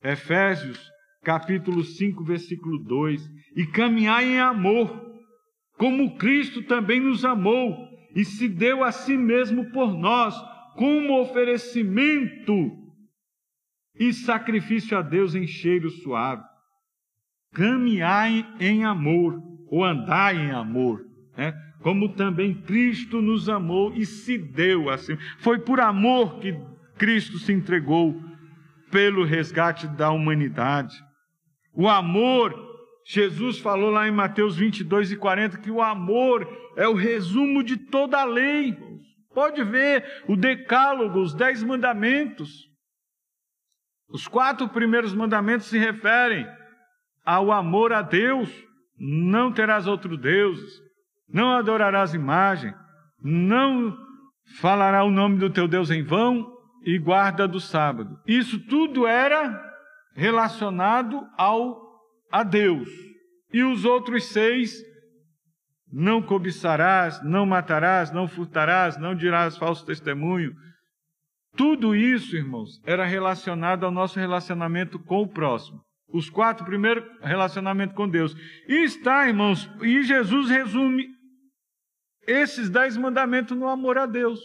Efésios, 0.03 0.91
capítulo 1.23 1.85
5, 1.85 2.21
versículo 2.25 2.83
2. 2.83 3.21
E 3.55 3.65
caminhar 3.67 4.21
em 4.21 4.37
amor, 4.39 4.93
como 5.77 6.17
Cristo 6.17 6.61
também 6.63 6.99
nos 6.99 7.23
amou 7.23 7.87
e 8.13 8.25
se 8.25 8.49
deu 8.49 8.83
a 8.83 8.91
si 8.91 9.15
mesmo 9.15 9.71
por 9.71 9.97
nós, 9.97 10.35
como 10.75 11.21
oferecimento 11.21 12.53
e 13.95 14.11
sacrifício 14.11 14.97
a 14.97 15.01
Deus 15.01 15.35
em 15.35 15.47
cheiro 15.47 15.89
suave. 15.89 16.43
Caminhar 17.53 18.29
em 18.59 18.83
amor, 18.83 19.41
ou 19.67 19.85
andar 19.85 20.35
em 20.35 20.51
amor. 20.51 21.05
Né? 21.37 21.53
Como 21.83 22.07
também 22.15 22.53
Cristo 22.53 23.21
nos 23.21 23.49
amou 23.49 23.93
e 23.93 24.05
se 24.05 24.37
deu 24.37 24.89
assim. 24.89 25.17
Foi 25.39 25.59
por 25.59 25.81
amor 25.81 26.39
que 26.39 26.57
Cristo 26.97 27.37
se 27.37 27.51
entregou 27.51 28.19
pelo 28.89 29.25
resgate 29.25 29.85
da 29.87 30.09
humanidade. 30.09 30.95
O 31.73 31.89
amor, 31.89 32.55
Jesus 33.05 33.59
falou 33.59 33.89
lá 33.89 34.07
em 34.07 34.11
Mateus 34.11 34.55
22 34.55 35.11
e 35.11 35.17
40 35.17 35.57
que 35.57 35.69
o 35.69 35.81
amor 35.81 36.47
é 36.77 36.87
o 36.87 36.93
resumo 36.93 37.61
de 37.61 37.75
toda 37.75 38.21
a 38.21 38.25
lei. 38.25 38.77
Pode 39.33 39.61
ver 39.63 40.23
o 40.25 40.37
decálogo, 40.37 41.19
os 41.19 41.33
dez 41.33 41.61
mandamentos. 41.61 42.49
Os 44.07 44.25
quatro 44.25 44.69
primeiros 44.69 45.13
mandamentos 45.13 45.67
se 45.67 45.77
referem 45.77 46.47
ao 47.25 47.51
amor 47.51 47.91
a 47.91 48.01
Deus. 48.01 48.49
Não 48.97 49.51
terás 49.51 49.85
outro 49.85 50.15
deuses 50.15 50.82
não 51.33 51.51
adorarás 51.51 52.13
imagem, 52.13 52.73
não 53.19 53.97
falará 54.59 55.03
o 55.03 55.09
nome 55.09 55.39
do 55.39 55.49
teu 55.49 55.67
Deus 55.67 55.89
em 55.89 56.03
vão 56.03 56.53
e 56.85 56.99
guarda 56.99 57.47
do 57.47 57.59
sábado. 57.59 58.19
Isso 58.27 58.59
tudo 58.67 59.07
era 59.07 59.59
relacionado 60.13 61.27
ao 61.35 61.81
a 62.31 62.43
Deus. 62.43 62.89
E 63.51 63.63
os 63.63 63.85
outros 63.85 64.25
seis 64.25 64.73
não 65.91 66.21
cobiçarás, 66.21 67.23
não 67.23 67.45
matarás, 67.45 68.11
não 68.11 68.27
furtarás, 68.27 68.97
não 68.97 69.15
dirás 69.15 69.57
falso 69.57 69.85
testemunho. 69.85 70.53
Tudo 71.55 71.95
isso, 71.95 72.35
irmãos, 72.35 72.81
era 72.83 73.05
relacionado 73.05 73.85
ao 73.85 73.91
nosso 73.91 74.19
relacionamento 74.19 74.97
com 74.97 75.21
o 75.21 75.27
próximo. 75.27 75.81
Os 76.11 76.29
quatro 76.29 76.65
primeiros 76.65 77.03
relacionamento 77.21 77.93
com 77.93 78.09
Deus. 78.09 78.35
E 78.67 78.83
está, 78.83 79.27
irmãos, 79.27 79.69
e 79.81 80.03
Jesus 80.03 80.49
resume 80.49 81.07
esses 82.27 82.69
dez 82.69 82.97
mandamentos 82.97 83.57
no 83.57 83.67
amor 83.67 83.97
a 83.97 84.05
Deus. 84.05 84.39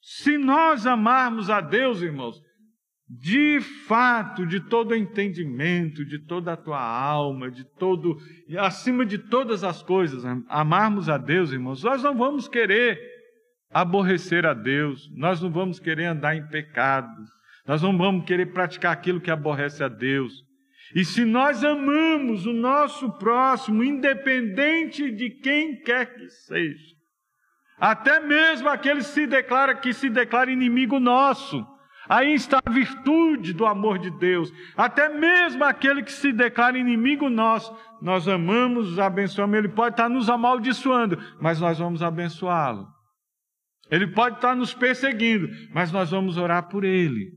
Se 0.00 0.38
nós 0.38 0.86
amarmos 0.86 1.50
a 1.50 1.60
Deus, 1.60 2.00
irmãos, 2.00 2.40
de 3.08 3.60
fato, 3.88 4.46
de 4.46 4.60
todo 4.60 4.94
entendimento, 4.94 6.04
de 6.04 6.18
toda 6.18 6.52
a 6.52 6.56
tua 6.56 6.80
alma, 6.80 7.50
de 7.50 7.64
todo, 7.64 8.16
acima 8.58 9.04
de 9.04 9.18
todas 9.18 9.64
as 9.64 9.82
coisas, 9.82 10.24
amarmos 10.48 11.08
a 11.08 11.18
Deus, 11.18 11.50
irmãos, 11.50 11.82
nós 11.82 12.02
não 12.02 12.16
vamos 12.16 12.46
querer 12.46 13.00
aborrecer 13.68 14.46
a 14.46 14.54
Deus, 14.54 15.10
nós 15.16 15.42
não 15.42 15.50
vamos 15.50 15.80
querer 15.80 16.06
andar 16.06 16.36
em 16.36 16.46
pecado, 16.48 17.10
nós 17.66 17.82
não 17.82 17.96
vamos 17.98 18.24
querer 18.24 18.52
praticar 18.52 18.92
aquilo 18.92 19.20
que 19.20 19.30
aborrece 19.30 19.82
a 19.82 19.88
Deus. 19.88 20.32
E 20.94 21.04
se 21.04 21.24
nós 21.24 21.62
amamos 21.62 22.46
o 22.46 22.52
nosso 22.52 23.10
próximo, 23.12 23.84
independente 23.84 25.10
de 25.10 25.30
quem 25.30 25.80
quer 25.80 26.14
que 26.14 26.28
seja, 26.28 26.96
até 27.78 28.20
mesmo 28.20 28.68
aquele 28.68 29.02
se 29.02 29.26
declara 29.26 29.74
que 29.74 29.92
se 29.92 30.10
declara 30.10 30.50
inimigo 30.50 30.98
nosso, 30.98 31.64
aí 32.08 32.34
está 32.34 32.60
a 32.64 32.70
virtude 32.70 33.52
do 33.52 33.64
amor 33.64 33.98
de 33.98 34.10
Deus. 34.10 34.52
Até 34.76 35.08
mesmo 35.08 35.64
aquele 35.64 36.02
que 36.02 36.12
se 36.12 36.32
declara 36.32 36.76
inimigo 36.76 37.30
nosso, 37.30 37.74
nós 38.02 38.26
amamos, 38.26 38.98
abençoamos, 38.98 39.56
ele 39.56 39.68
pode 39.68 39.94
estar 39.94 40.08
nos 40.08 40.28
amaldiçoando, 40.28 41.16
mas 41.40 41.60
nós 41.60 41.78
vamos 41.78 42.02
abençoá-lo. 42.02 42.86
Ele 43.90 44.08
pode 44.08 44.36
estar 44.36 44.54
nos 44.54 44.74
perseguindo, 44.74 45.48
mas 45.72 45.90
nós 45.90 46.10
vamos 46.10 46.36
orar 46.36 46.68
por 46.68 46.84
ele. 46.84 47.32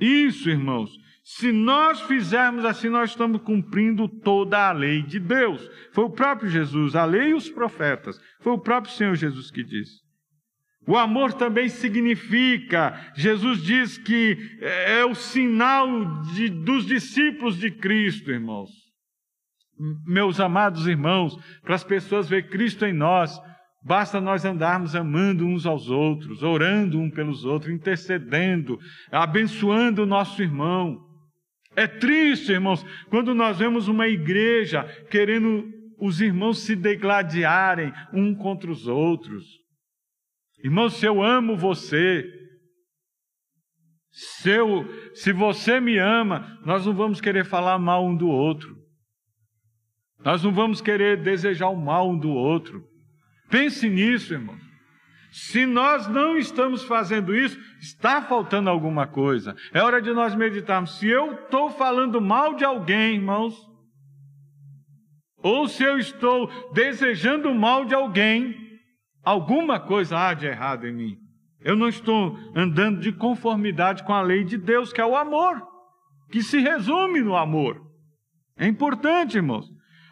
Isso, 0.00 0.50
irmãos, 0.50 0.90
se 1.28 1.50
nós 1.50 2.02
fizermos 2.02 2.64
assim, 2.64 2.88
nós 2.88 3.10
estamos 3.10 3.42
cumprindo 3.42 4.06
toda 4.06 4.68
a 4.68 4.70
lei 4.70 5.02
de 5.02 5.18
Deus. 5.18 5.68
Foi 5.92 6.04
o 6.04 6.10
próprio 6.10 6.48
Jesus, 6.48 6.94
a 6.94 7.04
lei 7.04 7.30
e 7.30 7.34
os 7.34 7.50
profetas. 7.50 8.16
Foi 8.42 8.52
o 8.52 8.60
próprio 8.60 8.94
Senhor 8.94 9.16
Jesus 9.16 9.50
que 9.50 9.64
disse. 9.64 10.02
O 10.86 10.96
amor 10.96 11.32
também 11.32 11.68
significa, 11.68 13.10
Jesus 13.16 13.60
diz 13.60 13.98
que 13.98 14.38
é 14.60 15.04
o 15.04 15.16
sinal 15.16 16.22
de, 16.32 16.48
dos 16.48 16.86
discípulos 16.86 17.58
de 17.58 17.72
Cristo, 17.72 18.30
irmãos. 18.30 18.70
Meus 20.06 20.38
amados 20.38 20.86
irmãos, 20.86 21.36
para 21.64 21.74
as 21.74 21.82
pessoas 21.82 22.28
ver 22.28 22.48
Cristo 22.50 22.86
em 22.86 22.92
nós, 22.92 23.36
Basta 23.86 24.20
nós 24.20 24.44
andarmos 24.44 24.96
amando 24.96 25.46
uns 25.46 25.64
aos 25.64 25.88
outros, 25.88 26.42
orando 26.42 26.98
um 26.98 27.08
pelos 27.08 27.44
outros, 27.44 27.72
intercedendo, 27.72 28.80
abençoando 29.12 30.02
o 30.02 30.06
nosso 30.06 30.42
irmão. 30.42 31.05
É 31.76 31.86
triste, 31.86 32.52
irmãos, 32.52 32.84
quando 33.10 33.34
nós 33.34 33.58
vemos 33.58 33.86
uma 33.86 34.08
igreja 34.08 34.84
querendo 35.10 35.70
os 35.98 36.20
irmãos 36.20 36.60
se 36.60 36.74
degladiarem 36.74 37.92
um 38.12 38.34
contra 38.34 38.70
os 38.70 38.86
outros. 38.86 39.44
Irmãos, 40.64 40.94
se 40.94 41.06
eu 41.06 41.22
amo 41.22 41.56
você, 41.56 42.24
se, 44.10 44.50
eu, 44.50 44.86
se 45.14 45.32
você 45.32 45.78
me 45.78 45.98
ama, 45.98 46.58
nós 46.64 46.86
não 46.86 46.94
vamos 46.94 47.20
querer 47.20 47.44
falar 47.44 47.78
mal 47.78 48.06
um 48.06 48.16
do 48.16 48.28
outro. 48.28 48.74
Nós 50.24 50.42
não 50.42 50.52
vamos 50.52 50.80
querer 50.80 51.22
desejar 51.22 51.68
o 51.68 51.76
mal 51.76 52.10
um 52.10 52.18
do 52.18 52.30
outro. 52.30 52.82
Pense 53.50 53.88
nisso, 53.88 54.32
irmãos. 54.32 54.65
Se 55.36 55.66
nós 55.66 56.08
não 56.08 56.38
estamos 56.38 56.82
fazendo 56.84 57.36
isso, 57.36 57.60
está 57.78 58.22
faltando 58.22 58.70
alguma 58.70 59.06
coisa. 59.06 59.54
É 59.70 59.82
hora 59.82 60.00
de 60.00 60.10
nós 60.10 60.34
meditarmos. 60.34 60.96
Se 60.98 61.06
eu 61.06 61.34
estou 61.34 61.68
falando 61.68 62.22
mal 62.22 62.54
de 62.54 62.64
alguém, 62.64 63.16
irmãos, 63.16 63.54
ou 65.36 65.68
se 65.68 65.82
eu 65.82 65.98
estou 65.98 66.50
desejando 66.72 67.54
mal 67.54 67.84
de 67.84 67.94
alguém, 67.94 68.56
alguma 69.22 69.78
coisa 69.78 70.18
há 70.18 70.32
de 70.32 70.46
errado 70.46 70.86
em 70.86 70.94
mim. 70.94 71.18
Eu 71.60 71.76
não 71.76 71.88
estou 71.88 72.34
andando 72.54 72.98
de 73.00 73.12
conformidade 73.12 74.04
com 74.04 74.14
a 74.14 74.22
lei 74.22 74.42
de 74.42 74.56
Deus, 74.56 74.90
que 74.90 75.02
é 75.02 75.06
o 75.06 75.14
amor, 75.14 75.62
que 76.32 76.42
se 76.42 76.60
resume 76.60 77.20
no 77.20 77.36
amor. 77.36 77.78
É 78.56 78.66
importante, 78.66 79.36
irmãos. 79.36 79.66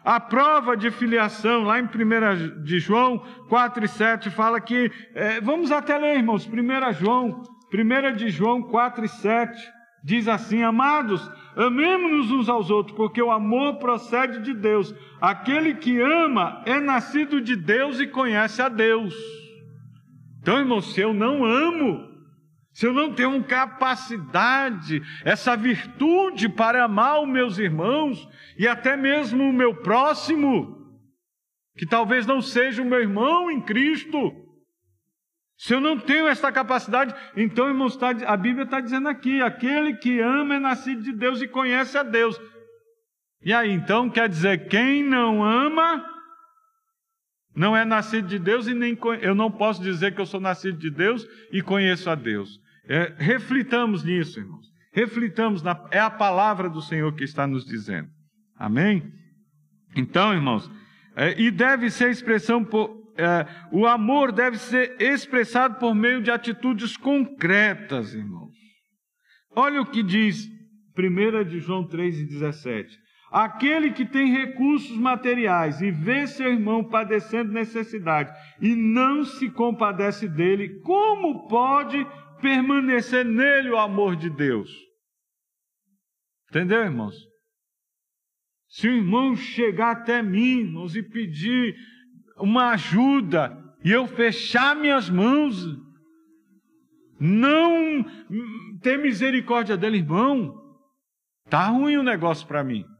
A 0.05 0.19
prova 0.19 0.77
de 0.77 0.91
filiação, 0.91 1.63
lá 1.63 1.79
em 1.79 1.85
1 1.85 2.61
de 2.63 2.77
João 2.77 3.17
4 3.49 3.85
e 3.85 3.87
7, 3.87 4.29
fala 4.29 4.61
que. 4.61 4.91
É, 5.15 5.41
vamos 5.41 5.71
até 5.71 5.97
ler, 5.97 6.17
irmãos. 6.17 6.47
1 6.47 6.93
João, 6.93 7.41
1 7.73 8.15
de 8.15 8.29
João 8.29 8.61
4 8.61 9.03
e 9.03 9.09
7, 9.09 9.59
diz 10.03 10.27
assim: 10.27 10.61
Amados, 10.61 11.27
amemos-nos 11.55 12.29
uns 12.29 12.47
aos 12.47 12.69
outros, 12.69 12.95
porque 12.95 13.19
o 13.19 13.31
amor 13.31 13.79
procede 13.79 14.43
de 14.43 14.53
Deus. 14.53 14.93
Aquele 15.19 15.73
que 15.73 15.99
ama 15.99 16.61
é 16.67 16.79
nascido 16.79 17.41
de 17.41 17.55
Deus 17.55 17.99
e 17.99 18.05
conhece 18.05 18.61
a 18.61 18.69
Deus. 18.69 19.15
Então, 20.39 20.59
irmãos, 20.59 20.93
se 20.93 21.01
eu 21.01 21.15
não 21.15 21.43
amo, 21.43 22.14
se 22.75 22.85
eu 22.85 22.93
não 22.93 23.13
tenho 23.13 23.41
capacidade, 23.45 25.01
essa 25.23 25.55
virtude 25.55 26.49
para 26.49 26.83
amar 26.83 27.21
os 27.21 27.29
meus 27.29 27.57
irmãos 27.57 28.27
e 28.59 28.67
até 28.67 28.97
mesmo 28.97 29.45
o 29.45 29.53
meu 29.53 29.75
próximo, 29.75 30.85
que 31.77 31.85
talvez 31.85 32.25
não 32.25 32.41
seja 32.41 32.81
o 32.81 32.85
meu 32.85 32.99
irmão 32.99 33.49
em 33.49 33.61
Cristo, 33.61 34.29
se 35.57 35.73
eu 35.73 35.79
não 35.79 35.97
tenho 35.97 36.27
essa 36.27 36.51
capacidade, 36.51 37.15
então, 37.37 37.69
irmãos, 37.69 37.95
tá, 37.95 38.09
a 38.09 38.35
Bíblia 38.35 38.65
está 38.65 38.81
dizendo 38.81 39.07
aqui: 39.07 39.41
aquele 39.41 39.95
que 39.95 40.19
ama 40.19 40.55
é 40.55 40.59
nascido 40.59 41.01
de 41.01 41.13
Deus 41.13 41.41
e 41.41 41.47
conhece 41.47 41.97
a 41.97 42.03
Deus. 42.03 42.37
E 43.41 43.53
aí, 43.53 43.71
então, 43.71 44.09
quer 44.09 44.27
dizer, 44.27 44.67
quem 44.67 45.01
não 45.01 45.41
ama 45.41 46.14
não 47.55 47.75
é 47.75 47.85
nascido 47.85 48.27
de 48.27 48.37
Deus 48.37 48.67
e 48.67 48.73
nem 48.73 48.97
eu 49.21 49.33
não 49.33 49.49
posso 49.49 49.81
dizer 49.81 50.13
que 50.13 50.19
eu 50.19 50.25
sou 50.25 50.41
nascido 50.41 50.77
de 50.77 50.89
Deus 50.89 51.25
e 51.51 51.61
conheço 51.61 52.09
a 52.09 52.15
Deus. 52.15 52.59
É, 52.87 53.13
reflitamos 53.17 54.03
nisso, 54.03 54.39
irmãos. 54.39 54.67
Reflitamos, 54.91 55.61
na, 55.61 55.87
é 55.91 55.99
a 55.99 56.09
palavra 56.09 56.69
do 56.69 56.81
Senhor 56.81 57.13
que 57.15 57.23
está 57.23 57.47
nos 57.47 57.65
dizendo. 57.65 58.09
Amém? 58.57 59.11
Então, 59.95 60.33
irmãos, 60.33 60.69
é, 61.15 61.39
e 61.39 61.49
deve 61.49 61.89
ser 61.89 62.09
expressão 62.09 62.63
por, 62.63 63.05
é, 63.17 63.47
o 63.71 63.87
amor 63.87 64.31
deve 64.31 64.57
ser 64.57 64.95
expressado 65.01 65.79
por 65.79 65.95
meio 65.95 66.21
de 66.21 66.31
atitudes 66.31 66.97
concretas, 66.97 68.13
irmãos. 68.13 68.53
Olha 69.55 69.81
o 69.81 69.85
que 69.85 70.03
diz 70.03 70.47
1 70.97 71.45
de 71.45 71.59
João 71.59 71.87
3,17. 71.87 72.87
Aquele 73.35 73.91
que 73.91 74.05
tem 74.05 74.31
recursos 74.31 74.95
materiais 74.95 75.81
e 75.81 75.91
vê 75.91 76.25
seu 76.25 76.53
irmão 76.53 76.81
padecendo 76.85 77.51
necessidade 77.51 78.31
e 78.61 78.73
não 78.73 79.25
se 79.25 79.51
compadece 79.51 80.25
dele, 80.25 80.79
como 80.79 81.45
pode 81.49 81.97
permanecer 82.39 83.25
nele 83.25 83.71
o 83.71 83.77
amor 83.77 84.15
de 84.15 84.29
Deus? 84.29 84.71
Entendeu, 86.49 86.81
irmãos? 86.81 87.13
Se 88.69 88.87
o 88.87 88.95
irmão 88.95 89.35
chegar 89.35 89.91
até 89.91 90.21
mim, 90.21 90.59
irmãos, 90.59 90.95
e 90.95 91.03
pedir 91.03 91.75
uma 92.37 92.69
ajuda, 92.69 93.51
e 93.83 93.91
eu 93.91 94.07
fechar 94.07 94.77
minhas 94.77 95.09
mãos, 95.09 95.57
não 97.19 98.01
ter 98.81 98.97
misericórdia 98.97 99.75
dele, 99.75 99.97
irmão, 99.97 100.55
tá 101.49 101.67
ruim 101.67 101.97
o 101.97 102.03
negócio 102.03 102.47
para 102.47 102.63
mim. 102.63 102.94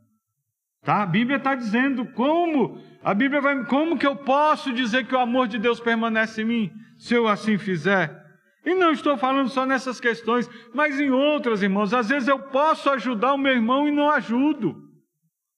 Tá? 0.86 1.02
A 1.02 1.06
Bíblia 1.08 1.38
está 1.38 1.56
dizendo 1.56 2.06
como, 2.06 2.80
a 3.04 3.12
Bíblia 3.12 3.42
vai, 3.42 3.66
como 3.66 3.98
que 3.98 4.06
eu 4.06 4.16
posso 4.16 4.72
dizer 4.72 5.08
que 5.08 5.16
o 5.16 5.20
amor 5.20 5.48
de 5.48 5.58
Deus 5.58 5.80
permanece 5.80 6.44
em 6.44 6.46
mim, 6.46 6.72
se 6.96 7.16
eu 7.16 7.28
assim 7.28 7.58
fizer? 7.58 8.24
E 8.64 8.76
não 8.76 8.92
estou 8.92 9.18
falando 9.18 9.50
só 9.50 9.66
nessas 9.66 10.00
questões, 10.00 10.48
mas 10.76 11.00
em 11.00 11.10
outras, 11.10 11.64
irmãos. 11.64 11.92
Às 11.92 12.10
vezes 12.10 12.28
eu 12.28 12.38
posso 12.38 12.88
ajudar 12.92 13.34
o 13.34 13.38
meu 13.38 13.52
irmão 13.52 13.88
e 13.88 13.92
não 13.92 14.12
ajudo. 14.12 14.76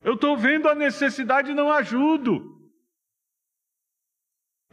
Eu 0.01 0.13
estou 0.13 0.37
vendo 0.37 0.69
a 0.69 0.75
necessidade 0.75 1.51
e 1.51 1.53
não 1.53 1.69
ajudo. 1.71 2.56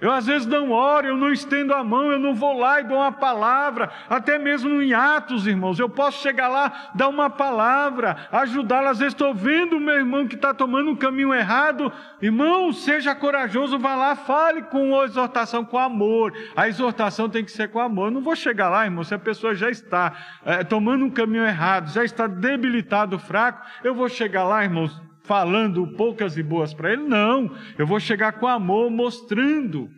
Eu 0.04 0.12
às 0.12 0.26
vezes 0.26 0.46
não 0.46 0.70
oro, 0.70 1.06
eu 1.06 1.16
não 1.16 1.32
estendo 1.32 1.72
a 1.72 1.82
mão, 1.82 2.12
eu 2.12 2.18
não 2.18 2.34
vou 2.34 2.58
lá 2.58 2.78
e 2.78 2.84
dou 2.84 2.98
uma 2.98 3.10
palavra, 3.10 3.90
até 4.06 4.38
mesmo 4.38 4.82
em 4.82 4.92
atos, 4.92 5.46
irmãos. 5.46 5.78
Eu 5.78 5.88
posso 5.88 6.20
chegar 6.20 6.46
lá, 6.46 6.90
dar 6.94 7.08
uma 7.08 7.30
palavra, 7.30 8.14
ajudá-lo. 8.30 8.88
Às 8.88 8.98
vezes 8.98 9.14
estou 9.14 9.32
vendo 9.32 9.78
o 9.78 9.80
meu 9.80 9.94
irmão 9.94 10.28
que 10.28 10.34
está 10.34 10.52
tomando 10.52 10.90
um 10.90 10.94
caminho 10.94 11.32
errado. 11.32 11.90
Irmão, 12.20 12.70
seja 12.70 13.14
corajoso, 13.14 13.78
vá 13.78 13.94
lá, 13.94 14.14
fale 14.14 14.64
com 14.64 15.00
a 15.00 15.04
exortação, 15.06 15.64
com 15.64 15.78
amor. 15.78 16.34
A 16.54 16.68
exortação 16.68 17.26
tem 17.26 17.42
que 17.42 17.50
ser 17.50 17.70
com 17.70 17.80
amor. 17.80 18.08
Eu 18.08 18.10
não 18.10 18.20
vou 18.20 18.36
chegar 18.36 18.68
lá, 18.68 18.84
irmão, 18.84 19.04
se 19.04 19.14
a 19.14 19.18
pessoa 19.18 19.54
já 19.54 19.70
está 19.70 20.12
é, 20.44 20.62
tomando 20.62 21.06
um 21.06 21.10
caminho 21.10 21.46
errado, 21.46 21.90
já 21.90 22.04
está 22.04 22.26
debilitado, 22.26 23.18
fraco, 23.18 23.66
eu 23.82 23.94
vou 23.94 24.10
chegar 24.10 24.44
lá, 24.44 24.62
irmãos, 24.62 25.00
falando 25.24 25.86
poucas 25.96 26.36
e 26.36 26.42
boas 26.42 26.72
para 26.72 26.92
ele, 26.92 27.02
não. 27.02 27.50
Eu 27.78 27.86
vou 27.86 27.98
chegar 27.98 28.32
com 28.32 28.46
amor, 28.46 28.90
mostrando, 28.90 29.88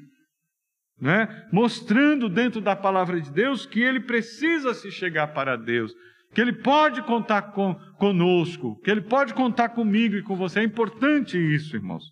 né? 1.00 1.46
Mostrando 1.52 2.28
dentro 2.28 2.60
da 2.60 2.74
palavra 2.74 3.20
de 3.20 3.30
Deus 3.30 3.66
que 3.66 3.80
ele 3.80 4.00
precisa 4.00 4.72
se 4.72 4.90
chegar 4.90 5.28
para 5.28 5.56
Deus, 5.56 5.92
que 6.32 6.40
ele 6.40 6.52
pode 6.52 7.02
contar 7.02 7.42
com, 7.52 7.74
conosco, 7.98 8.80
que 8.82 8.90
ele 8.90 9.02
pode 9.02 9.34
contar 9.34 9.70
comigo 9.70 10.14
e 10.14 10.22
com 10.22 10.36
você. 10.36 10.60
É 10.60 10.64
importante 10.64 11.36
isso, 11.36 11.76
irmãos. 11.76 12.04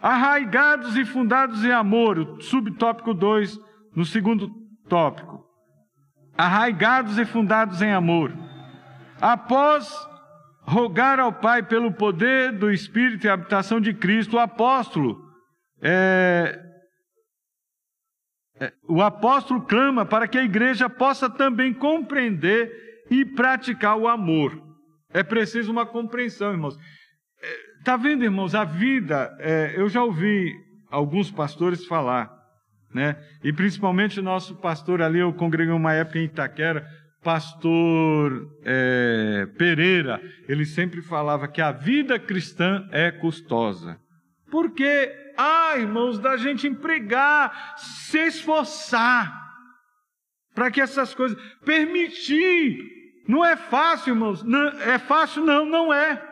Arraigados 0.00 0.96
e 0.96 1.04
fundados 1.04 1.64
em 1.64 1.72
amor, 1.72 2.18
o 2.18 2.40
subtópico 2.40 3.12
2, 3.12 3.58
no 3.96 4.04
segundo 4.04 4.48
tópico. 4.88 5.44
Arraigados 6.36 7.18
e 7.18 7.24
fundados 7.24 7.82
em 7.82 7.90
amor. 7.90 8.32
Após 9.20 9.92
rogar 10.68 11.18
ao 11.18 11.32
Pai 11.32 11.62
pelo 11.62 11.90
poder 11.90 12.52
do 12.52 12.70
Espírito 12.70 13.26
e 13.26 13.30
habitação 13.30 13.80
de 13.80 13.94
Cristo, 13.94 14.36
o 14.36 14.38
apóstolo. 14.38 15.18
É, 15.80 16.60
é, 18.60 18.72
o 18.86 19.00
apóstolo 19.00 19.62
clama 19.62 20.04
para 20.04 20.28
que 20.28 20.36
a 20.36 20.44
igreja 20.44 20.90
possa 20.90 21.30
também 21.30 21.72
compreender 21.72 22.70
e 23.10 23.24
praticar 23.24 23.96
o 23.96 24.06
amor. 24.06 24.62
É 25.10 25.22
preciso 25.22 25.72
uma 25.72 25.86
compreensão, 25.86 26.52
irmãos. 26.52 26.76
Está 27.78 27.94
é, 27.94 27.98
vendo, 27.98 28.24
irmãos, 28.24 28.54
a 28.54 28.64
vida, 28.64 29.34
é, 29.40 29.72
eu 29.74 29.88
já 29.88 30.04
ouvi 30.04 30.52
alguns 30.90 31.30
pastores 31.30 31.86
falar, 31.86 32.30
né? 32.92 33.16
E 33.42 33.54
principalmente 33.54 34.20
o 34.20 34.22
nosso 34.22 34.54
pastor 34.56 35.00
ali, 35.00 35.20
eu 35.20 35.32
congreguei 35.32 35.72
uma 35.72 35.94
época 35.94 36.18
em 36.18 36.24
Itaquera, 36.24 36.86
pastor 37.22 38.48
é, 38.64 39.46
Pereira, 39.58 40.20
ele 40.48 40.64
sempre 40.64 41.02
falava 41.02 41.48
que 41.48 41.60
a 41.60 41.72
vida 41.72 42.18
cristã 42.18 42.88
é 42.92 43.10
custosa. 43.10 44.00
Porque, 44.50 45.14
ah, 45.36 45.74
irmãos, 45.76 46.18
da 46.18 46.36
gente 46.36 46.66
empregar, 46.66 47.74
se 47.76 48.18
esforçar 48.26 49.46
para 50.54 50.70
que 50.70 50.80
essas 50.80 51.14
coisas, 51.14 51.38
permitir, 51.64 53.22
não 53.28 53.44
é 53.44 53.56
fácil, 53.56 54.14
irmãos, 54.14 54.42
não, 54.42 54.68
é 54.80 54.98
fácil? 54.98 55.44
Não, 55.44 55.64
não 55.64 55.92
é. 55.92 56.27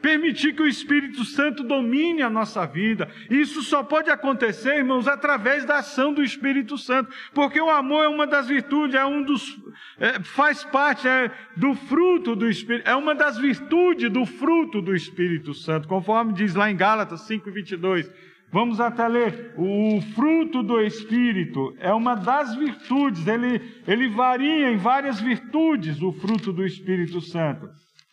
Permitir 0.00 0.54
que 0.54 0.62
o 0.62 0.66
Espírito 0.66 1.24
Santo 1.24 1.62
domine 1.62 2.22
a 2.22 2.30
nossa 2.30 2.66
vida. 2.66 3.08
Isso 3.28 3.62
só 3.62 3.82
pode 3.82 4.10
acontecer, 4.10 4.76
irmãos, 4.76 5.06
através 5.06 5.64
da 5.66 5.78
ação 5.78 6.12
do 6.12 6.22
Espírito 6.22 6.78
Santo. 6.78 7.12
Porque 7.34 7.60
o 7.60 7.70
amor 7.70 8.04
é 8.04 8.08
uma 8.08 8.26
das 8.26 8.48
virtudes, 8.48 8.94
é 8.94 9.04
um 9.04 9.22
dos. 9.22 9.58
É, 9.98 10.20
faz 10.20 10.64
parte 10.64 11.06
é, 11.06 11.30
do 11.56 11.74
fruto 11.74 12.34
do 12.34 12.48
Espírito, 12.48 12.88
é 12.88 12.96
uma 12.96 13.14
das 13.14 13.36
virtudes 13.36 14.10
do 14.10 14.24
fruto 14.24 14.80
do 14.80 14.94
Espírito 14.94 15.52
Santo, 15.52 15.86
conforme 15.86 16.32
diz 16.32 16.54
lá 16.54 16.70
em 16.70 16.76
Gálatas 16.76 17.28
5,22. 17.28 18.10
Vamos 18.52 18.80
até 18.80 19.06
ler. 19.06 19.52
O 19.56 20.00
fruto 20.14 20.62
do 20.62 20.80
Espírito 20.80 21.76
é 21.78 21.92
uma 21.92 22.14
das 22.14 22.56
virtudes, 22.56 23.26
ele, 23.26 23.60
ele 23.86 24.08
varia 24.08 24.72
em 24.72 24.76
várias 24.76 25.20
virtudes, 25.20 26.00
o 26.00 26.10
fruto 26.10 26.52
do 26.52 26.64
Espírito 26.64 27.20
Santo 27.20 27.68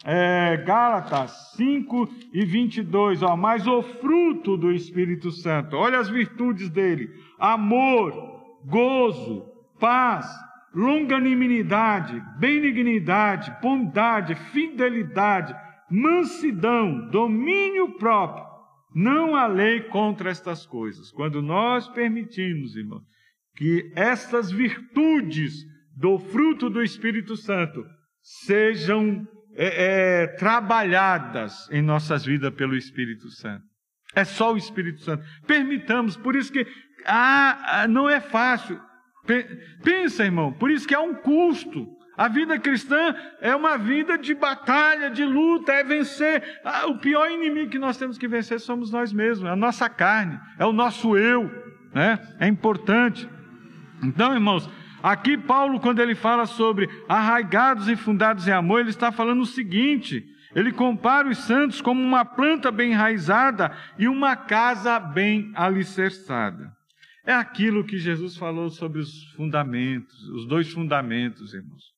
é, 0.05 0.57
Gálatas 0.57 1.53
5 1.55 2.09
e 2.31 2.45
22, 2.45 3.23
ó, 3.23 3.35
mas 3.35 3.65
o 3.65 3.81
fruto 3.81 4.55
do 4.55 4.71
Espírito 4.71 5.31
Santo, 5.31 5.75
olha 5.75 5.99
as 5.99 6.09
virtudes 6.09 6.69
dele: 6.69 7.09
amor, 7.39 8.13
gozo, 8.65 9.45
paz, 9.79 10.27
longanimidade, 10.73 12.21
benignidade, 12.39 13.51
bondade, 13.61 14.35
fidelidade, 14.35 15.55
mansidão, 15.89 17.09
domínio 17.09 17.97
próprio. 17.97 18.45
Não 18.93 19.35
há 19.35 19.47
lei 19.47 19.81
contra 19.81 20.29
estas 20.29 20.65
coisas. 20.65 21.11
Quando 21.11 21.41
nós 21.41 21.87
permitimos, 21.89 22.75
irmão, 22.75 23.01
que 23.55 23.91
estas 23.95 24.51
virtudes 24.51 25.53
do 25.95 26.19
fruto 26.19 26.69
do 26.69 26.81
Espírito 26.83 27.35
Santo 27.35 27.83
sejam 28.21 29.27
é, 29.59 30.23
é, 30.23 30.27
trabalhadas 30.27 31.67
em 31.71 31.81
nossas 31.81 32.23
vidas 32.23 32.53
pelo 32.53 32.75
Espírito 32.75 33.27
Santo. 33.31 33.63
É 34.15 34.23
só 34.23 34.53
o 34.53 34.57
Espírito 34.57 35.01
Santo. 35.01 35.25
Permitamos, 35.47 36.15
por 36.15 36.35
isso 36.35 36.51
que 36.51 36.65
ah, 37.05 37.81
ah, 37.81 37.87
não 37.87 38.07
é 38.07 38.19
fácil. 38.19 38.79
Pensa, 39.83 40.23
irmão, 40.23 40.53
por 40.53 40.69
isso 40.69 40.87
que 40.87 40.95
há 40.95 41.01
um 41.01 41.15
custo. 41.15 41.87
A 42.15 42.27
vida 42.27 42.57
cristã 42.59 43.15
é 43.41 43.55
uma 43.55 43.77
vida 43.77 44.17
de 44.17 44.33
batalha, 44.33 45.09
de 45.09 45.23
luta, 45.23 45.71
é 45.71 45.83
vencer. 45.83 46.59
Ah, 46.63 46.87
o 46.87 46.97
pior 46.97 47.29
inimigo 47.29 47.71
que 47.71 47.79
nós 47.79 47.97
temos 47.97 48.17
que 48.17 48.27
vencer 48.27 48.59
somos 48.59 48.91
nós 48.91 49.11
mesmos, 49.11 49.47
é 49.47 49.51
a 49.51 49.55
nossa 49.55 49.89
carne, 49.89 50.39
é 50.57 50.65
o 50.65 50.71
nosso 50.71 51.17
eu. 51.17 51.49
Né? 51.93 52.19
É 52.39 52.47
importante. 52.47 53.27
Então, 54.03 54.33
irmãos, 54.33 54.69
aqui 55.11 55.37
Paulo, 55.37 55.79
quando 55.79 56.01
ele 56.01 56.15
fala 56.15 56.45
sobre 56.45 56.89
arraigados 57.07 57.87
e 57.87 57.95
fundados 57.95 58.47
em 58.47 58.51
amor, 58.51 58.81
ele 58.81 58.89
está 58.89 59.11
falando 59.11 59.41
o 59.41 59.45
seguinte: 59.45 60.25
ele 60.55 60.71
compara 60.71 61.29
os 61.29 61.39
santos 61.39 61.81
como 61.81 62.01
uma 62.01 62.25
planta 62.25 62.71
bem 62.71 62.91
enraizada 62.91 63.75
e 63.97 64.07
uma 64.07 64.35
casa 64.35 64.99
bem 64.99 65.51
alicerçada. 65.55 66.71
É 67.25 67.33
aquilo 67.33 67.83
que 67.83 67.97
Jesus 67.97 68.37
falou 68.37 68.69
sobre 68.69 68.99
os 68.99 69.31
fundamentos, 69.35 70.17
os 70.29 70.47
dois 70.47 70.71
fundamentos, 70.71 71.53
irmãos 71.53 71.97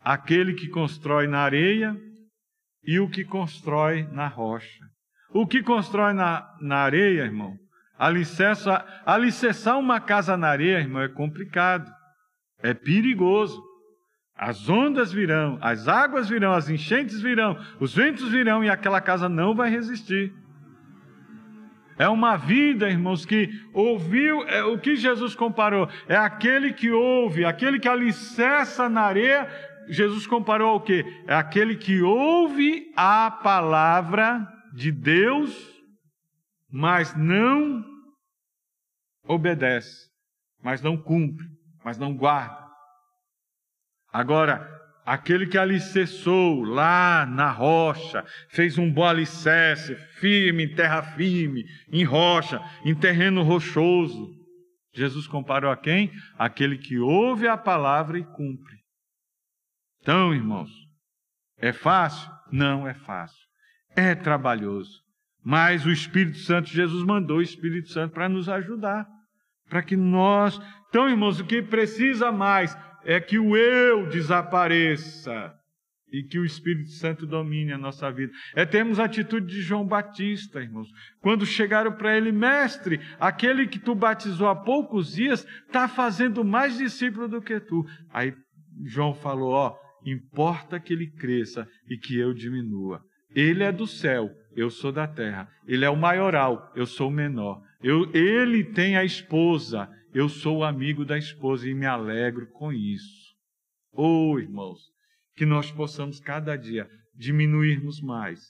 aquele 0.00 0.54
que 0.54 0.68
constrói 0.68 1.26
na 1.26 1.40
areia 1.40 1.96
e 2.82 2.98
o 2.98 3.08
que 3.08 3.24
constrói 3.24 4.04
na 4.04 4.26
rocha. 4.26 4.84
O 5.32 5.46
que 5.46 5.62
constrói 5.62 6.12
na, 6.12 6.48
na 6.60 6.78
areia, 6.78 7.22
irmão, 7.22 7.56
alicerça, 8.00 8.82
alicerçar 9.04 9.78
uma 9.78 10.00
casa 10.00 10.34
na 10.34 10.48
areia, 10.48 10.78
irmão, 10.78 11.02
é 11.02 11.08
complicado, 11.08 11.92
é 12.62 12.72
perigoso. 12.72 13.62
As 14.34 14.70
ondas 14.70 15.12
virão, 15.12 15.58
as 15.60 15.86
águas 15.86 16.26
virão, 16.26 16.54
as 16.54 16.70
enchentes 16.70 17.20
virão, 17.20 17.58
os 17.78 17.94
ventos 17.94 18.26
virão 18.30 18.64
e 18.64 18.70
aquela 18.70 18.98
casa 19.02 19.28
não 19.28 19.54
vai 19.54 19.68
resistir. 19.68 20.32
É 21.98 22.08
uma 22.08 22.38
vida, 22.38 22.88
irmãos, 22.88 23.26
que 23.26 23.50
ouviu, 23.74 24.48
é, 24.48 24.64
o 24.64 24.78
que 24.78 24.96
Jesus 24.96 25.34
comparou, 25.34 25.86
é 26.08 26.16
aquele 26.16 26.72
que 26.72 26.90
ouve, 26.90 27.44
aquele 27.44 27.78
que 27.78 27.86
alicerça 27.86 28.88
na 28.88 29.02
areia, 29.02 29.46
Jesus 29.88 30.26
comparou 30.26 30.70
ao 30.70 30.80
quê? 30.80 31.04
É 31.26 31.34
aquele 31.34 31.76
que 31.76 32.00
ouve 32.00 32.90
a 32.96 33.30
palavra 33.30 34.48
de 34.72 34.90
Deus, 34.90 35.54
mas 36.72 37.14
não 37.14 37.89
obedece, 39.30 40.10
mas 40.62 40.82
não 40.82 40.96
cumpre, 40.96 41.46
mas 41.84 41.96
não 41.96 42.14
guarda. 42.14 42.68
Agora, 44.12 44.68
aquele 45.06 45.46
que 45.46 45.56
alicerçou 45.56 46.64
lá 46.64 47.24
na 47.26 47.50
rocha, 47.50 48.24
fez 48.48 48.76
um 48.76 48.92
bom 48.92 49.04
alicerce, 49.04 49.94
firme, 50.18 50.64
em 50.64 50.74
terra 50.74 51.02
firme, 51.14 51.64
em 51.92 52.02
rocha, 52.02 52.60
em 52.84 52.94
terreno 52.94 53.42
rochoso. 53.42 54.36
Jesus 54.92 55.28
comparou 55.28 55.70
a 55.70 55.76
quem? 55.76 56.10
Aquele 56.36 56.76
que 56.76 56.98
ouve 56.98 57.46
a 57.46 57.56
palavra 57.56 58.18
e 58.18 58.24
cumpre. 58.24 58.80
Então, 60.00 60.34
irmãos, 60.34 60.70
é 61.56 61.72
fácil? 61.72 62.28
Não 62.50 62.88
é 62.88 62.94
fácil. 62.94 63.46
É 63.94 64.14
trabalhoso. 64.16 65.00
Mas 65.42 65.86
o 65.86 65.90
Espírito 65.90 66.38
Santo, 66.38 66.68
Jesus 66.68 67.04
mandou 67.04 67.38
o 67.38 67.42
Espírito 67.42 67.90
Santo 67.90 68.12
para 68.12 68.28
nos 68.28 68.48
ajudar. 68.48 69.06
Para 69.70 69.82
que 69.82 69.96
nós. 69.96 70.60
Então, 70.90 71.08
irmãos, 71.08 71.40
o 71.40 71.46
que 71.46 71.62
precisa 71.62 72.30
mais 72.30 72.76
é 73.04 73.18
que 73.18 73.38
o 73.38 73.56
eu 73.56 74.06
desapareça 74.08 75.54
e 76.12 76.24
que 76.24 76.38
o 76.38 76.44
Espírito 76.44 76.90
Santo 76.90 77.26
domine 77.26 77.72
a 77.72 77.78
nossa 77.78 78.10
vida. 78.10 78.32
É 78.54 78.66
termos 78.66 78.98
a 78.98 79.04
atitude 79.04 79.46
de 79.46 79.62
João 79.62 79.86
Batista, 79.86 80.60
irmãos. 80.60 80.88
Quando 81.20 81.46
chegaram 81.46 81.92
para 81.92 82.16
ele, 82.16 82.32
mestre, 82.32 83.00
aquele 83.18 83.66
que 83.66 83.78
tu 83.78 83.94
batizou 83.94 84.48
há 84.48 84.56
poucos 84.56 85.12
dias 85.14 85.46
está 85.66 85.88
fazendo 85.88 86.44
mais 86.44 86.76
discípulo 86.76 87.28
do 87.28 87.40
que 87.40 87.60
tu. 87.60 87.84
Aí 88.12 88.34
João 88.84 89.14
falou: 89.14 89.52
ó, 89.52 89.76
importa 90.04 90.80
que 90.80 90.92
ele 90.92 91.10
cresça 91.10 91.66
e 91.88 91.96
que 91.96 92.18
eu 92.18 92.34
diminua. 92.34 93.00
Ele 93.34 93.62
é 93.62 93.70
do 93.70 93.86
céu, 93.86 94.28
eu 94.56 94.68
sou 94.70 94.90
da 94.90 95.06
terra. 95.06 95.48
Ele 95.66 95.84
é 95.84 95.90
o 95.90 95.96
maioral, 95.96 96.72
eu 96.74 96.84
sou 96.84 97.08
o 97.08 97.12
menor. 97.12 97.62
Eu, 97.82 98.10
ele 98.14 98.64
tem 98.64 98.96
a 98.96 99.04
esposa, 99.04 99.88
eu 100.12 100.28
sou 100.28 100.62
amigo 100.62 101.04
da 101.04 101.16
esposa 101.16 101.68
e 101.68 101.74
me 101.74 101.86
alegro 101.86 102.46
com 102.52 102.72
isso. 102.72 103.34
Oh, 103.92 104.38
irmãos, 104.38 104.78
que 105.34 105.46
nós 105.46 105.70
possamos 105.72 106.20
cada 106.20 106.56
dia 106.56 106.88
diminuirmos 107.14 108.00
mais, 108.00 108.40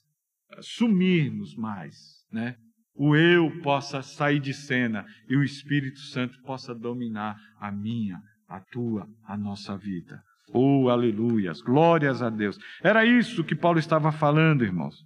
sumirmos 0.60 1.54
mais, 1.54 1.94
né? 2.32 2.56
O 2.94 3.16
eu 3.16 3.50
possa 3.62 4.02
sair 4.02 4.40
de 4.40 4.52
cena 4.52 5.06
e 5.28 5.36
o 5.36 5.44
Espírito 5.44 6.00
Santo 6.00 6.40
possa 6.42 6.74
dominar 6.74 7.36
a 7.58 7.70
minha, 7.70 8.20
a 8.48 8.60
tua, 8.60 9.08
a 9.24 9.36
nossa 9.36 9.76
vida. 9.76 10.20
Oh, 10.52 10.88
aleluias, 10.88 11.60
glórias 11.60 12.20
a 12.20 12.28
Deus. 12.28 12.58
Era 12.82 13.04
isso 13.04 13.44
que 13.44 13.54
Paulo 13.54 13.78
estava 13.78 14.10
falando, 14.10 14.64
irmãos. 14.64 14.96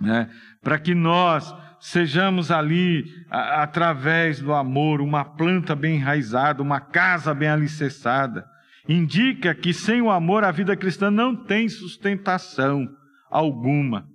Né? 0.00 0.30
Para 0.62 0.78
que 0.78 0.94
nós 0.94 1.54
sejamos 1.80 2.50
ali, 2.50 3.04
a, 3.30 3.62
através 3.62 4.40
do 4.40 4.52
amor, 4.52 5.00
uma 5.00 5.24
planta 5.24 5.74
bem 5.74 5.96
enraizada, 5.96 6.62
uma 6.62 6.80
casa 6.80 7.34
bem 7.34 7.48
alicerçada. 7.48 8.46
Indica 8.88 9.54
que 9.54 9.72
sem 9.72 10.00
o 10.00 10.10
amor 10.10 10.44
a 10.44 10.50
vida 10.50 10.76
cristã 10.76 11.10
não 11.10 11.36
tem 11.36 11.68
sustentação 11.68 12.88
alguma. 13.30 14.08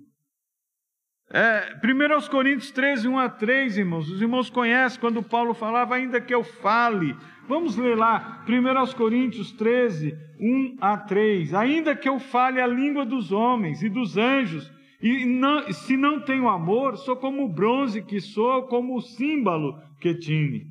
É, 1.32 1.74
1 1.82 2.28
Coríntios 2.28 2.70
13, 2.70 3.08
1 3.08 3.18
a 3.18 3.28
3, 3.28 3.78
irmãos. 3.78 4.08
Os 4.08 4.22
irmãos 4.22 4.48
conhecem 4.48 5.00
quando 5.00 5.22
Paulo 5.22 5.54
falava, 5.54 5.96
ainda 5.96 6.20
que 6.20 6.34
eu 6.34 6.44
fale. 6.44 7.16
Vamos 7.48 7.76
ler 7.76 7.96
lá, 7.96 8.44
1 8.48 8.92
Coríntios 8.96 9.52
13, 9.52 10.16
1 10.40 10.76
a 10.80 10.96
3. 10.96 11.54
Ainda 11.54 11.96
que 11.96 12.08
eu 12.08 12.18
fale 12.20 12.60
a 12.60 12.66
língua 12.66 13.04
dos 13.04 13.32
homens 13.32 13.82
e 13.82 13.88
dos 13.88 14.16
anjos, 14.16 14.70
e 15.02 15.24
não, 15.24 15.70
se 15.72 15.96
não 15.96 16.20
tenho 16.20 16.48
amor, 16.48 16.96
sou 16.96 17.16
como 17.16 17.44
o 17.44 17.52
bronze 17.52 18.02
que 18.02 18.20
sou, 18.20 18.62
como 18.64 18.96
o 18.96 19.02
símbolo 19.02 19.78
que 20.00 20.14
tinha. 20.14 20.62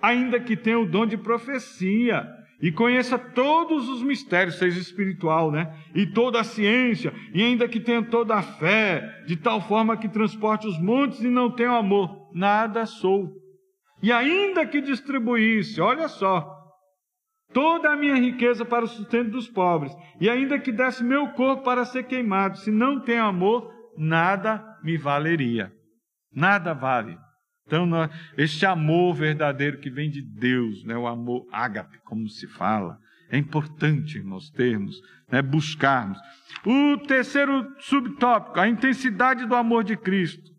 Ainda 0.00 0.40
que 0.40 0.56
tenha 0.56 0.78
o 0.78 0.88
dom 0.88 1.06
de 1.06 1.16
profecia 1.16 2.26
e 2.60 2.70
conheça 2.70 3.18
todos 3.18 3.88
os 3.88 4.02
mistérios, 4.02 4.56
seja 4.56 4.78
espiritual, 4.78 5.50
né? 5.50 5.76
E 5.94 6.06
toda 6.06 6.40
a 6.40 6.44
ciência, 6.44 7.12
e 7.34 7.42
ainda 7.42 7.68
que 7.68 7.80
tenha 7.80 8.02
toda 8.02 8.36
a 8.36 8.42
fé, 8.42 9.24
de 9.26 9.36
tal 9.36 9.60
forma 9.60 9.96
que 9.96 10.08
transporte 10.08 10.66
os 10.66 10.80
montes 10.80 11.20
e 11.20 11.28
não 11.28 11.50
tenha 11.50 11.70
amor, 11.72 12.30
nada 12.32 12.86
sou. 12.86 13.32
E 14.00 14.12
ainda 14.12 14.64
que 14.64 14.80
distribuísse, 14.80 15.80
olha 15.80 16.08
só, 16.08 16.51
toda 17.52 17.90
a 17.90 17.96
minha 17.96 18.16
riqueza 18.16 18.64
para 18.64 18.84
o 18.84 18.88
sustento 18.88 19.30
dos 19.30 19.48
pobres, 19.48 19.92
e 20.20 20.28
ainda 20.28 20.58
que 20.58 20.72
desse 20.72 21.02
meu 21.02 21.28
corpo 21.30 21.62
para 21.62 21.84
ser 21.84 22.04
queimado, 22.04 22.58
se 22.58 22.70
não 22.70 23.00
tem 23.00 23.18
amor, 23.18 23.72
nada 23.96 24.64
me 24.82 24.96
valeria. 24.96 25.72
Nada 26.34 26.72
vale. 26.72 27.16
Então, 27.66 27.88
este 28.36 28.66
amor 28.66 29.14
verdadeiro 29.14 29.78
que 29.78 29.90
vem 29.90 30.10
de 30.10 30.22
Deus, 30.22 30.84
né, 30.84 30.96
o 30.96 31.06
amor 31.06 31.46
ágape, 31.52 31.98
como 32.04 32.28
se 32.28 32.46
fala, 32.46 32.98
é 33.30 33.38
importante 33.38 34.22
nós 34.22 34.50
termos, 34.50 35.00
né, 35.30 35.40
buscarmos. 35.40 36.18
O 36.66 36.98
terceiro 36.98 37.66
subtópico, 37.78 38.60
a 38.60 38.68
intensidade 38.68 39.46
do 39.46 39.54
amor 39.54 39.84
de 39.84 39.96
Cristo. 39.96 40.51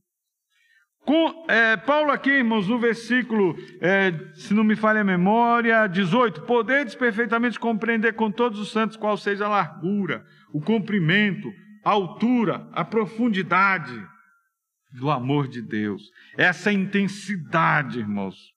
Com, 1.05 1.45
é, 1.49 1.75
Paulo 1.75 2.11
aqui, 2.11 2.29
irmãos, 2.29 2.67
no 2.67 2.79
versículo, 2.79 3.57
é, 3.81 4.13
se 4.35 4.53
não 4.53 4.63
me 4.63 4.75
falha 4.75 5.01
a 5.01 5.03
memória, 5.03 5.85
18: 5.85 6.43
Podedes 6.43 6.95
perfeitamente 6.95 7.59
compreender 7.59 8.13
com 8.13 8.31
todos 8.31 8.57
os 8.57 8.71
santos 8.71 8.95
qual 8.95 9.17
seja 9.17 9.45
a 9.45 9.49
largura, 9.49 10.25
o 10.53 10.61
comprimento, 10.61 11.51
a 11.83 11.89
altura, 11.89 12.67
a 12.71 12.85
profundidade 12.85 13.93
do 14.93 15.11
amor 15.11 15.47
de 15.47 15.61
Deus, 15.61 16.03
essa 16.37 16.71
intensidade, 16.71 17.99
irmãos. 17.99 18.53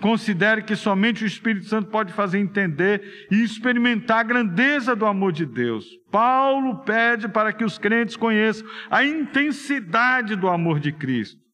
Considere 0.00 0.62
que 0.62 0.76
somente 0.76 1.24
o 1.24 1.26
Espírito 1.26 1.66
Santo 1.66 1.88
pode 1.88 2.12
fazer 2.12 2.38
entender 2.38 3.26
e 3.30 3.42
experimentar 3.42 4.18
a 4.18 4.22
grandeza 4.22 4.94
do 4.94 5.06
amor 5.06 5.32
de 5.32 5.46
Deus. 5.46 5.86
Paulo 6.12 6.84
pede 6.84 7.26
para 7.28 7.52
que 7.52 7.64
os 7.64 7.78
crentes 7.78 8.14
conheçam 8.14 8.68
a 8.90 9.02
intensidade 9.02 10.36
do 10.36 10.48
amor 10.48 10.78
de 10.78 10.92
Cristo. 10.92 11.45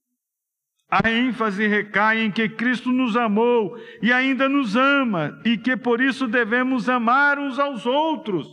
A 0.93 1.11
ênfase 1.11 1.66
recai 1.66 2.20
em 2.20 2.30
que 2.30 2.47
Cristo 2.51 2.93
nos 2.93 3.16
amou 3.16 3.78
e 4.03 4.12
ainda 4.12 4.47
nos 4.47 4.76
ama, 4.76 5.40
e 5.43 5.57
que 5.57 5.74
por 5.74 6.03
isso 6.03 6.28
devemos 6.28 6.86
amar 6.86 7.38
uns 7.38 7.59
aos 7.59 7.86
outros. 7.86 8.47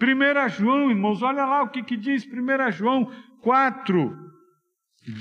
1 0.00 0.48
João, 0.50 0.88
irmãos, 0.88 1.20
olha 1.20 1.44
lá 1.44 1.64
o 1.64 1.68
que, 1.68 1.82
que 1.82 1.96
diz 1.96 2.24
1 2.24 2.70
João 2.70 3.10
4, 3.42 4.16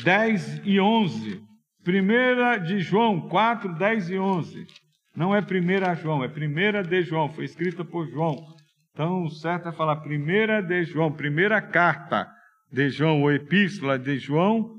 10 0.04 0.62
e 0.64 0.80
11. 0.80 1.42
Primeira 1.84 2.60
de 2.60 2.80
João 2.82 3.28
4, 3.28 3.74
10 3.74 4.12
e 4.12 4.20
11. 4.20 4.68
Não 5.16 5.36
é 5.36 5.42
primeira 5.42 5.96
João, 5.96 6.24
é 6.24 6.28
primeira 6.28 6.84
de 6.84 7.02
João, 7.02 7.30
foi 7.30 7.46
escrita 7.46 7.84
por 7.84 8.08
João. 8.08 8.46
Então, 8.94 9.24
o 9.24 9.32
certo 9.32 9.70
é 9.70 9.72
falar 9.72 9.96
primeira 10.02 10.62
de 10.62 10.84
João, 10.84 11.12
primeira 11.12 11.60
carta 11.64 12.28
de 12.72 12.92
João, 12.92 13.24
ou 13.24 13.32
epístola 13.32 13.98
de 13.98 14.20
João, 14.20 14.79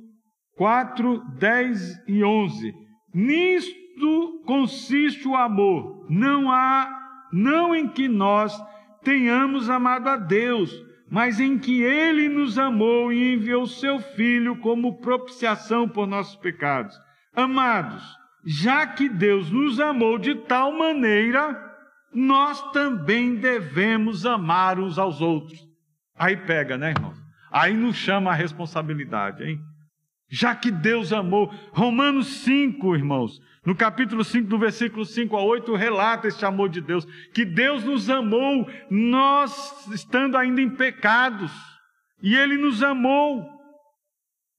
4, 0.60 1.24
10 1.38 2.06
e 2.06 2.22
11. 2.22 2.74
Nisto 3.14 4.42
consiste 4.44 5.26
o 5.26 5.34
amor. 5.34 6.04
Não 6.10 6.52
há, 6.52 6.86
não 7.32 7.74
em 7.74 7.88
que 7.88 8.06
nós 8.06 8.54
tenhamos 9.02 9.70
amado 9.70 10.08
a 10.08 10.18
Deus, 10.18 10.70
mas 11.10 11.40
em 11.40 11.58
que 11.58 11.80
Ele 11.80 12.28
nos 12.28 12.58
amou 12.58 13.10
e 13.10 13.32
enviou 13.32 13.66
seu 13.66 14.00
Filho 14.00 14.54
como 14.56 15.00
propiciação 15.00 15.88
por 15.88 16.06
nossos 16.06 16.36
pecados. 16.36 16.94
Amados, 17.34 18.04
já 18.44 18.86
que 18.86 19.08
Deus 19.08 19.50
nos 19.50 19.80
amou 19.80 20.18
de 20.18 20.34
tal 20.34 20.76
maneira, 20.76 21.58
nós 22.12 22.60
também 22.72 23.34
devemos 23.34 24.26
amar 24.26 24.78
uns 24.78 24.98
aos 24.98 25.22
outros. 25.22 25.58
Aí 26.18 26.36
pega, 26.36 26.76
né, 26.76 26.90
irmão? 26.90 27.14
Aí 27.50 27.72
nos 27.72 27.96
chama 27.96 28.30
a 28.30 28.34
responsabilidade, 28.34 29.42
hein? 29.42 29.69
Já 30.30 30.54
que 30.54 30.70
Deus 30.70 31.12
amou. 31.12 31.52
Romanos 31.72 32.28
5, 32.44 32.94
irmãos, 32.94 33.40
no 33.66 33.74
capítulo 33.74 34.24
5, 34.24 34.48
do 34.48 34.58
versículo 34.58 35.04
5 35.04 35.36
a 35.36 35.42
8, 35.42 35.74
relata 35.74 36.28
este 36.28 36.46
amor 36.46 36.68
de 36.68 36.80
Deus. 36.80 37.04
Que 37.34 37.44
Deus 37.44 37.84
nos 37.84 38.08
amou, 38.08 38.66
nós 38.88 39.86
estando 39.92 40.38
ainda 40.38 40.60
em 40.60 40.70
pecados. 40.70 41.52
E 42.22 42.36
Ele 42.36 42.56
nos 42.56 42.82
amou. 42.82 43.44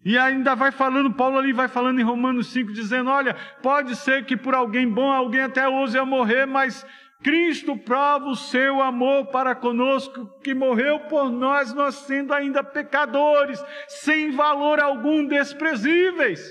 E 0.03 0.17
ainda 0.17 0.55
vai 0.55 0.71
falando, 0.71 1.13
Paulo 1.13 1.37
ali 1.37 1.53
vai 1.53 1.67
falando 1.67 1.99
em 1.99 2.03
Romanos 2.03 2.47
5, 2.47 2.73
dizendo: 2.73 3.09
Olha, 3.09 3.35
pode 3.61 3.95
ser 3.95 4.25
que 4.25 4.35
por 4.35 4.55
alguém 4.55 4.89
bom, 4.89 5.11
alguém 5.11 5.41
até 5.41 5.67
ouse 5.67 5.97
a 5.97 6.05
morrer, 6.05 6.45
mas 6.45 6.85
Cristo 7.23 7.77
prova 7.77 8.25
o 8.27 8.35
seu 8.35 8.81
amor 8.81 9.27
para 9.27 9.53
conosco, 9.53 10.27
que 10.43 10.53
morreu 10.53 10.99
por 11.01 11.31
nós, 11.31 11.73
nós 11.73 11.95
sendo 11.95 12.33
ainda 12.33 12.63
pecadores, 12.63 13.63
sem 13.87 14.31
valor 14.31 14.79
algum, 14.79 15.25
desprezíveis. 15.25 16.41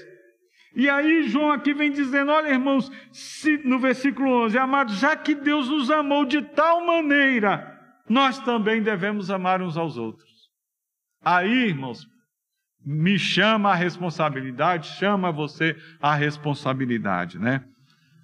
E 0.75 0.89
aí 0.89 1.29
João 1.29 1.51
aqui 1.51 1.75
vem 1.75 1.91
dizendo: 1.91 2.31
olha, 2.31 2.51
irmãos, 2.51 2.91
se, 3.13 3.59
no 3.59 3.79
versículo 3.79 4.45
11, 4.45 4.59
amados, 4.59 4.99
já 4.99 5.17
que 5.17 5.35
Deus 5.35 5.69
nos 5.69 5.91
amou 5.91 6.25
de 6.25 6.41
tal 6.43 6.87
maneira, 6.87 7.77
nós 8.09 8.39
também 8.39 8.83
devemos 8.83 9.31
amar 9.31 9.61
uns 9.61 9.77
aos 9.77 9.97
outros. 9.97 10.31
Aí, 11.23 11.69
irmãos, 11.69 12.07
me 12.85 13.19
chama 13.19 13.73
a 13.73 13.75
responsabilidade, 13.75 14.89
chama 14.99 15.33
você 15.33 15.77
a 16.01 16.15
responsabilidade, 16.15 17.39
né? 17.39 17.65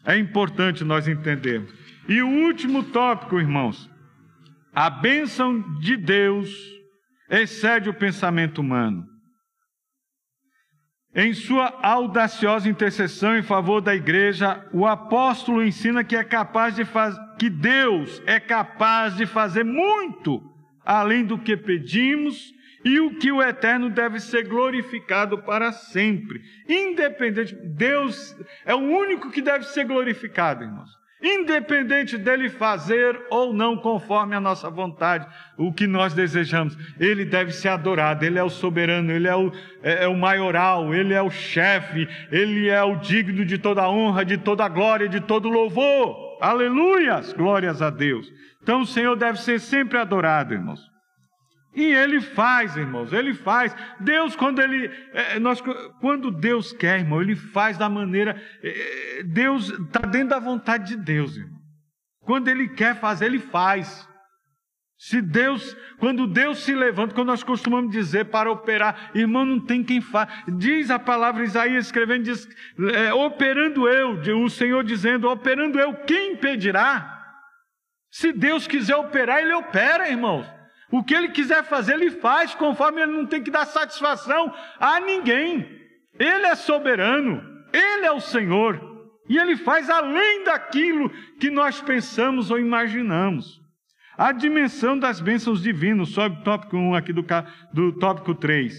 É 0.04 0.16
importante 0.16 0.84
nós 0.84 1.08
entendermos. 1.08 1.85
E 2.08 2.22
o 2.22 2.28
último 2.28 2.84
tópico, 2.84 3.38
irmãos, 3.38 3.90
a 4.72 4.88
bênção 4.88 5.60
de 5.78 5.96
Deus 5.96 6.50
excede 7.28 7.88
o 7.88 7.94
pensamento 7.94 8.60
humano. 8.60 9.04
Em 11.14 11.32
sua 11.32 11.78
audaciosa 11.82 12.68
intercessão 12.68 13.36
em 13.36 13.42
favor 13.42 13.80
da 13.80 13.94
igreja, 13.94 14.68
o 14.72 14.86
apóstolo 14.86 15.64
ensina 15.64 16.04
que 16.04 16.14
é 16.14 16.22
capaz 16.22 16.74
de 16.74 16.82
que 17.38 17.48
Deus 17.48 18.22
é 18.26 18.38
capaz 18.38 19.16
de 19.16 19.24
fazer 19.24 19.64
muito 19.64 20.42
além 20.84 21.24
do 21.24 21.38
que 21.38 21.56
pedimos 21.56 22.54
e 22.84 23.00
o 23.00 23.18
que 23.18 23.32
o 23.32 23.42
eterno 23.42 23.90
deve 23.90 24.20
ser 24.20 24.46
glorificado 24.46 25.42
para 25.42 25.72
sempre. 25.72 26.40
Independente, 26.68 27.56
Deus 27.74 28.36
é 28.64 28.74
o 28.74 28.78
único 28.78 29.30
que 29.30 29.42
deve 29.42 29.64
ser 29.64 29.84
glorificado, 29.84 30.62
irmãos. 30.62 30.90
Independente 31.22 32.18
dele 32.18 32.50
fazer 32.50 33.18
ou 33.30 33.52
não 33.52 33.76
conforme 33.76 34.36
a 34.36 34.40
nossa 34.40 34.68
vontade, 34.68 35.26
o 35.56 35.72
que 35.72 35.86
nós 35.86 36.12
desejamos, 36.12 36.76
ele 37.00 37.24
deve 37.24 37.52
ser 37.52 37.68
adorado, 37.68 38.24
ele 38.24 38.38
é 38.38 38.42
o 38.42 38.50
soberano, 38.50 39.10
ele 39.10 39.26
é 39.26 39.34
o, 39.34 39.50
é, 39.82 40.04
é 40.04 40.08
o 40.08 40.16
maioral, 40.16 40.94
ele 40.94 41.14
é 41.14 41.22
o 41.22 41.30
chefe, 41.30 42.06
ele 42.30 42.68
é 42.68 42.82
o 42.82 42.96
digno 42.96 43.46
de 43.46 43.56
toda 43.56 43.88
honra, 43.88 44.26
de 44.26 44.36
toda 44.36 44.68
glória, 44.68 45.08
de 45.08 45.20
todo 45.20 45.48
louvor. 45.48 46.36
Aleluias! 46.40 47.32
Glórias 47.32 47.80
a 47.80 47.88
Deus. 47.88 48.30
Então 48.62 48.82
o 48.82 48.86
Senhor 48.86 49.16
deve 49.16 49.40
ser 49.40 49.58
sempre 49.58 49.96
adorado, 49.96 50.52
irmãos. 50.52 50.95
E 51.76 51.84
ele 51.84 52.22
faz, 52.22 52.74
irmãos, 52.74 53.12
ele 53.12 53.34
faz. 53.34 53.76
Deus, 54.00 54.34
quando 54.34 54.62
ele, 54.62 54.90
é, 55.12 55.38
nós, 55.38 55.62
quando 56.00 56.30
Deus 56.30 56.72
quer, 56.72 57.00
irmão, 57.00 57.20
ele 57.20 57.36
faz 57.36 57.76
da 57.76 57.86
maneira. 57.86 58.42
É, 58.62 59.22
Deus 59.22 59.68
está 59.68 60.00
dentro 60.00 60.30
da 60.30 60.38
vontade 60.38 60.96
de 60.96 60.96
Deus, 60.96 61.36
irmão. 61.36 61.60
Quando 62.20 62.48
ele 62.48 62.70
quer 62.70 62.98
fazer, 62.98 63.26
ele 63.26 63.38
faz. 63.38 64.08
Se 64.96 65.20
Deus, 65.20 65.76
quando 65.98 66.26
Deus 66.26 66.60
se 66.60 66.74
levanta, 66.74 67.14
quando 67.14 67.28
nós 67.28 67.42
costumamos 67.42 67.92
dizer 67.92 68.24
para 68.30 68.50
operar, 68.50 69.10
irmão, 69.14 69.44
não 69.44 69.60
tem 69.60 69.84
quem 69.84 70.00
faça. 70.00 70.32
Diz 70.56 70.90
a 70.90 70.98
palavra 70.98 71.44
Isaías 71.44 71.84
escrevendo, 71.84 72.24
diz, 72.24 72.48
é, 72.94 73.12
operando 73.12 73.86
eu, 73.86 74.18
o 74.42 74.48
Senhor 74.48 74.82
dizendo, 74.82 75.28
operando 75.28 75.78
eu, 75.78 75.92
quem 76.06 76.32
impedirá? 76.32 77.12
Se 78.10 78.32
Deus 78.32 78.66
quiser 78.66 78.96
operar, 78.96 79.40
Ele 79.40 79.52
opera, 79.52 80.08
irmãos. 80.08 80.55
O 80.90 81.02
que 81.02 81.14
ele 81.14 81.28
quiser 81.28 81.64
fazer, 81.64 81.94
ele 81.94 82.10
faz, 82.10 82.54
conforme 82.54 83.02
ele 83.02 83.12
não 83.12 83.26
tem 83.26 83.42
que 83.42 83.50
dar 83.50 83.66
satisfação 83.66 84.54
a 84.78 85.00
ninguém. 85.00 85.68
Ele 86.18 86.46
é 86.46 86.54
soberano, 86.54 87.42
ele 87.72 88.06
é 88.06 88.12
o 88.12 88.20
Senhor, 88.20 88.80
e 89.28 89.36
ele 89.36 89.56
faz 89.56 89.90
além 89.90 90.44
daquilo 90.44 91.10
que 91.40 91.50
nós 91.50 91.80
pensamos 91.80 92.50
ou 92.50 92.58
imaginamos. 92.58 93.60
A 94.16 94.32
dimensão 94.32 94.98
das 94.98 95.20
bênçãos 95.20 95.60
divinas, 95.60 96.10
sobe 96.10 96.40
o 96.40 96.44
tópico 96.44 96.76
1 96.76 96.94
aqui 96.94 97.12
do, 97.12 97.24
do 97.72 97.92
tópico 97.98 98.34
3. 98.34 98.74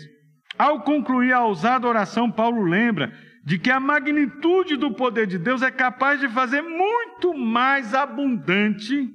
Ao 0.58 0.82
concluir 0.82 1.34
a 1.34 1.44
ousada 1.44 1.88
oração, 1.88 2.32
Paulo 2.32 2.64
lembra 2.64 3.14
de 3.44 3.60
que 3.60 3.70
a 3.70 3.80
magnitude 3.80 4.76
do 4.76 4.92
poder 4.92 5.28
de 5.28 5.38
Deus 5.38 5.62
é 5.62 5.70
capaz 5.70 6.20
de 6.20 6.28
fazer 6.28 6.62
muito 6.64 7.36
mais 7.36 7.94
abundante 7.94 9.10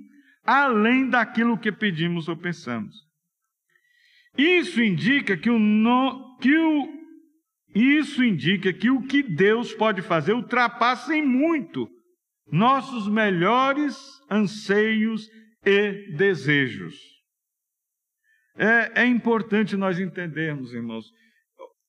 além 0.44 1.08
daquilo 1.08 1.58
que 1.58 1.70
pedimos 1.70 2.28
ou 2.28 2.36
pensamos. 2.36 2.94
Isso 4.36 4.82
indica 4.82 5.36
que 5.36 5.50
o, 5.50 5.58
no, 5.58 6.38
que 6.38 6.56
o 6.56 7.02
isso 7.74 8.22
indica 8.22 8.72
que 8.72 8.90
o 8.90 9.02
que 9.02 9.22
Deus 9.22 9.72
pode 9.72 10.02
fazer 10.02 10.34
ultrapassa 10.34 11.16
em 11.16 11.26
muito 11.26 11.88
nossos 12.50 13.08
melhores 13.08 13.96
anseios 14.30 15.26
e 15.64 16.14
desejos. 16.16 16.94
É, 18.56 19.02
é 19.02 19.06
importante 19.06 19.76
nós 19.76 19.98
entendermos, 19.98 20.74
irmãos. 20.74 21.06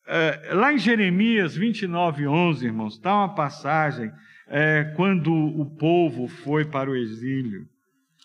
É, 0.07 0.53
lá 0.53 0.73
em 0.73 0.77
Jeremias 0.77 1.55
29, 1.55 2.27
11, 2.27 2.65
irmãos, 2.65 2.93
está 2.95 3.13
uma 3.13 3.35
passagem 3.35 4.09
é, 4.47 4.93
quando 4.95 5.33
o 5.33 5.75
povo 5.75 6.27
foi 6.27 6.65
para 6.65 6.89
o 6.89 6.95
exílio. 6.95 7.67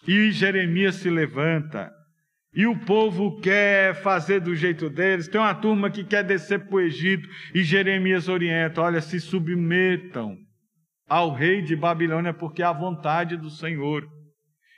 E 0.07 0.31
Jeremias 0.31 0.97
se 0.97 1.11
levanta. 1.11 1.91
E 2.55 2.67
o 2.67 2.77
povo 2.77 3.41
quer 3.41 3.95
fazer 4.03 4.41
do 4.41 4.55
jeito 4.55 4.89
deles. 4.89 5.29
Tem 5.29 5.41
uma 5.41 5.55
turma 5.55 5.91
que 5.91 6.05
quer 6.05 6.25
descer 6.25 6.67
para 6.67 6.77
o 6.77 6.81
Egito. 6.81 7.29
E 7.55 7.63
Jeremias 7.63 8.29
orienta: 8.29 8.81
olha, 8.83 9.01
se 9.01 9.21
submetam 9.21 10.37
ao 11.09 11.33
rei 11.33 11.63
de 11.63 11.75
Babilônia, 11.75 12.35
porque 12.35 12.63
é 12.63 12.67
a 12.67 12.73
vontade 12.73 13.37
do 13.37 13.51
Senhor. 13.51 14.07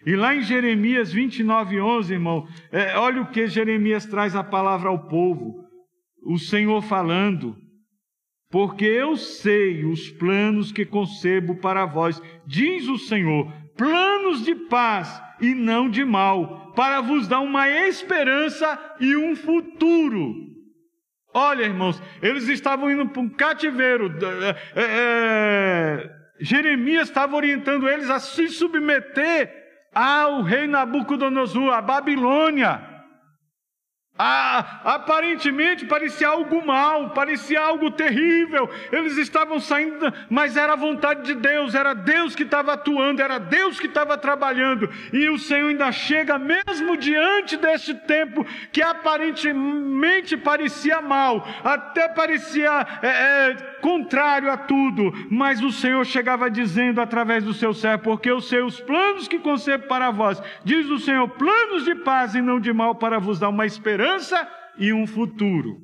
E 0.06 0.16
lá 0.16 0.34
em 0.34 0.42
Jeremias 0.42 1.12
29, 1.12 1.80
11, 1.80 2.14
irmão, 2.14 2.46
é, 2.72 2.96
olha 2.96 3.22
o 3.22 3.30
que 3.30 3.46
Jeremias 3.46 4.06
traz 4.06 4.34
a 4.34 4.42
palavra 4.42 4.88
ao 4.88 5.08
povo. 5.08 5.64
O 6.24 6.38
Senhor 6.38 6.80
falando. 6.82 7.56
Porque 8.50 8.84
eu 8.84 9.16
sei 9.16 9.84
os 9.84 10.10
planos 10.10 10.72
que 10.72 10.84
concebo 10.84 11.56
para 11.56 11.86
vós, 11.86 12.20
diz 12.44 12.88
o 12.88 12.98
Senhor, 12.98 13.52
planos 13.80 14.44
de 14.44 14.54
paz 14.54 15.22
e 15.40 15.54
não 15.54 15.88
de 15.88 16.04
mal, 16.04 16.70
para 16.76 17.00
vos 17.00 17.26
dar 17.26 17.40
uma 17.40 17.66
esperança 17.66 18.78
e 19.00 19.16
um 19.16 19.34
futuro. 19.34 20.34
Olha, 21.32 21.64
irmãos, 21.64 22.02
eles 22.20 22.46
estavam 22.48 22.90
indo 22.90 23.08
para 23.08 23.22
um 23.22 23.28
cativeiro. 23.30 24.12
É, 24.76 24.82
é, 24.82 26.10
Jeremias 26.40 27.08
estava 27.08 27.34
orientando 27.34 27.88
eles 27.88 28.10
a 28.10 28.20
se 28.20 28.48
submeter 28.48 29.50
ao 29.94 30.42
rei 30.42 30.66
Nabucodonosor, 30.66 31.72
a 31.72 31.80
Babilônia. 31.80 32.86
Ah, 34.22 34.82
aparentemente 34.84 35.86
parecia 35.86 36.28
algo 36.28 36.62
mal, 36.66 37.08
parecia 37.14 37.58
algo 37.58 37.90
terrível. 37.90 38.68
Eles 38.92 39.16
estavam 39.16 39.58
saindo, 39.58 40.12
mas 40.28 40.58
era 40.58 40.74
a 40.74 40.76
vontade 40.76 41.22
de 41.22 41.34
Deus, 41.34 41.74
era 41.74 41.94
Deus 41.94 42.34
que 42.34 42.42
estava 42.42 42.74
atuando, 42.74 43.22
era 43.22 43.38
Deus 43.38 43.80
que 43.80 43.86
estava 43.86 44.18
trabalhando. 44.18 44.90
E 45.10 45.30
o 45.30 45.38
Senhor 45.38 45.70
ainda 45.70 45.90
chega, 45.90 46.38
mesmo 46.38 46.98
diante 46.98 47.56
deste 47.56 47.94
tempo 47.94 48.44
que 48.70 48.82
aparentemente 48.82 50.36
parecia 50.36 51.00
mal, 51.00 51.48
até 51.64 52.06
parecia 52.06 52.86
é, 53.00 53.08
é, 53.08 53.69
contrário 53.80 54.50
a 54.50 54.56
tudo, 54.56 55.12
mas 55.30 55.62
o 55.62 55.72
Senhor 55.72 56.04
chegava 56.04 56.50
dizendo 56.50 57.00
através 57.00 57.44
do 57.44 57.52
seu 57.52 57.74
servo: 57.74 58.04
Porque 58.04 58.30
os 58.30 58.80
planos 58.80 59.28
que 59.28 59.38
concebo 59.38 59.86
para 59.86 60.10
vós, 60.10 60.42
diz 60.64 60.88
o 60.88 60.98
Senhor, 60.98 61.28
planos 61.30 61.84
de 61.84 61.94
paz 61.94 62.34
e 62.34 62.40
não 62.40 62.60
de 62.60 62.72
mal, 62.72 62.94
para 62.94 63.18
vos 63.18 63.38
dar 63.38 63.48
uma 63.48 63.66
esperança 63.66 64.48
e 64.78 64.92
um 64.92 65.06
futuro. 65.06 65.78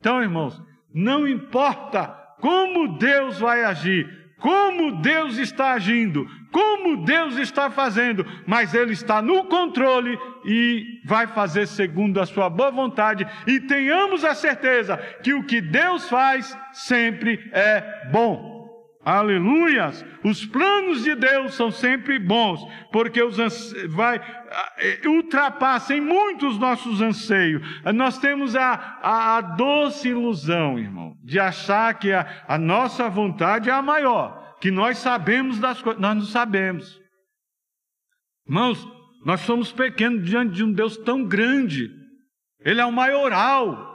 Então, 0.00 0.22
irmãos, 0.22 0.60
não 0.92 1.26
importa 1.28 2.06
como 2.40 2.98
Deus 2.98 3.38
vai 3.38 3.64
agir, 3.64 4.34
como 4.38 5.00
Deus 5.00 5.38
está 5.38 5.72
agindo, 5.72 6.26
como 6.52 7.04
Deus 7.04 7.36
está 7.38 7.70
fazendo, 7.70 8.24
mas 8.46 8.74
Ele 8.74 8.92
está 8.92 9.20
no 9.20 9.44
controle 9.44 10.16
e 10.44 11.00
vai 11.04 11.26
fazer 11.26 11.66
segundo 11.66 12.20
a 12.20 12.26
sua 12.26 12.48
boa 12.50 12.70
vontade. 12.70 13.26
E 13.46 13.58
tenhamos 13.58 14.24
a 14.24 14.34
certeza 14.34 14.96
que 15.22 15.32
o 15.32 15.44
que 15.44 15.60
Deus 15.60 16.08
faz 16.08 16.56
sempre 16.72 17.50
é 17.52 18.08
bom. 18.12 18.52
Aleluias! 19.04 20.04
Os 20.22 20.46
planos 20.46 21.02
de 21.02 21.16
Deus 21.16 21.54
são 21.54 21.72
sempre 21.72 22.20
bons, 22.20 22.64
porque 22.92 23.20
os 23.20 23.36
vai 23.88 24.20
eh, 24.78 25.08
ultrapassam 25.08 26.00
muitos 26.00 26.56
nossos 26.56 27.00
anseios. 27.00 27.60
Nós 27.92 28.18
temos 28.18 28.54
a, 28.54 28.98
a, 29.02 29.36
a, 29.38 29.40
doce 29.40 30.10
ilusão, 30.10 30.78
irmão, 30.78 31.16
de 31.24 31.40
achar 31.40 31.94
que 31.94 32.12
a, 32.12 32.44
a 32.46 32.56
nossa 32.56 33.08
vontade 33.08 33.68
é 33.68 33.72
a 33.72 33.82
maior, 33.82 34.41
que 34.62 34.70
nós 34.70 34.98
sabemos 34.98 35.58
das 35.58 35.82
coisas. 35.82 36.00
Nós 36.00 36.16
não 36.16 36.24
sabemos. 36.24 37.00
Irmãos, 38.46 38.88
nós 39.26 39.40
somos 39.40 39.72
pequenos 39.72 40.24
diante 40.24 40.54
de 40.54 40.62
um 40.62 40.72
Deus 40.72 40.96
tão 40.96 41.24
grande. 41.24 41.90
Ele 42.60 42.80
é 42.80 42.84
o 42.84 42.92
maioral. 42.92 43.90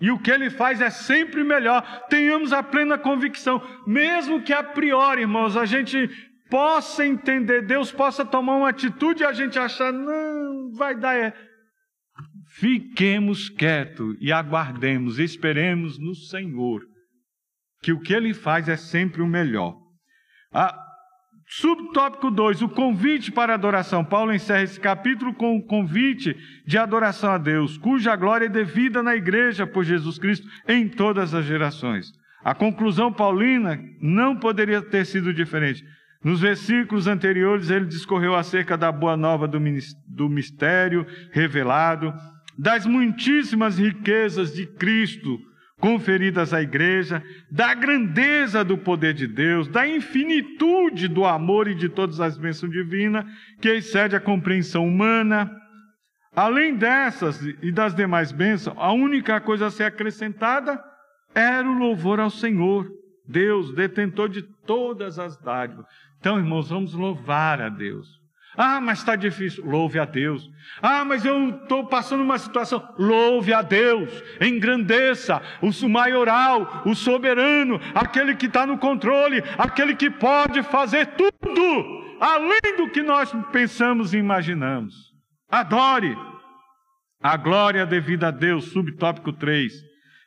E 0.00 0.10
o 0.10 0.18
que 0.18 0.30
ele 0.30 0.48
faz 0.48 0.80
é 0.80 0.88
sempre 0.88 1.44
melhor. 1.44 1.82
Tenhamos 2.08 2.54
a 2.54 2.62
plena 2.62 2.96
convicção, 2.96 3.62
mesmo 3.86 4.42
que 4.42 4.54
a 4.54 4.62
priori, 4.62 5.20
irmãos, 5.20 5.54
a 5.58 5.66
gente 5.66 6.08
possa 6.48 7.06
entender, 7.06 7.66
Deus 7.66 7.92
possa 7.92 8.24
tomar 8.24 8.56
uma 8.56 8.70
atitude 8.70 9.22
e 9.22 9.26
a 9.26 9.32
gente 9.34 9.58
achar, 9.58 9.92
não, 9.92 10.72
vai 10.72 10.98
dar. 10.98 11.14
É. 11.14 11.34
Fiquemos 12.54 13.50
quietos 13.50 14.16
e 14.22 14.32
aguardemos, 14.32 15.18
esperemos 15.18 15.98
no 15.98 16.14
Senhor, 16.14 16.82
que 17.82 17.92
o 17.92 18.00
que 18.00 18.12
ele 18.12 18.34
faz 18.34 18.68
é 18.68 18.76
sempre 18.76 19.22
o 19.22 19.26
melhor. 19.26 19.76
Subtópico 21.52 22.30
2, 22.30 22.62
o 22.62 22.68
convite 22.68 23.32
para 23.32 23.54
adoração. 23.54 24.04
Paulo 24.04 24.32
encerra 24.32 24.62
esse 24.62 24.78
capítulo 24.78 25.34
com 25.34 25.56
o 25.56 25.66
convite 25.66 26.36
de 26.64 26.78
adoração 26.78 27.32
a 27.32 27.38
Deus, 27.38 27.76
cuja 27.76 28.14
glória 28.14 28.46
é 28.46 28.48
devida 28.48 29.02
na 29.02 29.16
igreja 29.16 29.66
por 29.66 29.82
Jesus 29.82 30.16
Cristo 30.16 30.46
em 30.68 30.88
todas 30.88 31.34
as 31.34 31.44
gerações. 31.44 32.12
A 32.44 32.54
conclusão 32.54 33.12
paulina 33.12 33.80
não 34.00 34.36
poderia 34.36 34.80
ter 34.80 35.04
sido 35.04 35.34
diferente. 35.34 35.84
Nos 36.22 36.40
versículos 36.40 37.06
anteriores, 37.08 37.68
ele 37.68 37.86
discorreu 37.86 38.36
acerca 38.36 38.76
da 38.76 38.92
boa 38.92 39.16
nova 39.16 39.48
do 39.48 40.28
mistério 40.28 41.04
revelado, 41.32 42.14
das 42.56 42.86
muitíssimas 42.86 43.78
riquezas 43.78 44.54
de 44.54 44.66
Cristo 44.66 45.38
conferidas 45.80 46.52
à 46.52 46.62
igreja, 46.62 47.22
da 47.50 47.74
grandeza 47.74 48.62
do 48.62 48.76
poder 48.76 49.14
de 49.14 49.26
Deus, 49.26 49.66
da 49.66 49.88
infinitude 49.88 51.08
do 51.08 51.24
amor 51.24 51.66
e 51.66 51.74
de 51.74 51.88
todas 51.88 52.20
as 52.20 52.36
bênçãos 52.36 52.70
divinas, 52.70 53.24
que 53.60 53.68
excede 53.68 54.14
a 54.14 54.20
compreensão 54.20 54.86
humana. 54.86 55.50
Além 56.36 56.76
dessas 56.76 57.40
e 57.62 57.72
das 57.72 57.94
demais 57.94 58.30
bênçãos, 58.30 58.76
a 58.78 58.92
única 58.92 59.40
coisa 59.40 59.66
a 59.66 59.70
ser 59.70 59.84
acrescentada 59.84 60.80
era 61.34 61.68
o 61.68 61.78
louvor 61.78 62.20
ao 62.20 62.30
Senhor, 62.30 62.86
Deus, 63.26 63.74
detentor 63.74 64.28
de 64.28 64.42
todas 64.66 65.18
as 65.18 65.36
dádivas. 65.38 65.86
Então, 66.18 66.38
irmãos, 66.38 66.68
vamos 66.68 66.92
louvar 66.92 67.60
a 67.60 67.68
Deus. 67.68 68.19
Ah, 68.56 68.80
mas 68.80 68.98
está 68.98 69.16
difícil. 69.16 69.64
Louve 69.64 69.98
a 69.98 70.04
Deus. 70.04 70.48
Ah, 70.82 71.04
mas 71.04 71.24
eu 71.24 71.50
estou 71.50 71.86
passando 71.86 72.22
uma 72.22 72.38
situação. 72.38 72.86
Louve 72.98 73.52
a 73.52 73.62
Deus. 73.62 74.10
Engrandeça 74.40 75.40
o 75.62 75.88
maioral, 75.88 76.82
o 76.84 76.94
soberano, 76.94 77.80
aquele 77.94 78.34
que 78.34 78.46
está 78.46 78.66
no 78.66 78.78
controle, 78.78 79.42
aquele 79.56 79.94
que 79.94 80.10
pode 80.10 80.62
fazer 80.64 81.06
tudo, 81.16 82.16
além 82.20 82.76
do 82.76 82.90
que 82.90 83.02
nós 83.02 83.32
pensamos 83.52 84.12
e 84.12 84.18
imaginamos. 84.18 84.94
Adore. 85.48 86.16
A 87.22 87.36
glória 87.36 87.84
devida 87.84 88.28
a 88.28 88.30
Deus, 88.30 88.72
subtópico 88.72 89.32
3. 89.32 89.72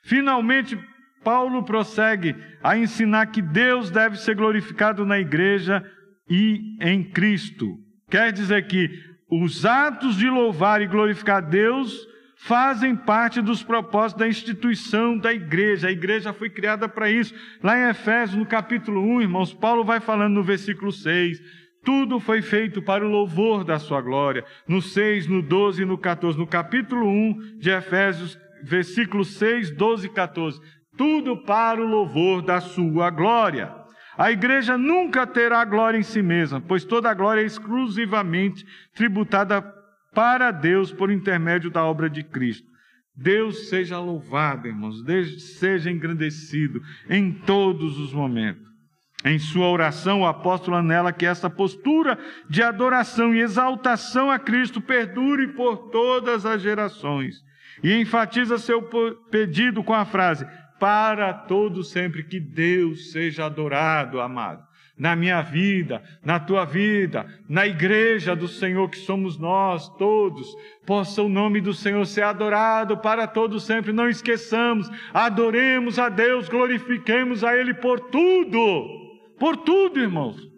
Finalmente, 0.03 0.77
Paulo 1.23 1.63
prossegue 1.63 2.35
a 2.61 2.77
ensinar 2.77 3.27
que 3.27 3.41
Deus 3.41 3.89
deve 3.89 4.17
ser 4.17 4.35
glorificado 4.35 5.05
na 5.05 5.17
igreja 5.17 5.83
e 6.29 6.77
em 6.79 7.03
Cristo. 7.03 7.82
Quer 8.13 8.31
dizer 8.31 8.67
que 8.67 8.91
os 9.27 9.65
atos 9.65 10.17
de 10.17 10.29
louvar 10.29 10.83
e 10.83 10.85
glorificar 10.85 11.41
Deus 11.41 12.07
fazem 12.35 12.95
parte 12.95 13.41
dos 13.41 13.63
propósitos 13.63 14.19
da 14.19 14.27
instituição 14.27 15.17
da 15.17 15.33
igreja. 15.33 15.87
A 15.87 15.91
igreja 15.91 16.31
foi 16.31 16.47
criada 16.51 16.87
para 16.87 17.09
isso. 17.09 17.33
Lá 17.63 17.75
em 17.75 17.89
Efésios, 17.89 18.37
no 18.37 18.45
capítulo 18.45 19.01
1, 19.01 19.23
irmãos, 19.23 19.51
Paulo 19.51 19.83
vai 19.83 19.99
falando 19.99 20.35
no 20.35 20.43
versículo 20.43 20.91
6. 20.91 21.41
Tudo 21.83 22.19
foi 22.19 22.43
feito 22.43 22.83
para 22.83 23.03
o 23.03 23.09
louvor 23.09 23.63
da 23.63 23.79
sua 23.79 23.99
glória. 23.99 24.45
No 24.67 24.79
6, 24.79 25.25
no 25.25 25.41
12 25.41 25.81
e 25.81 25.85
no 25.85 25.97
14. 25.97 26.37
No 26.37 26.45
capítulo 26.45 27.07
1 27.07 27.57
de 27.57 27.71
Efésios, 27.71 28.37
versículos 28.61 29.29
6, 29.37 29.71
12 29.71 30.05
e 30.05 30.09
14. 30.11 30.61
Tudo 30.95 31.35
para 31.35 31.81
o 31.81 31.87
louvor 31.87 32.43
da 32.43 32.61
sua 32.61 33.09
glória. 33.09 33.82
A 34.17 34.31
igreja 34.31 34.77
nunca 34.77 35.25
terá 35.25 35.63
glória 35.65 35.97
em 35.97 36.03
si 36.03 36.21
mesma, 36.21 36.61
pois 36.61 36.85
toda 36.85 37.09
a 37.09 37.13
glória 37.13 37.41
é 37.41 37.45
exclusivamente 37.45 38.65
tributada 38.93 39.61
para 40.13 40.51
Deus 40.51 40.91
por 40.91 41.11
intermédio 41.11 41.71
da 41.71 41.83
obra 41.83 42.09
de 42.09 42.23
Cristo. 42.23 42.67
Deus 43.15 43.69
seja 43.69 43.99
louvado, 43.99 44.67
irmãos, 44.67 45.03
Deus 45.03 45.57
seja 45.57 45.91
engrandecido 45.91 46.81
em 47.09 47.31
todos 47.31 47.97
os 47.99 48.13
momentos. 48.13 48.73
Em 49.25 49.39
sua 49.39 49.69
oração, 49.69 50.21
o 50.21 50.27
apóstolo 50.27 50.75
anela 50.75 51.13
que 51.13 51.25
essa 51.25 51.49
postura 51.49 52.17
de 52.49 52.61
adoração 52.61 53.33
e 53.33 53.39
exaltação 53.39 54.29
a 54.29 54.37
Cristo 54.37 54.81
perdure 54.81 55.49
por 55.49 55.89
todas 55.89 56.45
as 56.45 56.61
gerações. 56.61 57.35
E 57.81 57.93
enfatiza 57.93 58.57
seu 58.57 58.81
pedido 59.31 59.83
com 59.83 59.93
a 59.93 60.05
frase: 60.05 60.45
para 60.83 61.33
todo 61.33 61.81
sempre. 61.81 62.23
Que 62.23 62.41
Deus 62.41 63.13
seja 63.13 63.45
adorado, 63.45 64.19
amado. 64.19 64.61
Na 64.97 65.15
minha 65.15 65.41
vida, 65.41 66.03
na 66.21 66.41
tua 66.41 66.65
vida, 66.65 67.25
na 67.47 67.65
igreja 67.65 68.35
do 68.35 68.49
Senhor 68.49 68.89
que 68.89 68.97
somos 68.97 69.39
nós 69.39 69.87
todos, 69.97 70.45
possa 70.85 71.23
o 71.23 71.29
nome 71.29 71.61
do 71.61 71.73
Senhor 71.73 72.05
ser 72.05 72.23
adorado 72.23 72.97
para 72.97 73.25
todo 73.25 73.61
sempre. 73.61 73.93
Não 73.93 74.09
esqueçamos, 74.09 74.89
adoremos 75.13 75.97
a 75.97 76.09
Deus, 76.09 76.49
glorifiquemos 76.49 77.45
a 77.45 77.55
Ele 77.55 77.73
por 77.73 78.01
tudo, 78.01 78.85
por 79.39 79.55
tudo, 79.55 80.01
irmãos 80.01 80.51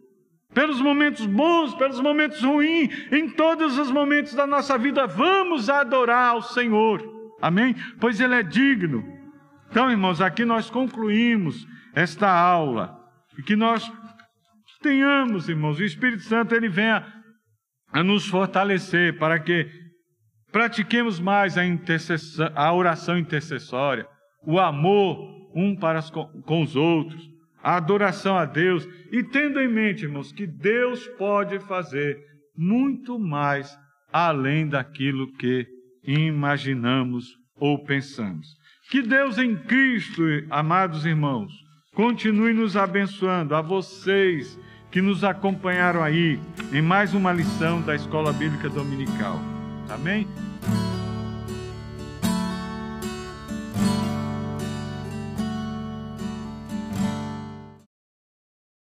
pelos 0.55 0.79
momentos 0.79 1.25
bons, 1.25 1.75
pelos 1.75 1.99
momentos 1.99 2.41
ruins, 2.41 2.89
em 3.11 3.27
todos 3.27 3.77
os 3.77 3.91
momentos 3.91 4.33
da 4.33 4.47
nossa 4.47 4.77
vida, 4.77 5.05
vamos 5.05 5.69
adorar 5.69 6.29
ao 6.29 6.41
Senhor. 6.41 7.03
Amém? 7.41 7.75
Pois 7.99 8.21
Ele 8.21 8.35
é 8.35 8.41
digno. 8.41 9.14
Então, 9.75 9.91
irmãos, 9.91 10.21
aqui 10.21 10.45
nós 10.45 10.69
concluímos 10.69 11.67
esta 11.93 12.31
aula 12.31 12.97
e 13.37 13.43
que 13.43 13.57
nós 13.57 13.91
tenhamos, 14.81 15.49
irmãos, 15.49 15.77
o 15.77 15.83
Espírito 15.83 16.23
Santo 16.23 16.55
ele 16.55 16.69
venha 16.69 17.05
a 17.91 18.01
nos 18.01 18.25
fortalecer 18.25 19.19
para 19.19 19.37
que 19.37 19.69
pratiquemos 20.49 21.19
mais 21.19 21.57
a, 21.57 21.63
a 22.55 22.73
oração 22.73 23.17
intercessória, 23.17 24.07
o 24.47 24.61
amor 24.61 25.51
um 25.53 25.75
para 25.75 25.99
as, 25.99 26.09
com 26.09 26.61
os 26.61 26.77
outros, 26.77 27.29
a 27.61 27.75
adoração 27.75 28.37
a 28.37 28.45
Deus 28.45 28.87
e 29.11 29.25
tendo 29.25 29.59
em 29.59 29.67
mente, 29.67 30.05
irmãos, 30.05 30.31
que 30.31 30.47
Deus 30.47 31.05
pode 31.17 31.59
fazer 31.59 32.17
muito 32.57 33.19
mais 33.19 33.77
além 34.09 34.69
daquilo 34.69 35.33
que 35.33 35.67
imaginamos 36.01 37.37
ou 37.57 37.83
pensamos. 37.83 38.63
Que 38.95 39.01
Deus 39.01 39.37
em 39.37 39.57
Cristo, 39.57 40.23
amados 40.49 41.05
irmãos, 41.05 41.51
continue 41.93 42.53
nos 42.53 42.77
abençoando, 42.77 43.53
a 43.53 43.61
vocês 43.61 44.57
que 44.89 45.01
nos 45.01 45.21
acompanharam 45.21 46.01
aí 46.01 46.39
em 46.71 46.81
mais 46.81 47.13
uma 47.13 47.33
lição 47.33 47.81
da 47.81 47.93
Escola 47.93 48.31
Bíblica 48.31 48.69
Dominical. 48.69 49.37
Amém? 49.89 50.25